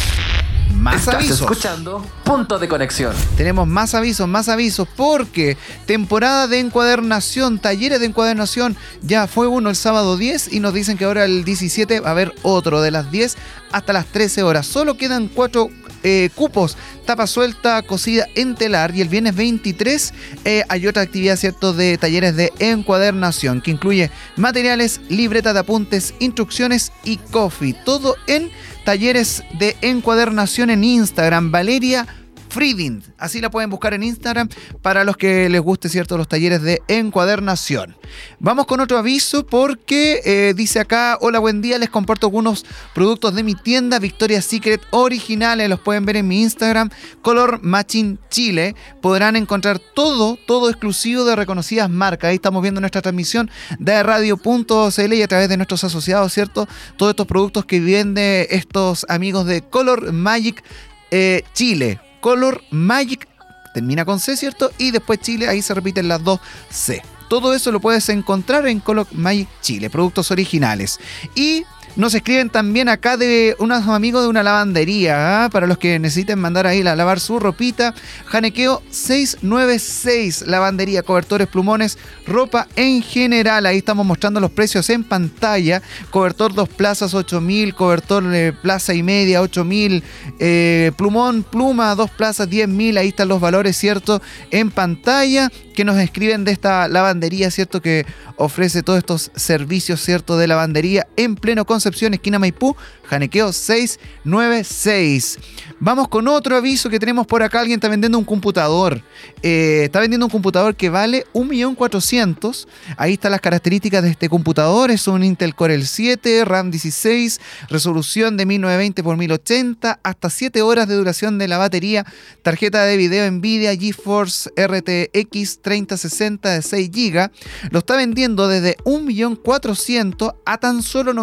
más 0.81 0.97
Estás 0.97 1.17
avisos. 1.17 1.41
escuchando 1.43 2.05
Punto 2.25 2.59
de 2.59 2.69
Conexión. 2.69 3.15
Tenemos 3.37 3.67
más 3.67 3.95
avisos, 3.95 4.27
más 4.27 4.49
avisos, 4.49 4.89
porque 4.97 5.57
temporada 5.87 6.47
de 6.47 6.59
encuadernación, 6.59 7.59
talleres 7.59 8.01
de 8.01 8.07
encuadernación, 8.07 8.77
ya 9.03 9.27
fue 9.27 9.47
uno 9.47 9.69
el 9.71 9.77
sábado 9.77 10.17
10 10.17 10.53
y 10.53 10.61
nos 10.61 10.73
dicen 10.73 10.97
que 10.97 11.05
ahora 11.05 11.25
el 11.25 11.45
17 11.45 12.01
va 12.01 12.09
a 12.09 12.13
haber 12.13 12.35
otro 12.43 12.81
de 12.81 12.91
las 12.91 13.11
10 13.11 13.37
hasta 13.73 13.93
las 13.93 14.07
13 14.07 14.43
horas. 14.43 14.67
Solo 14.67 14.97
quedan 14.97 15.29
cuatro 15.29 15.69
eh, 16.03 16.31
cupos, 16.35 16.77
tapa 17.05 17.27
suelta, 17.27 17.83
cosida 17.83 18.27
en 18.35 18.55
telar 18.55 18.95
y 18.95 19.01
el 19.01 19.09
viernes 19.09 19.35
23 19.37 20.15
eh, 20.45 20.65
hay 20.69 20.87
otra 20.87 21.03
actividad, 21.03 21.37
¿cierto?, 21.37 21.73
de 21.73 21.99
talleres 21.99 22.37
de 22.37 22.53
encuadernación 22.59 23.61
que 23.61 23.71
incluye 23.71 24.11
materiales, 24.37 25.01
libreta 25.09 25.53
de 25.53 25.61
apuntes, 25.61 26.15
instrucciones 26.19 26.93
y 27.05 27.17
coffee. 27.17 27.75
Todo 27.85 28.17
en 28.27 28.51
talleres 28.85 29.43
de 29.59 29.77
encuadernación 29.83 30.71
en 30.71 30.85
Instagram. 30.85 31.51
Valeria 31.51 32.07
Frieding. 32.51 33.03
Así 33.19 33.41
la 33.41 33.51
pueden 33.51 33.71
buscar 33.71 33.95
en 33.95 34.03
Instagram 34.03 34.49
para 34.83 35.05
los 35.05 35.17
que 35.17 35.49
les 35.49 35.61
guste, 35.61 35.89
¿cierto? 35.89 36.19
Los 36.19 36.29
talleres 36.29 36.63
de 36.63 36.83
encuadernación. 36.89 37.97
Vamos 38.39 38.67
con 38.67 38.81
otro 38.81 38.99
aviso 38.99 39.47
porque 39.47 40.21
eh, 40.25 40.55
dice 40.57 40.81
acá, 40.81 41.17
hola, 41.21 41.39
buen 41.39 41.63
día, 41.63 41.79
les 41.79 41.91
comparto 41.91 42.27
algunos 42.27 42.65
productos 42.95 43.35
de 43.35 43.43
mi 43.43 43.55
tienda 43.55 43.99
Victoria's 43.99 44.45
Secret 44.45 44.81
originales, 44.91 45.69
los 45.69 45.81
pueden 45.81 46.05
ver 46.05 46.17
en 46.17 46.29
mi 46.29 46.43
Instagram, 46.43 46.91
Color 47.23 47.61
Matching 47.63 48.19
Chile. 48.31 48.75
Podrán 49.01 49.37
encontrar 49.37 49.79
todo, 49.79 50.39
todo 50.47 50.69
exclusivo 50.69 51.25
de 51.25 51.37
reconocidas 51.37 51.89
marcas. 51.89 52.31
Ahí 52.31 52.37
estamos 52.37 52.63
viendo 52.63 52.81
nuestra 52.81 53.03
transmisión 53.03 53.51
de 53.79 54.03
radio.cl 54.03 55.13
y 55.13 55.23
a 55.23 55.29
través 55.29 55.49
de 55.49 55.57
nuestros 55.57 55.85
asociados, 55.85 56.33
¿cierto? 56.33 56.69
Todos 56.97 57.11
estos 57.11 57.27
productos 57.27 57.65
que 57.65 57.81
vende 57.81 58.49
estos 58.51 59.07
amigos 59.09 59.47
de 59.47 59.63
Color 59.63 60.13
Magic 60.13 60.63
eh, 61.11 61.43
Chile. 61.55 62.01
Color 62.21 62.63
Magic 62.71 63.29
termina 63.75 64.05
con 64.05 64.21
C, 64.21 64.37
¿cierto? 64.37 64.71
Y 64.79 64.91
después 64.91 65.21
Chile, 65.21 65.49
ahí 65.49 65.63
se 65.63 65.75
repiten 65.75 66.09
las 66.09 66.23
dos 66.23 66.41
C. 66.71 67.03
Todo 67.29 67.55
eso 67.55 67.71
lo 67.71 67.81
puedes 67.81 68.09
encontrar 68.09 68.67
en 68.67 68.81
Color 68.81 69.07
Magic 69.13 69.49
Chile, 69.61 69.89
productos 69.91 70.31
originales. 70.31 70.99
Y 71.35 71.65
nos 71.97 72.15
escriben 72.15 72.51
también 72.51 72.89
acá 72.89 73.17
de 73.17 73.57
unos 73.59 73.87
amigos 73.89 74.23
de 74.23 74.29
una 74.29 74.43
lavandería, 74.43 75.45
¿ah? 75.45 75.51
para 75.51 75.67
los 75.67 75.79
que 75.79 75.99
necesiten 75.99 76.39
mandar 76.39 76.67
ahí 76.67 76.87
a 76.87 76.97
lavar 76.97 77.21
su 77.21 77.39
ropita. 77.39 77.95
Janequeo 78.27 78.83
696, 78.91 80.47
lavandería, 80.47 81.03
cobertores, 81.03 81.49
plumones, 81.49 81.99
ropa 82.27 82.69
en 82.77 83.03
general. 83.03 83.67
Ahí 83.67 83.79
estamos 83.79 84.07
mostrando 84.07 84.41
los 84.41 84.51
precios 84.51 84.89
en 84.91 85.05
pantalla. 85.05 85.83
Cobertor 86.11 86.55
dos 86.55 86.69
plazas 86.69 87.13
8000, 87.13 87.75
cobertor 87.75 88.25
eh, 88.35 88.53
plaza 88.53 88.95
y 88.95 89.03
media 89.03 89.43
8000, 89.43 90.03
eh, 90.39 90.93
plumón, 90.97 91.43
pluma 91.43 91.95
dos 91.95 92.11
plazas 92.11 92.49
10000. 92.49 92.99
Ahí 92.99 93.09
están 93.09 93.29
los 93.29 93.41
valores, 93.41 93.77
¿cierto? 93.77 94.23
En 94.51 94.71
pantalla 94.71 95.51
que 95.75 95.85
nos 95.85 95.99
escriben 95.99 96.45
de 96.45 96.53
esta 96.53 96.89
lavandería, 96.89 97.51
¿cierto? 97.51 97.81
Que 97.83 98.07
ofrece 98.37 98.83
todos 98.83 98.99
estos 98.99 99.31
servicios, 99.35 100.01
¿cierto? 100.01 100.37
De 100.37 100.47
lavandería 100.47 101.07
en 101.17 101.37
pleno 101.37 101.65
Concepción, 101.81 102.13
esquina 102.13 102.39
Maipú, 102.39 102.77
Janequeo 103.09 103.55
696. 103.55 105.39
Vamos 105.81 106.09
con 106.09 106.29
otro 106.29 106.57
aviso 106.57 106.91
que 106.91 106.99
tenemos 106.99 107.27
por 107.27 107.43
acá. 107.43 107.61
Alguien 107.61 107.79
está 107.79 107.89
vendiendo 107.89 108.19
un 108.19 108.25
computador. 108.25 109.03
Eh, 109.43 109.85
está 109.85 109.99
vendiendo 109.99 110.27
un 110.27 110.31
computador 110.31 110.77
que 110.77 110.91
vale 110.91 111.25
1.400.000. 111.33 112.67
Ahí 112.99 113.15
están 113.15 113.31
las 113.31 113.41
características 113.41 114.03
de 114.03 114.11
este 114.11 114.29
computador. 114.29 114.91
Es 114.91 115.09
un 115.09 115.25
Intel 115.25 115.55
Core 115.55 115.79
i7, 115.79 116.45
RAM 116.45 116.71
16, 116.71 117.41
resolución 117.71 118.37
de 118.37 118.45
1920 118.45 119.01
x 119.01 119.19
1080, 119.19 120.01
hasta 120.03 120.29
7 120.29 120.61
horas 120.61 120.87
de 120.87 120.97
duración 120.97 121.39
de 121.39 121.49
la 121.49 121.57
batería, 121.57 122.05
tarjeta 122.43 122.85
de 122.85 122.99
video 122.99 123.31
Nvidia 123.31 123.75
GeForce 123.75 124.51
RTX 124.55 125.63
3060 125.63 126.51
de 126.51 126.61
6 126.61 126.91
GB. 126.91 127.31
Lo 127.71 127.79
está 127.79 127.97
vendiendo 127.97 128.49
desde 128.49 128.77
1.400.000 128.85 130.35
a 130.45 130.59
tan 130.59 130.83
solo 130.83 131.15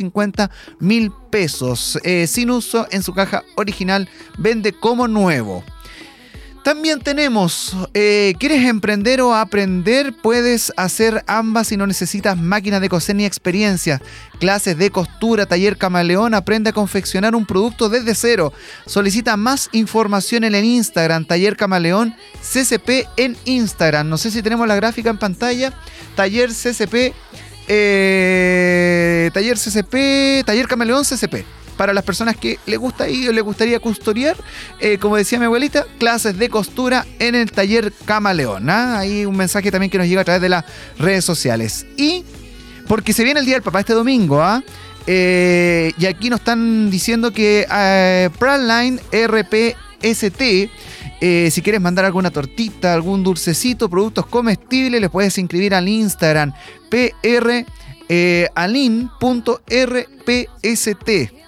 950.000 0.00 1.12
pesos. 1.30 1.98
Eh, 2.04 2.26
sin 2.26 2.50
uso 2.50 2.86
en 2.90 3.02
su 3.02 3.12
caja 3.12 3.44
original, 3.56 4.08
vende 4.38 4.72
como 4.72 5.08
nuevo. 5.08 5.64
También 6.62 7.00
tenemos, 7.00 7.76
eh, 7.92 8.34
¿quieres 8.38 8.64
emprender 8.64 9.20
o 9.20 9.34
aprender? 9.34 10.14
Puedes 10.14 10.72
hacer 10.76 11.24
ambas 11.26 11.72
y 11.72 11.76
no 11.76 11.88
necesitas 11.88 12.38
máquinas 12.38 12.80
de 12.80 12.88
coser 12.88 13.16
ni 13.16 13.24
experiencia. 13.24 14.00
Clases 14.38 14.78
de 14.78 14.90
costura, 14.90 15.46
taller 15.46 15.76
camaleón, 15.76 16.34
aprende 16.34 16.70
a 16.70 16.72
confeccionar 16.72 17.34
un 17.34 17.46
producto 17.46 17.88
desde 17.88 18.14
cero. 18.14 18.52
Solicita 18.86 19.36
más 19.36 19.70
información 19.72 20.44
en 20.44 20.54
el 20.54 20.64
Instagram, 20.64 21.24
taller 21.24 21.56
camaleón, 21.56 22.14
CCP 22.40 23.08
en 23.16 23.36
Instagram. 23.44 24.08
No 24.08 24.16
sé 24.16 24.30
si 24.30 24.40
tenemos 24.40 24.68
la 24.68 24.76
gráfica 24.76 25.10
en 25.10 25.18
pantalla. 25.18 25.72
Taller 26.14 26.50
CCP, 26.50 27.12
eh, 27.68 29.30
taller 29.32 29.56
CCP, 29.56 30.44
taller 30.44 30.66
camaleón 30.66 31.04
CCP 31.04 31.44
para 31.76 31.92
las 31.92 32.04
personas 32.04 32.36
que 32.36 32.58
le 32.66 32.76
gusta 32.76 33.08
ir 33.08 33.28
o 33.30 33.32
le 33.32 33.40
gustaría 33.40 33.80
custodiar, 33.80 34.36
eh, 34.80 34.98
como 34.98 35.16
decía 35.16 35.38
mi 35.38 35.46
abuelita, 35.46 35.84
clases 35.98 36.38
de 36.38 36.48
costura 36.48 37.06
en 37.18 37.34
el 37.34 37.50
taller 37.50 37.92
Camaleón. 38.04 38.70
¿ah? 38.70 38.98
Ahí 38.98 39.26
un 39.26 39.36
mensaje 39.36 39.70
también 39.70 39.90
que 39.90 39.98
nos 39.98 40.06
llega 40.06 40.20
a 40.20 40.24
través 40.24 40.42
de 40.42 40.48
las 40.48 40.64
redes 40.98 41.24
sociales. 41.24 41.86
Y 41.96 42.24
porque 42.86 43.12
se 43.12 43.24
viene 43.24 43.40
el 43.40 43.46
Día 43.46 43.56
del 43.56 43.62
Papá 43.62 43.80
este 43.80 43.94
domingo, 43.94 44.40
¿ah? 44.40 44.62
Eh, 45.06 45.92
y 45.98 46.06
aquí 46.06 46.30
nos 46.30 46.40
están 46.40 46.90
diciendo 46.90 47.32
que 47.32 47.66
eh, 47.68 48.30
RPST 49.12 50.42
eh, 51.24 51.52
si 51.52 51.62
quieres 51.62 51.80
mandar 51.80 52.04
alguna 52.04 52.32
tortita, 52.32 52.92
algún 52.92 53.22
dulcecito, 53.22 53.88
productos 53.88 54.26
comestibles, 54.26 55.00
les 55.00 55.08
puedes 55.08 55.38
inscribir 55.38 55.72
al 55.72 55.88
Instagram 55.88 56.52
pr 56.90 57.64
eh, 58.08 58.48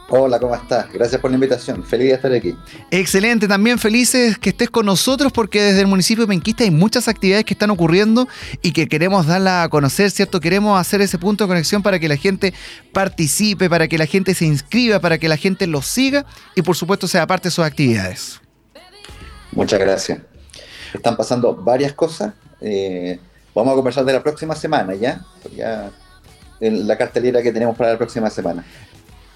Hola, 0.09 0.39
¿cómo 0.39 0.55
estás? 0.55 0.93
Gracias 0.93 1.21
por 1.21 1.31
la 1.31 1.37
invitación. 1.37 1.83
Feliz 1.85 2.09
de 2.09 2.15
estar 2.15 2.33
aquí. 2.33 2.55
Excelente, 2.91 3.49
también 3.49 3.79
felices 3.79 4.37
que 4.37 4.51
estés 4.51 4.69
con 4.69 4.85
nosotros 4.85 5.33
porque 5.33 5.63
desde 5.63 5.81
el 5.81 5.87
municipio 5.87 6.27
penquista 6.27 6.65
hay 6.65 6.71
muchas 6.71 7.09
actividades 7.09 7.45
que 7.45 7.55
están 7.55 7.71
ocurriendo 7.71 8.29
y 8.61 8.73
que 8.73 8.89
queremos 8.89 9.27
darla 9.27 9.63
a 9.63 9.69
conocer, 9.69 10.11
¿cierto? 10.11 10.41
Queremos 10.41 10.79
hacer 10.79 11.01
ese 11.01 11.19
punto 11.19 11.45
de 11.45 11.49
conexión 11.49 11.83
para 11.83 11.99
que 11.99 12.09
la 12.09 12.17
gente 12.17 12.53
participe, 12.93 13.71
para 13.71 13.89
que 13.89 13.97
la 13.97 14.07
gente 14.07 14.35
se 14.35 14.45
inscriba, 14.45 15.01
para 15.01 15.19
que 15.19 15.29
la 15.29 15.37
gente 15.37 15.67
los 15.67 15.87
siga 15.87 16.27
y 16.55 16.63
por 16.63 16.77
supuesto 16.77 17.09
sea 17.09 17.27
parte 17.27 17.49
de 17.49 17.53
sus 17.53 17.65
actividades. 17.65 18.41
Muchas 19.53 19.81
gracias. 19.81 20.19
Están 20.93 21.17
pasando 21.17 21.55
varias 21.55 21.93
cosas. 21.93 22.35
Eh, 22.61 23.19
vamos 23.55 23.73
a 23.73 23.77
conversar 23.77 24.05
de 24.05 24.13
la 24.13 24.23
próxima 24.23 24.55
semana, 24.55 24.95
¿ya? 24.95 25.25
Ya 25.57 25.91
en 26.61 26.87
la 26.87 26.97
cartelera 26.97 27.43
que 27.43 27.51
tenemos 27.51 27.77
para 27.77 27.93
la 27.93 27.99
próxima 27.99 28.31
semana. 28.31 28.65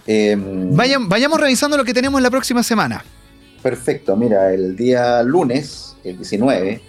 Eh, 0.07 0.37
Vayan, 0.39 1.09
vayamos 1.09 1.41
revisando 1.41 1.77
lo 1.77 1.85
que 1.85 1.95
tenemos 1.95 2.21
la 2.23 2.31
próxima 2.31 2.63
semana. 2.63 3.05
Perfecto, 3.63 4.17
mira, 4.17 4.53
el 4.53 4.77
día 4.77 5.23
lunes, 5.23 5.97
el 6.05 6.17
19, 6.17 6.81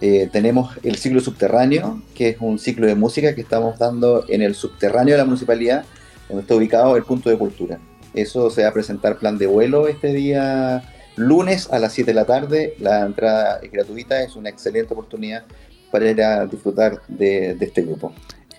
eh, 0.00 0.28
tenemos 0.32 0.76
el 0.82 0.96
ciclo 0.96 1.20
subterráneo, 1.20 2.02
que 2.14 2.30
es 2.30 2.36
un 2.40 2.58
ciclo 2.58 2.86
de 2.86 2.94
música 2.94 3.34
que 3.34 3.42
estamos 3.42 3.78
dando 3.78 4.24
en 4.28 4.42
el 4.42 4.54
subterráneo 4.54 5.14
de 5.14 5.18
la 5.18 5.24
municipalidad, 5.24 5.84
donde 6.28 6.42
está 6.42 6.54
ubicado 6.54 6.96
el 6.96 7.04
punto 7.04 7.30
de 7.30 7.36
cultura. 7.36 7.78
Eso 8.14 8.50
se 8.50 8.62
va 8.62 8.70
a 8.70 8.72
presentar 8.72 9.18
plan 9.18 9.38
de 9.38 9.46
vuelo 9.46 9.86
este 9.86 10.12
día 10.12 10.82
lunes 11.16 11.68
a 11.70 11.78
las 11.78 11.92
7 11.92 12.10
de 12.10 12.14
la 12.14 12.24
tarde. 12.24 12.74
La 12.80 13.02
entrada 13.06 13.60
es 13.62 13.70
gratuita, 13.70 14.22
es 14.22 14.36
una 14.36 14.48
excelente 14.48 14.94
oportunidad 14.94 15.44
para 15.92 16.10
ir 16.10 16.22
a 16.22 16.46
disfrutar 16.46 17.02
de, 17.06 17.54
de 17.54 17.66
este 17.66 17.82
grupo. 17.82 18.12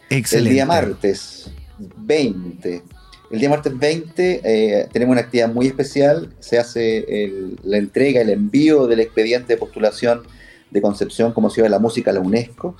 Excelente. 0.09 0.49
El 0.49 0.53
día 0.53 0.65
martes 0.65 1.51
20. 1.79 2.83
El 3.31 3.39
día 3.39 3.49
martes 3.49 3.77
20 3.77 4.41
eh, 4.43 4.89
tenemos 4.91 5.13
una 5.13 5.21
actividad 5.21 5.53
muy 5.53 5.65
especial. 5.67 6.29
Se 6.41 6.59
hace 6.59 7.55
la 7.63 7.77
entrega, 7.77 8.19
el 8.19 8.29
envío 8.29 8.87
del 8.87 8.99
expediente 8.99 9.53
de 9.53 9.57
postulación 9.57 10.23
de 10.69 10.81
Concepción 10.81 11.31
como 11.31 11.49
Ciudad 11.49 11.67
de 11.67 11.71
la 11.71 11.79
Música 11.79 12.11
a 12.11 12.13
la 12.13 12.19
UNESCO. 12.19 12.75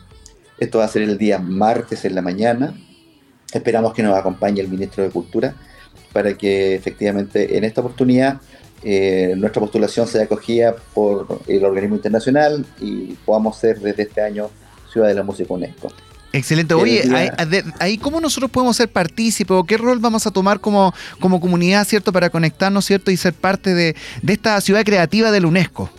Esto 0.59 0.79
va 0.79 0.85
a 0.85 0.89
ser 0.89 1.03
el 1.03 1.17
día 1.17 1.39
martes 1.39 2.03
en 2.03 2.15
la 2.15 2.21
mañana. 2.21 2.77
Esperamos 3.53 3.93
que 3.93 4.03
nos 4.03 4.17
acompañe 4.17 4.59
el 4.59 4.67
ministro 4.67 5.03
de 5.03 5.09
Cultura 5.09 5.55
para 6.11 6.37
que 6.37 6.75
efectivamente 6.75 7.57
en 7.57 7.63
esta 7.63 7.79
oportunidad 7.79 8.41
eh, 8.83 9.33
nuestra 9.37 9.61
postulación 9.61 10.05
sea 10.05 10.23
acogida 10.23 10.75
por 10.93 11.39
el 11.47 11.63
organismo 11.63 11.95
internacional 11.95 12.65
y 12.79 13.13
podamos 13.25 13.57
ser 13.57 13.79
desde 13.79 14.03
este 14.03 14.21
año 14.21 14.49
Ciudad 14.91 15.07
de 15.07 15.13
la 15.13 15.23
Música 15.23 15.53
UNESCO. 15.53 15.89
Excelente. 16.33 16.73
El 16.73 16.79
Oye, 16.79 17.03
ahí, 17.79 17.97
de- 17.97 17.99
cómo 17.99 18.21
nosotros 18.21 18.49
podemos 18.49 18.77
ser 18.77 18.89
partícipes 18.89 19.51
o 19.51 19.63
qué 19.63 19.77
rol 19.77 19.99
vamos 19.99 20.25
a 20.25 20.31
tomar 20.31 20.59
como, 20.59 20.93
como 21.19 21.41
comunidad, 21.41 21.85
¿cierto? 21.85 22.13
Para 22.13 22.29
conectarnos, 22.29 22.85
¿cierto? 22.85 23.11
Y 23.11 23.17
ser 23.17 23.33
parte 23.33 23.73
de, 23.73 23.95
de 24.21 24.33
esta 24.33 24.59
ciudad 24.61 24.83
creativa 24.85 25.31
del 25.31 25.45
UNESCO. 25.45 25.89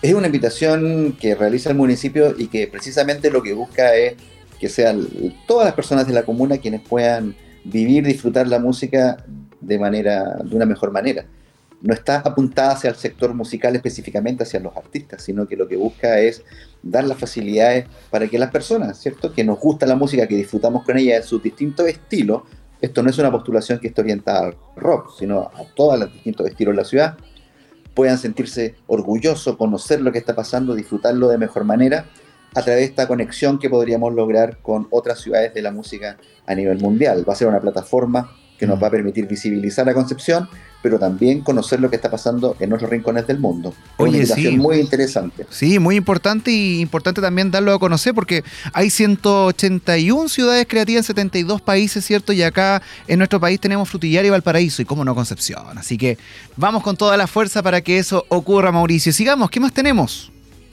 Es 0.00 0.14
una 0.14 0.26
invitación 0.26 1.16
que 1.20 1.34
realiza 1.34 1.70
el 1.70 1.76
municipio 1.76 2.34
y 2.36 2.48
que 2.48 2.66
precisamente 2.66 3.30
lo 3.30 3.42
que 3.42 3.52
busca 3.52 3.94
es 3.94 4.14
que 4.58 4.68
sean 4.68 5.06
todas 5.46 5.66
las 5.66 5.74
personas 5.74 6.06
de 6.06 6.12
la 6.12 6.24
comuna 6.24 6.58
quienes 6.58 6.80
puedan 6.80 7.36
vivir, 7.64 8.04
disfrutar 8.04 8.48
la 8.48 8.58
música 8.58 9.24
de 9.60 9.78
manera, 9.78 10.38
de 10.42 10.56
una 10.56 10.66
mejor 10.66 10.90
manera. 10.92 11.24
No 11.82 11.94
está 11.94 12.16
apuntada 12.16 12.72
hacia 12.72 12.90
el 12.90 12.96
sector 12.96 13.34
musical 13.34 13.76
específicamente, 13.76 14.44
hacia 14.44 14.60
los 14.60 14.76
artistas, 14.76 15.22
sino 15.22 15.46
que 15.46 15.56
lo 15.56 15.68
que 15.68 15.76
busca 15.76 16.18
es 16.20 16.42
dar 16.82 17.04
las 17.04 17.18
facilidades 17.18 17.86
para 18.10 18.26
que 18.28 18.38
las 18.38 18.50
personas, 18.50 18.98
¿cierto? 18.98 19.32
Que 19.32 19.44
nos 19.44 19.58
gusta 19.58 19.86
la 19.86 19.96
música, 19.96 20.26
que 20.26 20.36
disfrutamos 20.36 20.84
con 20.84 20.98
ella 20.98 21.16
en 21.16 21.22
sus 21.22 21.42
distintos 21.42 21.86
estilos. 21.86 22.42
Esto 22.80 23.02
no 23.02 23.10
es 23.10 23.18
una 23.18 23.30
postulación 23.30 23.78
que 23.78 23.88
esté 23.88 24.00
orientada 24.00 24.46
al 24.46 24.56
rock, 24.76 25.12
sino 25.18 25.42
a 25.42 25.64
todos 25.74 25.98
los 25.98 26.12
distintos 26.12 26.46
estilos 26.48 26.74
de 26.74 26.82
la 26.82 26.88
ciudad 26.88 27.16
puedan 27.94 28.18
sentirse 28.18 28.76
orgullosos, 28.86 29.56
conocer 29.56 30.00
lo 30.00 30.12
que 30.12 30.18
está 30.18 30.34
pasando, 30.34 30.74
disfrutarlo 30.74 31.28
de 31.28 31.38
mejor 31.38 31.64
manera 31.64 32.06
a 32.54 32.62
través 32.62 32.80
de 32.80 32.84
esta 32.84 33.08
conexión 33.08 33.58
que 33.58 33.70
podríamos 33.70 34.14
lograr 34.14 34.58
con 34.58 34.86
otras 34.90 35.20
ciudades 35.20 35.54
de 35.54 35.62
la 35.62 35.72
música 35.72 36.18
a 36.46 36.54
nivel 36.54 36.78
mundial. 36.78 37.24
Va 37.28 37.32
a 37.32 37.36
ser 37.36 37.48
una 37.48 37.60
plataforma 37.60 38.30
que 38.58 38.66
nos 38.66 38.82
va 38.82 38.88
a 38.88 38.90
permitir 38.90 39.26
visibilizar 39.26 39.88
a 39.88 39.94
Concepción, 39.94 40.48
pero 40.82 40.98
también 40.98 41.40
conocer 41.40 41.80
lo 41.80 41.88
que 41.88 41.96
está 41.96 42.10
pasando 42.10 42.56
en 42.58 42.72
otros 42.72 42.90
rincones 42.90 43.26
del 43.26 43.38
mundo. 43.38 43.70
Es 43.70 43.76
Oye, 43.98 44.24
una 44.24 44.34
sí. 44.34 44.56
muy 44.56 44.78
interesante. 44.78 45.46
Sí, 45.48 45.78
muy 45.78 45.96
importante 45.96 46.50
y 46.50 46.80
importante 46.80 47.20
también 47.20 47.50
darlo 47.50 47.72
a 47.72 47.78
conocer 47.78 48.14
porque 48.14 48.42
hay 48.72 48.90
181 48.90 50.28
ciudades 50.28 50.66
creativas 50.68 51.04
en 51.04 51.04
72 51.04 51.60
países, 51.62 52.04
¿cierto? 52.04 52.32
Y 52.32 52.42
acá 52.42 52.82
en 53.06 53.18
nuestro 53.18 53.38
país 53.38 53.60
tenemos 53.60 53.88
Frutillar 53.88 54.24
y 54.24 54.30
Valparaíso 54.30 54.82
y 54.82 54.84
cómo 54.84 55.04
no 55.04 55.14
Concepción. 55.14 55.78
Así 55.78 55.96
que 55.96 56.18
vamos 56.56 56.82
con 56.82 56.96
toda 56.96 57.16
la 57.16 57.28
fuerza 57.28 57.62
para 57.62 57.80
que 57.80 57.98
eso 57.98 58.24
ocurra, 58.28 58.72
Mauricio. 58.72 59.12
Sigamos, 59.12 59.50
¿qué 59.50 59.60
más 59.60 59.72
tenemos? 59.72 60.32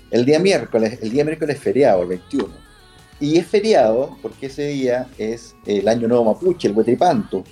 El 0.09 0.25
día 0.25 0.39
miércoles, 0.39 0.97
el 1.03 1.11
día 1.11 1.23
miércoles 1.23 1.59
feriado, 1.59 2.01
el 2.01 2.09
21, 2.09 2.47
Y 3.19 3.37
es 3.37 3.45
feriado 3.45 4.17
porque 4.23 4.47
ese 4.47 4.67
día 4.69 5.07
es 5.19 5.55
el 5.67 5.87
Año 5.87 6.07
Nuevo 6.07 6.25
Mapuche, 6.25 6.67
el 6.67 6.73
Huetripantu. 6.73 7.43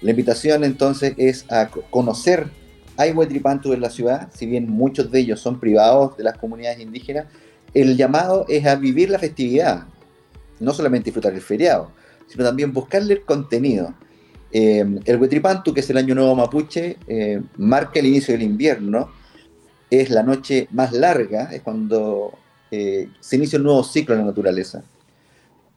La 0.00 0.10
invitación 0.10 0.64
entonces 0.64 1.14
es 1.16 1.44
a 1.50 1.68
co- 1.68 1.82
conocer. 1.90 2.46
Hay 2.96 3.12
Huetripantu 3.12 3.72
en 3.72 3.80
la 3.80 3.90
ciudad, 3.90 4.28
si 4.34 4.46
bien 4.46 4.68
muchos 4.68 5.10
de 5.10 5.20
ellos 5.20 5.40
son 5.40 5.60
privados 5.60 6.16
de 6.16 6.24
las 6.24 6.36
comunidades 6.38 6.80
indígenas, 6.80 7.26
el 7.74 7.96
llamado 7.96 8.44
es 8.48 8.66
a 8.66 8.76
vivir 8.76 9.10
la 9.10 9.18
festividad, 9.18 9.84
no 10.58 10.72
solamente 10.72 11.06
disfrutar 11.06 11.32
el 11.34 11.40
feriado, 11.40 11.92
sino 12.26 12.44
también 12.44 12.72
buscarle 12.72 13.14
el 13.14 13.22
contenido. 13.24 13.94
Eh, 14.50 14.84
el 15.04 15.16
Huetripantu, 15.20 15.74
que 15.74 15.80
es 15.80 15.90
el 15.90 15.98
Año 15.98 16.14
Nuevo 16.14 16.34
Mapuche, 16.34 16.96
eh, 17.06 17.40
marca 17.56 18.00
el 18.00 18.06
inicio 18.06 18.32
del 18.32 18.42
invierno, 18.42 19.10
es 19.90 20.10
la 20.10 20.22
noche 20.22 20.68
más 20.72 20.92
larga, 20.92 21.50
es 21.52 21.62
cuando 21.62 22.32
eh, 22.70 23.08
se 23.20 23.36
inicia 23.36 23.58
un 23.58 23.64
nuevo 23.64 23.84
ciclo 23.84 24.14
en 24.14 24.20
la 24.22 24.26
naturaleza. 24.26 24.82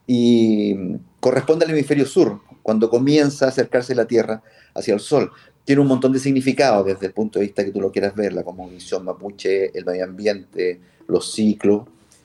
Y 0.07 0.73
mm, 0.73 0.95
corresponde 1.19 1.65
al 1.65 1.71
hemisferio 1.71 2.05
sur, 2.05 2.41
cuando 2.63 2.89
comienza 2.89 3.45
a 3.45 3.49
acercarse 3.49 3.95
la 3.95 4.05
Tierra 4.05 4.41
hacia 4.73 4.93
el 4.93 4.99
Sol. 4.99 5.31
Tiene 5.65 5.81
un 5.81 5.87
montón 5.87 6.11
de 6.11 6.19
significados 6.19 6.85
desde 6.85 7.05
el 7.07 7.13
punto 7.13 7.39
de 7.39 7.45
vista 7.45 7.63
que 7.63 7.71
tú 7.71 7.79
lo 7.81 7.91
quieras 7.91 8.15
ver, 8.15 8.33
la 8.33 8.43
cosmovisión 8.43 9.05
mapuche, 9.05 9.77
el 9.77 9.85
medio 9.85 10.03
ambiente, 10.05 10.79
los 11.07 11.31
ciclos. 11.33 11.83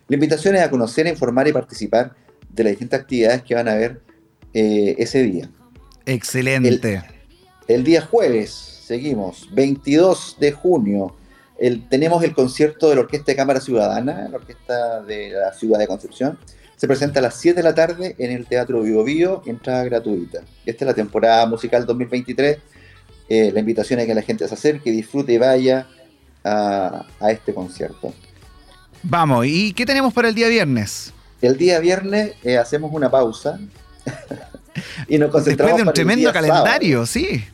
La 0.08 0.14
invitación 0.14 0.54
es 0.56 0.62
a 0.62 0.70
conocer, 0.70 1.06
informar 1.06 1.46
y 1.48 1.52
participar 1.52 2.14
de 2.48 2.64
las 2.64 2.70
distintas 2.72 3.00
actividades 3.00 3.42
que 3.42 3.54
van 3.54 3.68
a 3.68 3.72
haber 3.72 4.00
eh, 4.54 4.94
ese 4.98 5.22
día. 5.22 5.50
Excelente. 6.06 7.02
El 7.68 7.82
día 7.84 8.00
jueves, 8.00 8.50
seguimos, 8.86 9.48
22 9.52 10.36
de 10.40 10.52
junio, 10.52 11.16
el- 11.58 11.88
tenemos 11.88 12.22
el 12.22 12.32
concierto 12.34 12.88
de 12.88 12.94
la 12.94 13.00
Orquesta 13.02 13.32
de 13.32 13.36
Cámara 13.36 13.60
Ciudadana, 13.60 14.28
la 14.30 14.36
Orquesta 14.36 15.02
de 15.02 15.30
la 15.30 15.52
Ciudad 15.52 15.78
de 15.78 15.86
Concepción. 15.88 16.38
Se 16.76 16.86
presenta 16.86 17.20
a 17.20 17.22
las 17.22 17.36
7 17.40 17.56
de 17.56 17.62
la 17.62 17.74
tarde 17.74 18.14
en 18.18 18.30
el 18.30 18.46
Teatro 18.46 18.82
Bio 18.82 19.02
Bio, 19.02 19.42
entrada 19.46 19.84
gratuita. 19.84 20.40
Esta 20.66 20.84
es 20.84 20.86
la 20.86 20.94
temporada 20.94 21.46
musical 21.46 21.86
2023. 21.86 22.58
Eh, 23.28 23.50
la 23.52 23.60
invitación 23.60 23.98
es 24.00 24.06
que 24.06 24.14
la 24.14 24.22
gente 24.22 24.46
se 24.46 24.54
acerque, 24.54 24.90
disfrute 24.90 25.32
y 25.32 25.38
vaya 25.38 25.86
a, 26.44 27.06
a 27.18 27.30
este 27.30 27.54
concierto. 27.54 28.12
Vamos, 29.02 29.46
¿y 29.46 29.72
qué 29.72 29.86
tenemos 29.86 30.12
para 30.12 30.28
el 30.28 30.34
día 30.34 30.48
viernes? 30.48 31.12
El 31.40 31.56
día 31.56 31.78
viernes 31.80 32.32
eh, 32.42 32.58
hacemos 32.58 32.90
una 32.92 33.10
pausa 33.10 33.58
y 35.08 35.18
nos 35.18 35.30
concentramos 35.30 35.76
Después 35.76 35.84
de 35.84 35.88
un 35.88 35.94
tremendo 35.94 36.32
sábado. 36.32 36.46
calendario, 36.46 37.06
sí. 37.06 37.44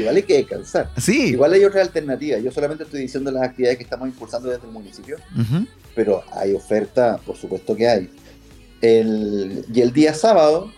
Igual 0.00 0.16
hay 0.16 0.22
que 0.22 0.34
descansar. 0.38 0.90
Sí. 0.96 1.28
Igual 1.30 1.52
hay 1.52 1.64
otra 1.64 1.82
alternativa. 1.82 2.38
Yo 2.38 2.50
solamente 2.50 2.84
estoy 2.84 3.00
diciendo 3.02 3.30
las 3.30 3.42
actividades 3.42 3.78
que 3.78 3.84
estamos 3.84 4.08
impulsando 4.08 4.48
desde 4.48 4.66
el 4.66 4.72
municipio, 4.72 5.16
Ujú. 5.38 5.66
pero 5.94 6.22
hay 6.32 6.52
oferta, 6.54 7.18
por 7.24 7.36
supuesto 7.36 7.74
que 7.76 7.88
hay. 7.88 8.10
El- 8.80 9.64
y 9.72 9.80
el 9.80 9.92
día 9.92 10.14
sábado 10.14 10.72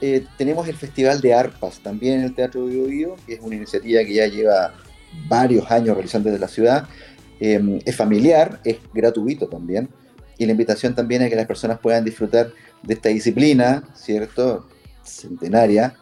eh, 0.00 0.24
tenemos 0.36 0.66
el 0.66 0.74
Festival 0.76 1.20
de 1.20 1.32
Arpas, 1.34 1.78
también 1.80 2.14
en 2.20 2.24
el 2.24 2.34
Teatro 2.34 2.66
Bio 2.66 2.84
Bio, 2.86 3.16
que 3.24 3.34
es 3.34 3.40
una 3.40 3.54
iniciativa 3.54 4.02
que 4.02 4.14
ya 4.14 4.26
lleva 4.26 4.74
varios 5.28 5.70
años 5.70 5.94
realizando 5.94 6.28
desde 6.30 6.40
la 6.40 6.48
ciudad. 6.48 6.88
Eh, 7.38 7.80
es 7.84 7.94
familiar, 7.94 8.60
es 8.64 8.78
gratuito 8.92 9.46
también. 9.46 9.88
Y 10.38 10.46
la 10.46 10.52
invitación 10.52 10.94
también 10.94 11.22
es 11.22 11.30
que 11.30 11.36
las 11.36 11.46
personas 11.46 11.78
puedan 11.78 12.04
disfrutar 12.04 12.50
de 12.82 12.94
esta 12.94 13.10
disciplina, 13.10 13.84
¿cierto? 13.94 14.66
Centenaria, 15.04 15.94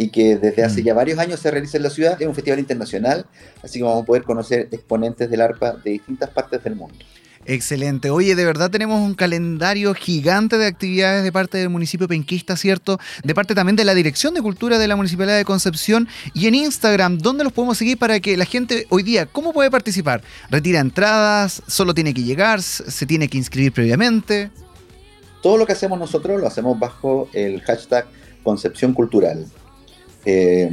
y 0.00 0.08
que 0.08 0.36
desde 0.36 0.64
hace 0.64 0.80
Mm. 0.80 0.84
ya 0.84 0.94
varios 0.94 1.18
años 1.18 1.40
se 1.40 1.50
realiza 1.50 1.76
en 1.76 1.82
la 1.82 1.90
ciudad. 1.90 2.16
Es 2.20 2.26
un 2.26 2.34
festival 2.34 2.58
internacional, 2.58 3.26
así 3.62 3.80
que 3.80 3.84
vamos 3.84 4.02
a 4.02 4.06
poder 4.06 4.22
conocer 4.22 4.68
exponentes 4.70 5.28
del 5.28 5.42
arpa 5.42 5.72
de 5.72 5.90
distintas 5.90 6.30
partes 6.30 6.64
del 6.64 6.74
mundo. 6.74 6.96
Excelente. 7.44 8.08
Oye, 8.08 8.34
de 8.34 8.44
verdad 8.46 8.70
tenemos 8.70 8.98
un 9.02 9.14
calendario 9.14 9.92
gigante 9.92 10.56
de 10.56 10.66
actividades 10.66 11.22
de 11.22 11.32
parte 11.32 11.58
del 11.58 11.68
municipio 11.68 12.08
penquista, 12.08 12.56
¿cierto? 12.56 12.98
De 13.24 13.34
parte 13.34 13.54
también 13.54 13.76
de 13.76 13.84
la 13.84 13.94
Dirección 13.94 14.32
de 14.32 14.40
Cultura 14.40 14.78
de 14.78 14.88
la 14.88 14.96
Municipalidad 14.96 15.36
de 15.36 15.44
Concepción. 15.44 16.08
Y 16.32 16.46
en 16.46 16.54
Instagram, 16.54 17.18
¿dónde 17.18 17.44
los 17.44 17.52
podemos 17.52 17.76
seguir 17.76 17.98
para 17.98 18.20
que 18.20 18.38
la 18.38 18.46
gente 18.46 18.86
hoy 18.88 19.02
día, 19.02 19.26
¿cómo 19.26 19.52
puede 19.52 19.70
participar? 19.70 20.22
¿Retira 20.50 20.80
entradas? 20.80 21.62
¿Solo 21.66 21.92
tiene 21.92 22.14
que 22.14 22.22
llegar? 22.22 22.62
¿Se 22.62 23.04
tiene 23.04 23.28
que 23.28 23.36
inscribir 23.36 23.72
previamente? 23.72 24.50
Todo 25.42 25.58
lo 25.58 25.66
que 25.66 25.72
hacemos 25.72 25.98
nosotros 25.98 26.40
lo 26.40 26.46
hacemos 26.46 26.78
bajo 26.78 27.28
el 27.34 27.60
hashtag 27.62 28.06
Concepción 28.42 28.94
Cultural. 28.94 29.46
Eh, 30.24 30.70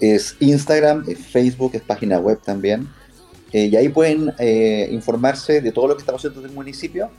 es 0.00 0.36
Instagram, 0.40 1.04
es 1.08 1.18
Facebook, 1.18 1.72
es 1.74 1.82
página 1.82 2.18
web 2.18 2.40
también. 2.42 2.88
Eh, 3.52 3.66
y 3.66 3.76
ahí 3.76 3.88
pueden 3.88 4.32
eh, 4.38 4.88
informarse 4.90 5.60
de 5.60 5.72
todo 5.72 5.86
lo 5.88 5.94
que 5.94 6.00
estamos 6.00 6.20
haciendo 6.20 6.40
desde 6.40 6.50
el 6.50 6.56
municipio. 6.56 7.10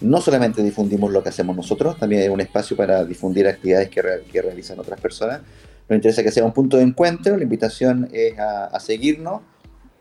No 0.00 0.20
solamente 0.20 0.62
difundimos 0.62 1.12
lo 1.12 1.22
que 1.22 1.28
hacemos 1.28 1.56
nosotros, 1.56 1.98
también 1.98 2.22
hay 2.22 2.28
un 2.28 2.40
espacio 2.40 2.76
para 2.76 3.04
difundir 3.04 3.46
actividades 3.48 3.88
que, 3.88 4.00
re- 4.00 4.22
que 4.30 4.40
realizan 4.42 4.78
otras 4.78 5.00
personas. 5.00 5.40
Nos 5.88 5.96
interesa 5.96 6.22
que 6.22 6.30
sea 6.30 6.44
un 6.44 6.52
punto 6.52 6.76
de 6.76 6.84
encuentro. 6.84 7.36
La 7.36 7.42
invitación 7.42 8.08
es 8.12 8.38
a, 8.38 8.66
a 8.66 8.80
seguirnos 8.80 9.42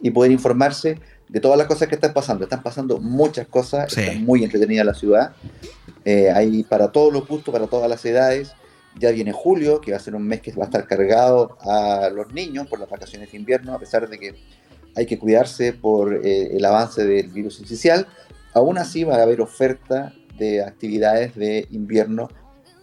y 0.02 0.12
poder 0.12 0.32
informarse 0.32 1.00
de 1.28 1.40
todas 1.40 1.58
las 1.58 1.68
cosas 1.68 1.88
que 1.88 1.96
están 1.96 2.14
pasando. 2.14 2.44
Están 2.44 2.62
pasando 2.64 3.00
muchas 3.00 3.48
cosas, 3.48 3.92
Sí. 3.92 4.02
está 4.02 4.20
muy 4.20 4.44
entretenida 4.44 4.84
la 4.84 4.94
ciudad. 4.94 5.32
Eh, 6.06 6.30
hay 6.32 6.64
para 6.64 6.92
todos 6.92 7.12
los 7.12 7.28
gustos, 7.28 7.52
para 7.52 7.68
todas 7.68 7.90
las 7.90 8.06
edades. 8.06 8.52
Ya 9.00 9.12
viene 9.12 9.32
julio, 9.32 9.80
que 9.82 9.92
va 9.92 9.98
a 9.98 10.00
ser 10.00 10.16
un 10.16 10.24
mes 10.24 10.42
que 10.42 10.52
va 10.52 10.64
a 10.64 10.66
estar 10.66 10.88
cargado 10.88 11.58
a 11.62 12.10
los 12.10 12.34
niños 12.34 12.68
por 12.68 12.80
las 12.80 12.90
vacaciones 12.90 13.32
de 13.32 13.38
invierno, 13.38 13.74
a 13.74 13.80
pesar 13.80 14.10
de 14.10 14.18
que 14.18 14.36
hay 14.96 15.06
que 15.06 15.20
cuidarse 15.20 15.74
por 15.74 16.26
eh, 16.26 16.56
el 16.58 16.66
avance 16.66 17.06
del 17.06 17.30
virus 17.30 17.60
incisional. 17.60 18.08
Aún 18.54 18.78
así 18.78 19.04
va 19.04 19.18
a 19.18 19.22
haber 19.22 19.42
oferta 19.42 20.14
de 20.38 20.64
actividades 20.64 21.36
de 21.36 21.68
invierno 21.72 22.30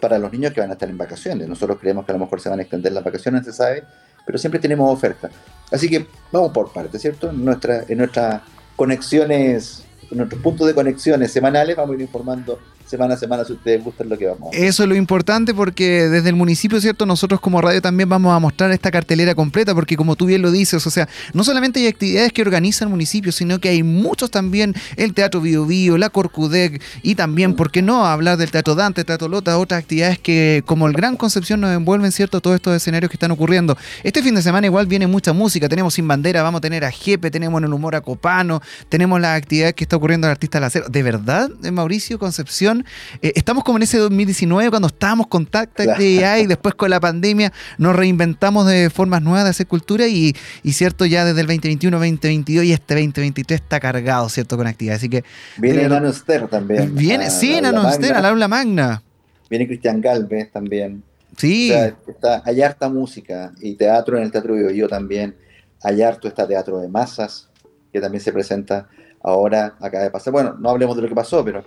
para 0.01 0.19
los 0.19 0.31
niños 0.33 0.53
que 0.53 0.61
van 0.61 0.71
a 0.71 0.75
estar 0.75 0.89
en 0.89 0.99
vacaciones. 0.99 1.49
Nosotros 1.49 1.79
creemos 1.81 2.05
que 2.05 2.13
a 2.13 2.15
lo 2.15 2.21
mejor 2.21 2.41
se 2.41 2.49
van 2.49 2.59
a 2.59 2.63
extender 2.63 2.93
las 2.93 3.03
vacaciones, 3.03 3.45
se 3.45 3.53
sabe, 3.53 3.83
pero 4.27 4.39
siempre 4.39 4.61
tenemos 4.61 4.93
oferta. 4.93 5.31
Así 5.73 5.89
que 5.89 6.07
vamos 6.31 6.53
por 6.53 6.73
partes, 6.73 7.01
¿cierto? 7.01 7.31
En, 7.31 7.39
en 7.39 7.99
nuestras 7.99 8.43
conexiones, 8.77 9.85
en 10.11 10.19
nuestros 10.19 10.43
puntos 10.43 10.67
de 10.67 10.75
conexiones 10.75 11.33
semanales, 11.33 11.75
vamos 11.75 11.93
a 11.93 11.95
ir 11.95 12.03
informando 12.03 12.59
semana 12.87 13.15
a 13.15 13.17
semana 13.17 13.45
si 13.45 13.53
ustedes 13.53 13.83
gustan 13.83 14.09
lo 14.09 14.19
que 14.19 14.27
vamos 14.27 14.47
a 14.47 14.49
hacer. 14.51 14.65
Eso 14.65 14.83
es 14.83 14.89
lo 14.89 14.95
importante 14.95 15.55
porque 15.55 16.09
desde 16.09 16.29
el 16.29 16.37
municipio, 16.37 16.81
¿cierto? 16.81 17.07
Nosotros 17.07 17.41
como 17.41 17.61
radio 17.61 17.81
también 17.81 18.09
vamos 18.09 18.35
a 18.35 18.39
mostrar 18.39 18.71
esta 18.71 18.91
cartelera 18.91 19.35
completa 19.35 19.75
porque 19.75 19.97
como 19.97 20.17
tú 20.17 20.27
bien 20.27 20.43
lo 20.43 20.51
dices, 20.51 20.87
o 20.87 20.91
sea, 20.91 21.09
no 21.33 21.45
solamente 21.45 21.81
hay 21.81 21.87
actividades 21.87 22.33
que 22.33 22.43
organiza 22.43 22.85
el 22.85 22.91
municipio, 22.91 23.33
sino 23.33 23.59
que 23.59 23.69
hay 23.69 23.83
muchos 23.83 24.31
también, 24.31 24.75
el 24.97 25.15
Teatro 25.15 25.41
Bio 25.41 25.67
Bio, 25.67 25.99
la 25.99 26.11
Corcudec 26.11 26.83
y 27.03 27.15
también, 27.15 27.55
¿por 27.55 27.71
qué 27.71 27.83
no?, 27.83 28.07
hablar 28.07 28.37
del 28.37 28.51
Teatro 28.51 28.75
Dante, 28.75 29.05
Teatro 29.05 29.29
Lota, 29.29 29.59
otras 29.59 29.81
actividades 29.81 30.19
que 30.19 30.63
como 30.67 30.87
el 30.87 30.93
Gran 30.93 31.17
Concepción 31.17 31.61
nos 31.61 31.75
envuelven, 31.75 32.13
¿cierto?, 32.13 32.41
todos 32.41 32.57
estos 32.57 32.77
escenarios 32.77 33.11
que 33.11 33.17
están 33.17 33.31
ocurriendo. 33.31 33.77
Este 34.03 34.23
fin 34.23 34.35
de 34.35 34.43
semana 34.43 34.67
igual 34.67 34.87
viene 34.87 35.07
mucha 35.07 35.33
música, 35.33 35.69
tenemos 35.69 35.95
Sin 35.95 36.09
Bandera, 36.09 36.43
vamos 36.43 36.59
a 36.59 36.63
tener 36.63 36.85
a 36.85 36.91
Jepe, 36.91 37.31
tenemos 37.31 37.59
en 37.59 37.65
el 37.65 37.73
humor 37.73 37.95
a 37.95 38.01
Copano, 38.01 38.61
tenemos 38.89 39.21
las 39.21 39.37
actividades 39.37 39.75
que 39.75 39.85
está 39.85 39.97
ocurriendo 39.97 40.27
el 40.27 40.33
artista 40.33 40.61
Lacero. 40.61 40.89
¿De 40.89 41.03
verdad, 41.03 41.51
Mauricio 41.73 42.19
Concepción? 42.19 42.74
Eh, 43.23 43.33
estamos 43.37 43.63
como 43.65 43.79
en 43.79 43.83
ese 43.83 43.99
2019 43.99 44.71
cuando 44.71 44.89
estábamos 44.89 45.27
con 45.29 45.49
actividad 45.53 46.39
y 46.39 46.47
después 46.47 46.75
con 46.75 46.91
la 46.91 47.01
pandemia 47.01 47.53
nos 47.79 47.95
reinventamos 47.95 48.67
de 48.67 48.91
formas 48.91 49.23
nuevas 49.23 49.45
de 49.45 49.51
hacer 49.51 49.67
cultura 49.67 50.07
y, 50.07 50.35
y 50.63 50.73
cierto, 50.73 51.05
ya 51.07 51.25
desde 51.25 51.41
el 51.43 51.47
2021, 51.47 51.97
2022 51.99 52.65
y 52.65 52.73
este 52.73 52.95
2023 52.95 53.61
está 53.61 53.79
cargado, 53.81 54.29
¿cierto? 54.29 54.57
Con 54.57 54.67
actividades. 54.67 55.01
Así 55.01 55.09
que 55.09 55.25
Viene 55.59 55.77
de 55.77 55.83
verdad- 55.85 56.01
Nano 56.01 56.13
Ster 56.13 56.49
también. 56.49 56.95
viene, 56.95 57.27
a 57.27 57.31
sí, 57.31 57.53
la 57.55 57.61
Nano 57.63 57.81
aula 57.81 57.93
Ster, 57.93 58.03
magna. 58.13 58.19
al 58.19 58.25
aula 58.27 58.49
magna. 58.49 59.03
Viene 59.51 59.67
Cristian 59.67 60.01
Galvez 60.01 60.51
también. 60.51 61.03
Sí. 61.37 61.71
O 61.71 61.75
sea, 61.75 61.97
está, 62.09 62.43
hay 62.45 62.63
harta 62.63 62.89
música 62.89 63.53
y 63.61 63.75
teatro 63.75 64.17
en 64.17 64.23
el 64.25 64.31
Teatro 64.31 64.55
Bio 64.55 64.69
Bio 64.69 64.89
también. 64.89 65.37
Hay 65.83 66.01
harto 66.03 66.29
está 66.29 66.47
teatro 66.47 66.79
de 66.81 66.89
masas, 66.89 67.49
que 67.93 68.01
también 68.01 68.23
se 68.23 68.33
presenta 68.33 68.89
ahora, 69.23 69.75
acaba 69.81 70.05
de 70.05 70.11
pasar. 70.11 70.33
Bueno, 70.33 70.57
no 70.59 70.71
hablemos 70.71 70.97
de 70.97 71.03
lo 71.03 71.09
que 71.09 71.15
pasó, 71.15 71.45
pero 71.45 71.65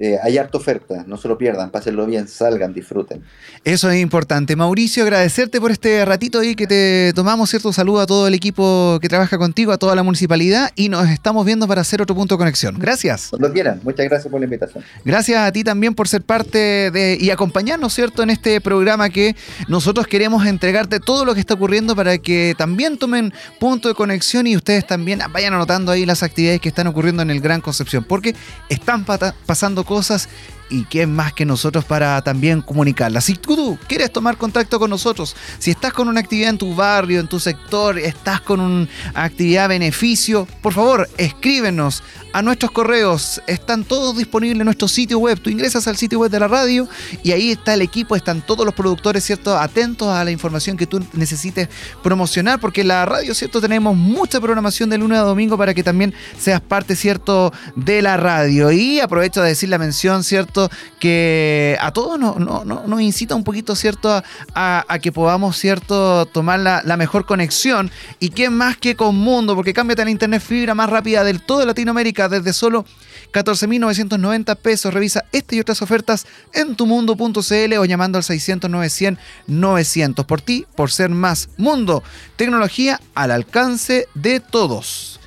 eh, 0.00 0.16
hay 0.22 0.38
harta 0.38 0.58
oferta. 0.58 1.04
No 1.06 1.16
se 1.16 1.28
lo 1.28 1.36
pierdan, 1.36 1.70
pásenlo 1.70 2.06
bien, 2.06 2.28
salgan, 2.28 2.72
disfruten. 2.72 3.22
Eso 3.64 3.90
es 3.90 4.00
importante. 4.00 4.54
Mauricio, 4.54 5.02
agradecerte 5.02 5.60
por 5.60 5.70
este 5.70 6.04
ratito 6.04 6.40
ahí 6.40 6.54
que 6.54 6.66
te 6.66 7.12
tomamos, 7.14 7.50
¿cierto? 7.50 7.72
Saludo 7.72 8.00
a 8.00 8.06
todo 8.06 8.28
el 8.28 8.34
equipo 8.34 8.98
que 9.00 9.08
trabaja 9.08 9.38
contigo, 9.38 9.72
a 9.72 9.78
toda 9.78 9.96
la 9.96 10.02
municipalidad 10.02 10.70
y 10.76 10.88
nos 10.88 11.08
estamos 11.08 11.44
viendo 11.44 11.66
para 11.66 11.80
hacer 11.80 12.00
otro 12.00 12.14
punto 12.14 12.36
de 12.36 12.38
conexión. 12.38 12.78
Gracias. 12.78 13.28
Cuando 13.30 13.52
quieran, 13.52 13.80
muchas 13.82 14.06
gracias 14.08 14.30
por 14.30 14.40
la 14.40 14.44
invitación. 14.44 14.84
Gracias 15.04 15.40
a 15.40 15.50
ti 15.50 15.64
también 15.64 15.94
por 15.94 16.06
ser 16.06 16.22
parte 16.22 16.90
de 16.90 17.18
y 17.20 17.30
acompañarnos, 17.30 17.92
¿cierto?, 17.92 18.22
en 18.22 18.30
este 18.30 18.60
programa 18.60 19.10
que 19.10 19.34
nosotros 19.66 20.06
queremos 20.06 20.46
entregarte 20.46 21.00
todo 21.00 21.24
lo 21.24 21.34
que 21.34 21.40
está 21.40 21.54
ocurriendo 21.54 21.96
para 21.96 22.18
que 22.18 22.54
también 22.56 22.98
tomen 22.98 23.32
punto 23.58 23.88
de 23.88 23.94
conexión 23.94 24.46
y 24.46 24.56
ustedes 24.56 24.86
también 24.86 25.20
vayan 25.32 25.54
anotando 25.54 25.90
ahí 25.90 26.06
las 26.06 26.22
actividades 26.22 26.60
que 26.60 26.68
están 26.68 26.86
ocurriendo 26.86 27.22
en 27.22 27.30
el 27.30 27.40
Gran 27.40 27.60
Concepción, 27.60 28.04
porque 28.04 28.34
están 28.68 29.04
pasando 29.04 29.84
cosas 29.88 30.28
y 30.70 30.84
quién 30.84 31.14
más 31.14 31.32
que 31.32 31.44
nosotros 31.44 31.84
para 31.84 32.20
también 32.22 32.62
comunicarla. 32.62 33.20
Si 33.20 33.34
tú 33.34 33.78
quieres 33.88 34.12
tomar 34.12 34.36
contacto 34.36 34.78
con 34.78 34.90
nosotros, 34.90 35.34
si 35.58 35.70
estás 35.70 35.92
con 35.92 36.08
una 36.08 36.20
actividad 36.20 36.50
en 36.50 36.58
tu 36.58 36.74
barrio, 36.74 37.20
en 37.20 37.28
tu 37.28 37.40
sector, 37.40 37.98
estás 37.98 38.40
con 38.40 38.60
una 38.60 38.88
actividad 39.14 39.68
beneficio, 39.68 40.46
por 40.62 40.72
favor, 40.72 41.08
escríbenos 41.16 42.02
a 42.32 42.42
nuestros 42.42 42.70
correos. 42.70 43.40
Están 43.46 43.84
todos 43.84 44.16
disponibles 44.16 44.60
en 44.60 44.64
nuestro 44.64 44.88
sitio 44.88 45.18
web. 45.18 45.40
Tú 45.40 45.50
ingresas 45.50 45.86
al 45.88 45.96
sitio 45.96 46.18
web 46.18 46.30
de 46.30 46.40
la 46.40 46.48
radio 46.48 46.88
y 47.22 47.32
ahí 47.32 47.50
está 47.50 47.74
el 47.74 47.82
equipo, 47.82 48.16
están 48.16 48.42
todos 48.42 48.64
los 48.64 48.74
productores, 48.74 49.24
¿cierto? 49.24 49.56
Atentos 49.56 50.08
a 50.08 50.24
la 50.24 50.30
información 50.30 50.76
que 50.76 50.86
tú 50.86 51.04
necesites 51.14 51.68
promocionar, 52.02 52.60
porque 52.60 52.84
la 52.84 53.04
radio, 53.06 53.34
¿cierto? 53.34 53.60
Tenemos 53.60 53.96
mucha 53.96 54.40
programación 54.40 54.90
de 54.90 54.98
lunes 54.98 55.18
a 55.18 55.22
domingo 55.22 55.56
para 55.56 55.74
que 55.74 55.82
también 55.82 56.14
seas 56.38 56.60
parte, 56.60 56.96
¿cierto? 56.96 57.52
De 57.76 58.02
la 58.02 58.16
radio. 58.16 58.70
Y 58.70 59.00
aprovecho 59.00 59.42
de 59.42 59.48
decir 59.48 59.68
la 59.68 59.78
mención, 59.78 60.24
¿cierto? 60.24 60.57
Que 60.98 61.76
a 61.80 61.92
todos 61.92 62.18
nos, 62.18 62.36
no- 62.38 62.64
no- 62.64 63.00
incita 63.00 63.34
un 63.34 63.44
poquito, 63.44 63.76
¿cierto? 63.76 64.10
A, 64.54 64.84
a- 64.88 64.98
que 64.98 65.12
podamos, 65.12 65.56
¿cierto? 65.56 66.26
Tomar 66.26 66.58
la, 66.60 66.82
la 66.84 66.96
mejor 66.96 67.24
conexión. 67.26 67.90
Y 68.18 68.30
quién 68.30 68.52
más 68.54 68.76
que 68.76 68.96
con 68.96 69.14
Mundo, 69.16 69.54
porque 69.54 69.72
cámbiate 69.72 70.04
la 70.04 70.10
internet 70.10 70.42
fibra 70.42 70.74
más 70.74 70.90
rápida 70.90 71.22
del 71.24 71.40
todo 71.42 71.64
Latinoamérica 71.64 72.28
desde 72.28 72.52
solo 72.52 72.84
14.990 73.32 74.56
pesos. 74.56 74.92
Revisa 74.92 75.24
esta 75.32 75.54
y 75.54 75.60
otras 75.60 75.82
ofertas 75.82 76.26
en 76.52 76.74
tumundo.cl 76.74 77.72
o 77.78 77.84
llamando 77.84 78.18
al 78.18 78.24
600 78.24 78.70
900 78.70 79.22
900. 79.46 80.24
Por 80.26 80.40
ti, 80.40 80.66
por 80.74 80.90
ser 80.90 81.10
más 81.10 81.48
mundo. 81.56 82.02
Tecnología 82.36 83.00
al 83.14 83.30
alcance 83.30 84.08
de 84.14 84.40
todos. 84.40 85.20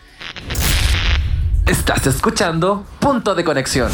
Estás 1.67 2.05
escuchando 2.07 2.85
Punto 2.99 3.35
de 3.35 3.43
Conexión. 3.43 3.91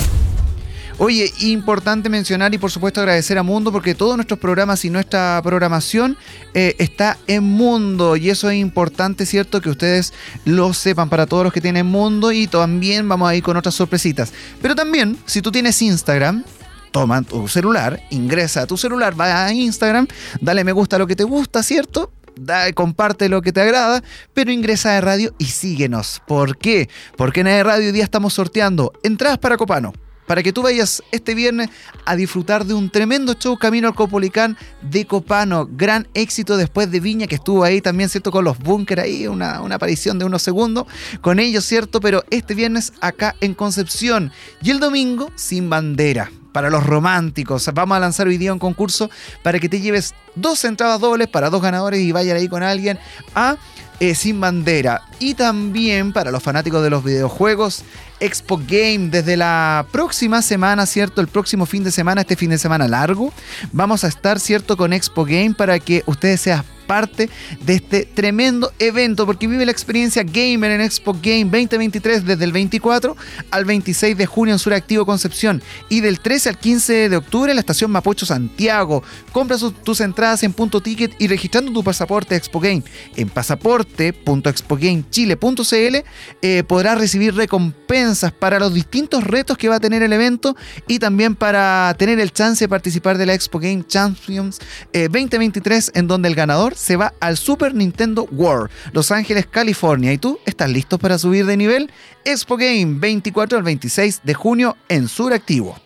Oye, 1.00 1.32
importante 1.42 2.10
mencionar 2.10 2.56
y 2.56 2.58
por 2.58 2.72
supuesto 2.72 3.02
agradecer 3.02 3.38
a 3.38 3.44
Mundo 3.44 3.72
porque 3.72 3.94
todos 3.94 4.16
nuestros 4.16 4.40
programas 4.40 4.84
y 4.84 4.90
nuestra 4.90 5.40
programación 5.44 6.18
eh, 6.56 6.76
está 6.80 7.20
en 7.28 7.44
Mundo 7.44 8.16
y 8.16 8.32
eso 8.32 8.50
es 8.50 8.58
importante, 8.58 9.28
¿cierto? 9.28 9.62
Que 9.62 9.70
ustedes 9.70 10.12
lo 10.44 10.74
sepan 10.74 11.08
para 11.08 11.28
todos 11.28 11.44
los 11.44 11.54
que 11.54 11.62
tienen 11.62 11.86
Mundo 11.86 12.32
y 12.32 12.48
también 12.48 13.08
vamos 13.08 13.30
a 13.30 13.36
ir 13.36 13.44
con 13.44 13.56
otras 13.58 13.76
sorpresitas. 13.76 14.34
Pero 14.60 14.74
también, 14.74 15.20
si 15.28 15.44
tú 15.44 15.52
tienes 15.52 15.80
Instagram, 15.84 16.44
toma 16.92 17.22
tu 17.22 17.48
celular, 17.48 18.02
ingresa 18.10 18.64
a 18.64 18.66
tu 18.68 18.76
celular, 18.76 19.20
va 19.20 19.46
a 19.46 19.54
Instagram, 19.54 20.08
dale 20.42 20.64
me 20.64 20.72
gusta 20.72 20.96
a 20.96 21.00
lo 21.00 21.06
que 21.06 21.16
te 21.16 21.24
gusta, 21.26 21.62
¿cierto? 21.62 22.12
Da- 22.36 22.74
comparte 22.74 23.30
lo 23.30 23.44
que 23.44 23.52
te 23.54 23.62
agrada, 23.62 24.02
pero 24.34 24.52
ingresa 24.52 24.98
a 24.98 25.02
radio 25.02 25.32
y 25.38 25.46
síguenos. 25.46 26.24
¿Por 26.28 26.58
qué? 26.58 26.90
Porque 27.18 27.42
en 27.42 27.64
Radio 27.64 27.86
hoy 27.86 27.92
día 27.92 28.04
estamos 28.04 28.34
sorteando 28.34 28.94
entradas 29.04 29.38
para 29.38 29.58
Copano. 29.58 29.94
Para 30.28 30.44
que 30.44 30.54
tú 30.54 30.62
vayas 30.62 31.02
este 31.12 31.34
viernes 31.34 31.70
a 32.06 32.16
disfrutar 32.16 32.66
de 32.66 32.74
un 32.74 32.90
tremendo 32.90 33.34
show 33.34 33.58
camino 33.58 33.88
al 33.88 33.96
Copolicán 33.96 34.58
de 34.82 35.06
Copano. 35.06 35.68
Gran 35.72 36.08
éxito 36.14 36.58
después 36.58 36.92
de 36.92 37.00
Viña, 37.00 37.28
que 37.28 37.36
estuvo 37.36 37.64
ahí 37.64 37.82
también, 37.82 38.10
¿cierto? 38.10 38.30
Con 38.30 38.44
los 38.44 38.60
búnker 38.60 39.00
ahí, 39.00 39.26
una, 39.26 39.62
una 39.62 39.76
aparición 39.76 40.20
de 40.20 40.26
unos 40.26 40.42
segundos 40.42 40.86
con 41.22 41.40
ellos, 41.40 41.66
¿cierto? 41.66 42.02
Pero 42.02 42.24
este 42.30 42.54
viernes 42.54 42.94
acá 43.02 43.36
en 43.42 43.54
Concepción. 43.54 44.32
Y 44.62 44.72
el 44.72 44.80
domingo, 44.80 45.32
sin 45.36 45.70
bandera. 45.70 46.30
Para 46.52 46.70
los 46.72 46.86
románticos, 46.86 47.70
vamos 47.74 47.98
a 47.98 48.00
lanzar 48.00 48.28
hoy 48.28 48.38
día 48.38 48.52
un 48.52 48.58
concurso 48.58 49.12
para 49.44 49.60
que 49.60 49.70
te 49.70 49.80
lleves 49.80 50.16
dos 50.34 50.66
entradas 50.66 51.00
dobles 51.00 51.28
para 51.28 51.52
dos 51.52 51.62
ganadores 51.62 52.00
y 52.00 52.12
vayan 52.12 52.38
ahí 52.38 52.48
con 52.48 52.64
alguien 52.64 52.98
a 53.36 53.58
eh, 54.00 54.16
Sin 54.16 54.40
Bandera. 54.40 55.02
Y 55.20 55.34
también 55.34 56.14
para 56.14 56.32
los 56.32 56.44
fanáticos 56.44 56.84
de 56.84 56.90
los 56.90 57.04
videojuegos, 57.04 57.84
Expo 58.20 58.58
Game 58.58 59.10
desde 59.10 59.38
la 59.38 59.86
próxima 59.92 60.42
semana, 60.42 60.86
¿cierto? 60.86 61.22
El 61.22 61.28
próximo 61.28 61.66
fin 61.66 61.84
de 61.84 61.92
semana, 61.92 62.22
este 62.22 62.36
fin 62.36 62.50
de 62.50 62.58
semana 62.58 62.88
largo, 62.88 63.34
vamos 63.72 64.04
a 64.04 64.08
estar, 64.08 64.40
¿cierto? 64.40 64.78
Con 64.78 64.94
Expo 64.94 65.26
Game 65.26 65.54
para 65.54 65.80
que 65.80 66.04
ustedes 66.06 66.42
sean 66.42 66.64
parte 66.88 67.30
de 67.66 67.76
este 67.76 68.06
tremendo 68.06 68.72
evento, 68.80 69.26
porque 69.26 69.48
vive 69.48 69.66
la 69.66 69.72
experiencia 69.72 70.24
gamer 70.24 70.72
en 70.72 70.82
Expo 70.82 71.14
Game 71.14 71.46
2023 71.46 72.26
desde 72.26 72.44
el 72.44 72.52
24 72.52 73.16
al 73.52 73.66
26 73.66 74.18
de 74.18 74.26
junio 74.26 74.56
en 74.56 74.60
Suractivo 74.60 75.06
Concepción 75.06 75.62
y 75.90 76.00
del 76.00 76.20
13 76.20 76.50
al 76.50 76.58
15 76.58 77.10
de 77.10 77.18
octubre 77.18 77.52
en 77.52 77.58
la 77.58 77.62
estación 77.62 77.92
Mapocho 77.92 78.26
Santiago. 78.26 79.04
Compra 79.32 79.58
tus 79.84 80.02
entradas 80.02 80.42
en 80.44 80.54
punto 80.54 80.82
ticket 80.82 81.14
y 81.20 81.28
registrando 81.28 81.72
tu 81.72 81.84
pasaporte 81.84 82.36
Expo 82.36 82.60
Game 82.60 82.84
en 83.16 83.30
pasaporte.expogamechile.cl 83.30 85.98
eh, 86.42 86.64
podrás 86.64 86.98
recibir 86.98 87.36
recompensas 87.36 88.32
para 88.32 88.60
los 88.60 88.74
distintos 88.74 89.24
retos 89.24 89.56
que 89.58 89.70
va 89.70 89.76
a 89.76 89.80
tener 89.80 90.02
el 90.04 90.14
evento 90.14 90.56
y 90.88 91.00
también 91.00 91.36
para 91.36 91.94
tener 91.98 92.20
el 92.20 92.32
chance 92.32 92.66
de 92.66 92.70
participar 92.70 93.18
de 93.18 93.26
la 93.26 93.34
Expo 93.34 93.60
Game 93.60 93.84
Champions 93.86 94.60
eh, 94.94 95.10
2023 95.12 95.92
en 95.96 96.08
donde 96.08 96.30
el 96.30 96.36
ganador 96.36 96.76
se 96.78 96.96
va 96.96 97.14
al 97.20 97.38
Super 97.38 97.74
Nintendo 97.74 98.28
World, 98.32 98.70
Los 98.94 99.12
Ángeles, 99.12 99.48
California. 99.48 100.14
¿Y 100.14 100.18
tú 100.18 100.40
estás 100.46 100.70
listo 100.70 101.00
para 101.00 101.18
subir 101.18 101.46
de 101.46 101.58
nivel? 101.58 101.92
Expo 102.24 102.56
Game 102.56 103.00
24 103.00 103.58
al 103.58 103.64
26 103.64 104.22
de 104.24 104.34
junio 104.34 104.78
en 104.88 105.08
Suractivo. 105.08 105.78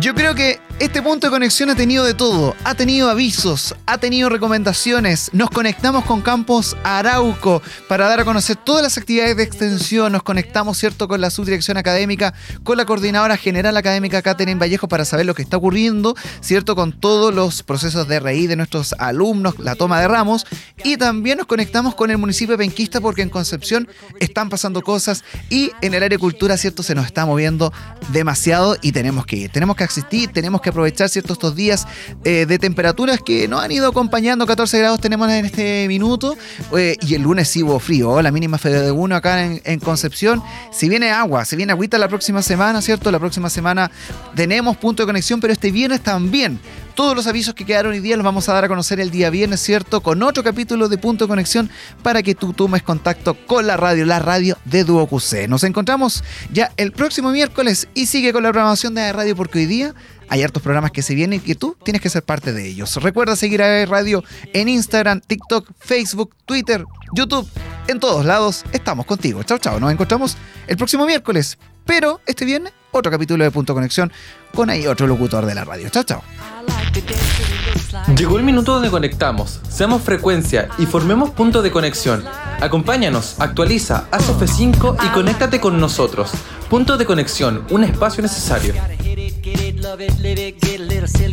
Yo 0.00 0.14
creo 0.14 0.34
que 0.34 0.60
este 0.80 1.02
punto 1.02 1.26
de 1.26 1.32
conexión 1.32 1.70
ha 1.70 1.74
tenido 1.74 2.04
de 2.04 2.14
todo. 2.14 2.54
Ha 2.62 2.74
tenido 2.76 3.10
avisos, 3.10 3.74
ha 3.86 3.98
tenido 3.98 4.28
recomendaciones. 4.28 5.30
Nos 5.32 5.50
conectamos 5.50 6.04
con 6.04 6.22
Campos 6.22 6.76
Arauco 6.84 7.62
para 7.88 8.06
dar 8.06 8.20
a 8.20 8.24
conocer 8.24 8.54
todas 8.54 8.82
las 8.82 8.96
actividades 8.96 9.36
de 9.36 9.42
extensión. 9.42 10.12
Nos 10.12 10.22
conectamos, 10.22 10.78
¿cierto?, 10.78 11.08
con 11.08 11.20
la 11.20 11.30
subdirección 11.30 11.78
académica, 11.78 12.32
con 12.62 12.76
la 12.76 12.84
coordinadora 12.84 13.36
general 13.36 13.76
académica 13.76 14.22
Catherine 14.22 14.60
Vallejo 14.60 14.86
para 14.86 15.04
saber 15.04 15.26
lo 15.26 15.34
que 15.34 15.42
está 15.42 15.56
ocurriendo, 15.56 16.14
¿cierto?, 16.40 16.76
con 16.76 16.92
todos 16.92 17.34
los 17.34 17.64
procesos 17.64 18.06
de 18.06 18.20
RI 18.20 18.46
de 18.46 18.54
nuestros 18.54 18.94
alumnos, 18.98 19.58
la 19.58 19.74
toma 19.74 20.00
de 20.00 20.06
ramos. 20.06 20.46
Y 20.84 20.96
también 20.96 21.38
nos 21.38 21.48
conectamos 21.48 21.96
con 21.96 22.12
el 22.12 22.18
municipio 22.18 22.56
de 22.56 22.58
Penquista 22.58 23.00
porque 23.00 23.22
en 23.22 23.30
Concepción 23.30 23.88
están 24.20 24.48
pasando 24.48 24.82
cosas 24.82 25.24
y 25.50 25.72
en 25.80 25.94
el 25.94 26.04
área 26.04 26.16
de 26.16 26.18
cultura, 26.18 26.56
¿cierto?, 26.56 26.84
se 26.84 26.94
nos 26.94 27.06
está 27.06 27.26
moviendo 27.26 27.72
demasiado 28.12 28.76
y 28.80 28.92
tenemos 28.92 29.26
que 29.26 29.36
ir. 29.36 29.50
Tenemos 29.50 29.74
que 29.74 29.82
asistir, 29.82 30.30
tenemos 30.32 30.60
que 30.60 30.67
aprovechar 30.68 31.08
ciertos 31.08 31.38
estos 31.38 31.54
días 31.54 31.86
eh, 32.24 32.46
de 32.46 32.58
temperaturas 32.58 33.20
que 33.24 33.46
nos 33.48 33.62
han 33.62 33.70
ido 33.70 33.88
acompañando. 33.88 34.46
14 34.46 34.78
grados 34.78 35.00
tenemos 35.00 35.30
en 35.30 35.44
este 35.44 35.86
minuto 35.88 36.36
eh, 36.76 36.96
y 37.00 37.14
el 37.14 37.22
lunes 37.22 37.48
sí 37.48 37.62
hubo 37.62 37.78
frío. 37.78 38.20
La 38.22 38.30
mínima 38.30 38.58
fue 38.58 38.72
de 38.72 38.90
1 38.90 39.16
acá 39.16 39.44
en, 39.44 39.78
Concepción. 39.78 40.42
Si 40.72 40.88
viene 40.88 41.10
agua, 41.10 41.44
si 41.44 41.56
viene 41.56 41.72
agüita 41.72 41.96
la 41.98 42.08
próxima 42.08 42.42
semana, 42.42 42.82
¿cierto? 42.82 43.10
La 43.10 43.18
próxima 43.18 43.48
semana 43.48 43.90
tenemos 44.34 44.76
punto 44.76 45.02
de 45.02 45.06
conexión, 45.06 45.40
pero 45.40 45.52
este 45.52 45.70
viernes 45.70 46.02
también. 46.02 46.58
Todos 46.94 47.14
los 47.14 47.28
avisos 47.28 47.54
que 47.54 47.64
quedaron 47.64 47.92
hoy 47.92 48.00
día 48.00 48.16
los 48.16 48.24
vamos 48.24 48.48
a 48.48 48.52
dar 48.52 48.64
a 48.64 48.68
conocer 48.68 48.98
el 48.98 49.12
día 49.12 49.30
viernes, 49.30 49.60
¿cierto? 49.60 50.00
Con 50.00 50.20
otro 50.24 50.42
capítulo 50.42 50.88
de 50.88 50.98
Punto 50.98 51.24
de 51.24 51.28
Conexión 51.28 51.70
para 52.02 52.24
que 52.24 52.34
tú 52.34 52.52
tomes 52.52 52.82
contacto 52.82 53.34
con 53.46 53.68
la 53.68 53.76
radio, 53.76 54.04
la 54.04 54.18
radio 54.18 54.58
de 54.64 54.82
Duo 54.82 55.06
QC. 55.06 55.46
Nos 55.48 55.62
encontramos 55.62 56.24
ya 56.52 56.72
el 56.76 56.90
próximo 56.90 57.30
miércoles 57.30 57.86
y 57.94 58.06
sigue 58.06 58.32
con 58.32 58.42
la 58.42 58.50
programación 58.50 58.94
de 58.94 59.12
radio 59.12 59.36
porque 59.36 59.60
hoy 59.60 59.66
día 59.66 59.94
hay 60.28 60.42
hartos 60.42 60.62
programas 60.62 60.90
que 60.90 61.02
se 61.02 61.14
vienen 61.14 61.40
y 61.42 61.42
que 61.42 61.54
tú 61.54 61.76
tienes 61.82 62.02
que 62.02 62.10
ser 62.10 62.22
parte 62.22 62.52
de 62.52 62.66
ellos. 62.66 62.96
Recuerda 62.96 63.36
seguir 63.36 63.62
a 63.62 63.86
Radio 63.86 64.22
en 64.52 64.68
Instagram, 64.68 65.20
TikTok, 65.20 65.70
Facebook, 65.78 66.34
Twitter, 66.44 66.84
YouTube. 67.14 67.48
En 67.86 68.00
todos 68.00 68.24
lados 68.24 68.64
estamos 68.72 69.06
contigo. 69.06 69.42
Chao, 69.42 69.58
chao. 69.58 69.80
Nos 69.80 69.92
encontramos 69.92 70.36
el 70.66 70.76
próximo 70.76 71.06
miércoles. 71.06 71.58
Pero 71.86 72.20
este 72.26 72.44
viernes, 72.44 72.74
otro 72.90 73.10
capítulo 73.10 73.44
de 73.44 73.50
Punto 73.50 73.72
Conexión 73.72 74.12
con 74.54 74.68
ahí 74.68 74.86
otro 74.86 75.06
locutor 75.06 75.46
de 75.46 75.54
la 75.54 75.64
radio. 75.64 75.88
Chao, 75.88 76.04
chao. 76.04 76.22
Llegó 78.14 78.36
el 78.38 78.44
minuto 78.44 78.74
donde 78.74 78.90
conectamos, 78.90 79.60
seamos 79.70 80.02
frecuencia 80.02 80.68
y 80.78 80.84
formemos 80.84 81.30
punto 81.30 81.62
de 81.62 81.70
conexión. 81.70 82.24
Acompáñanos, 82.60 83.36
actualiza, 83.38 84.06
haz 84.10 84.28
F5 84.28 84.96
y 85.06 85.08
conéctate 85.08 85.60
con 85.60 85.80
nosotros. 85.80 86.30
Punto 86.68 86.98
de 86.98 87.06
conexión, 87.06 87.64
un 87.70 87.84
espacio 87.84 88.22
necesario. 88.22 88.74
Love 89.80 90.00
it, 90.00 90.18
live 90.20 90.38
it, 90.40 90.60
get 90.60 90.80
a 90.80 90.82
little 90.82 91.06
silly. 91.06 91.28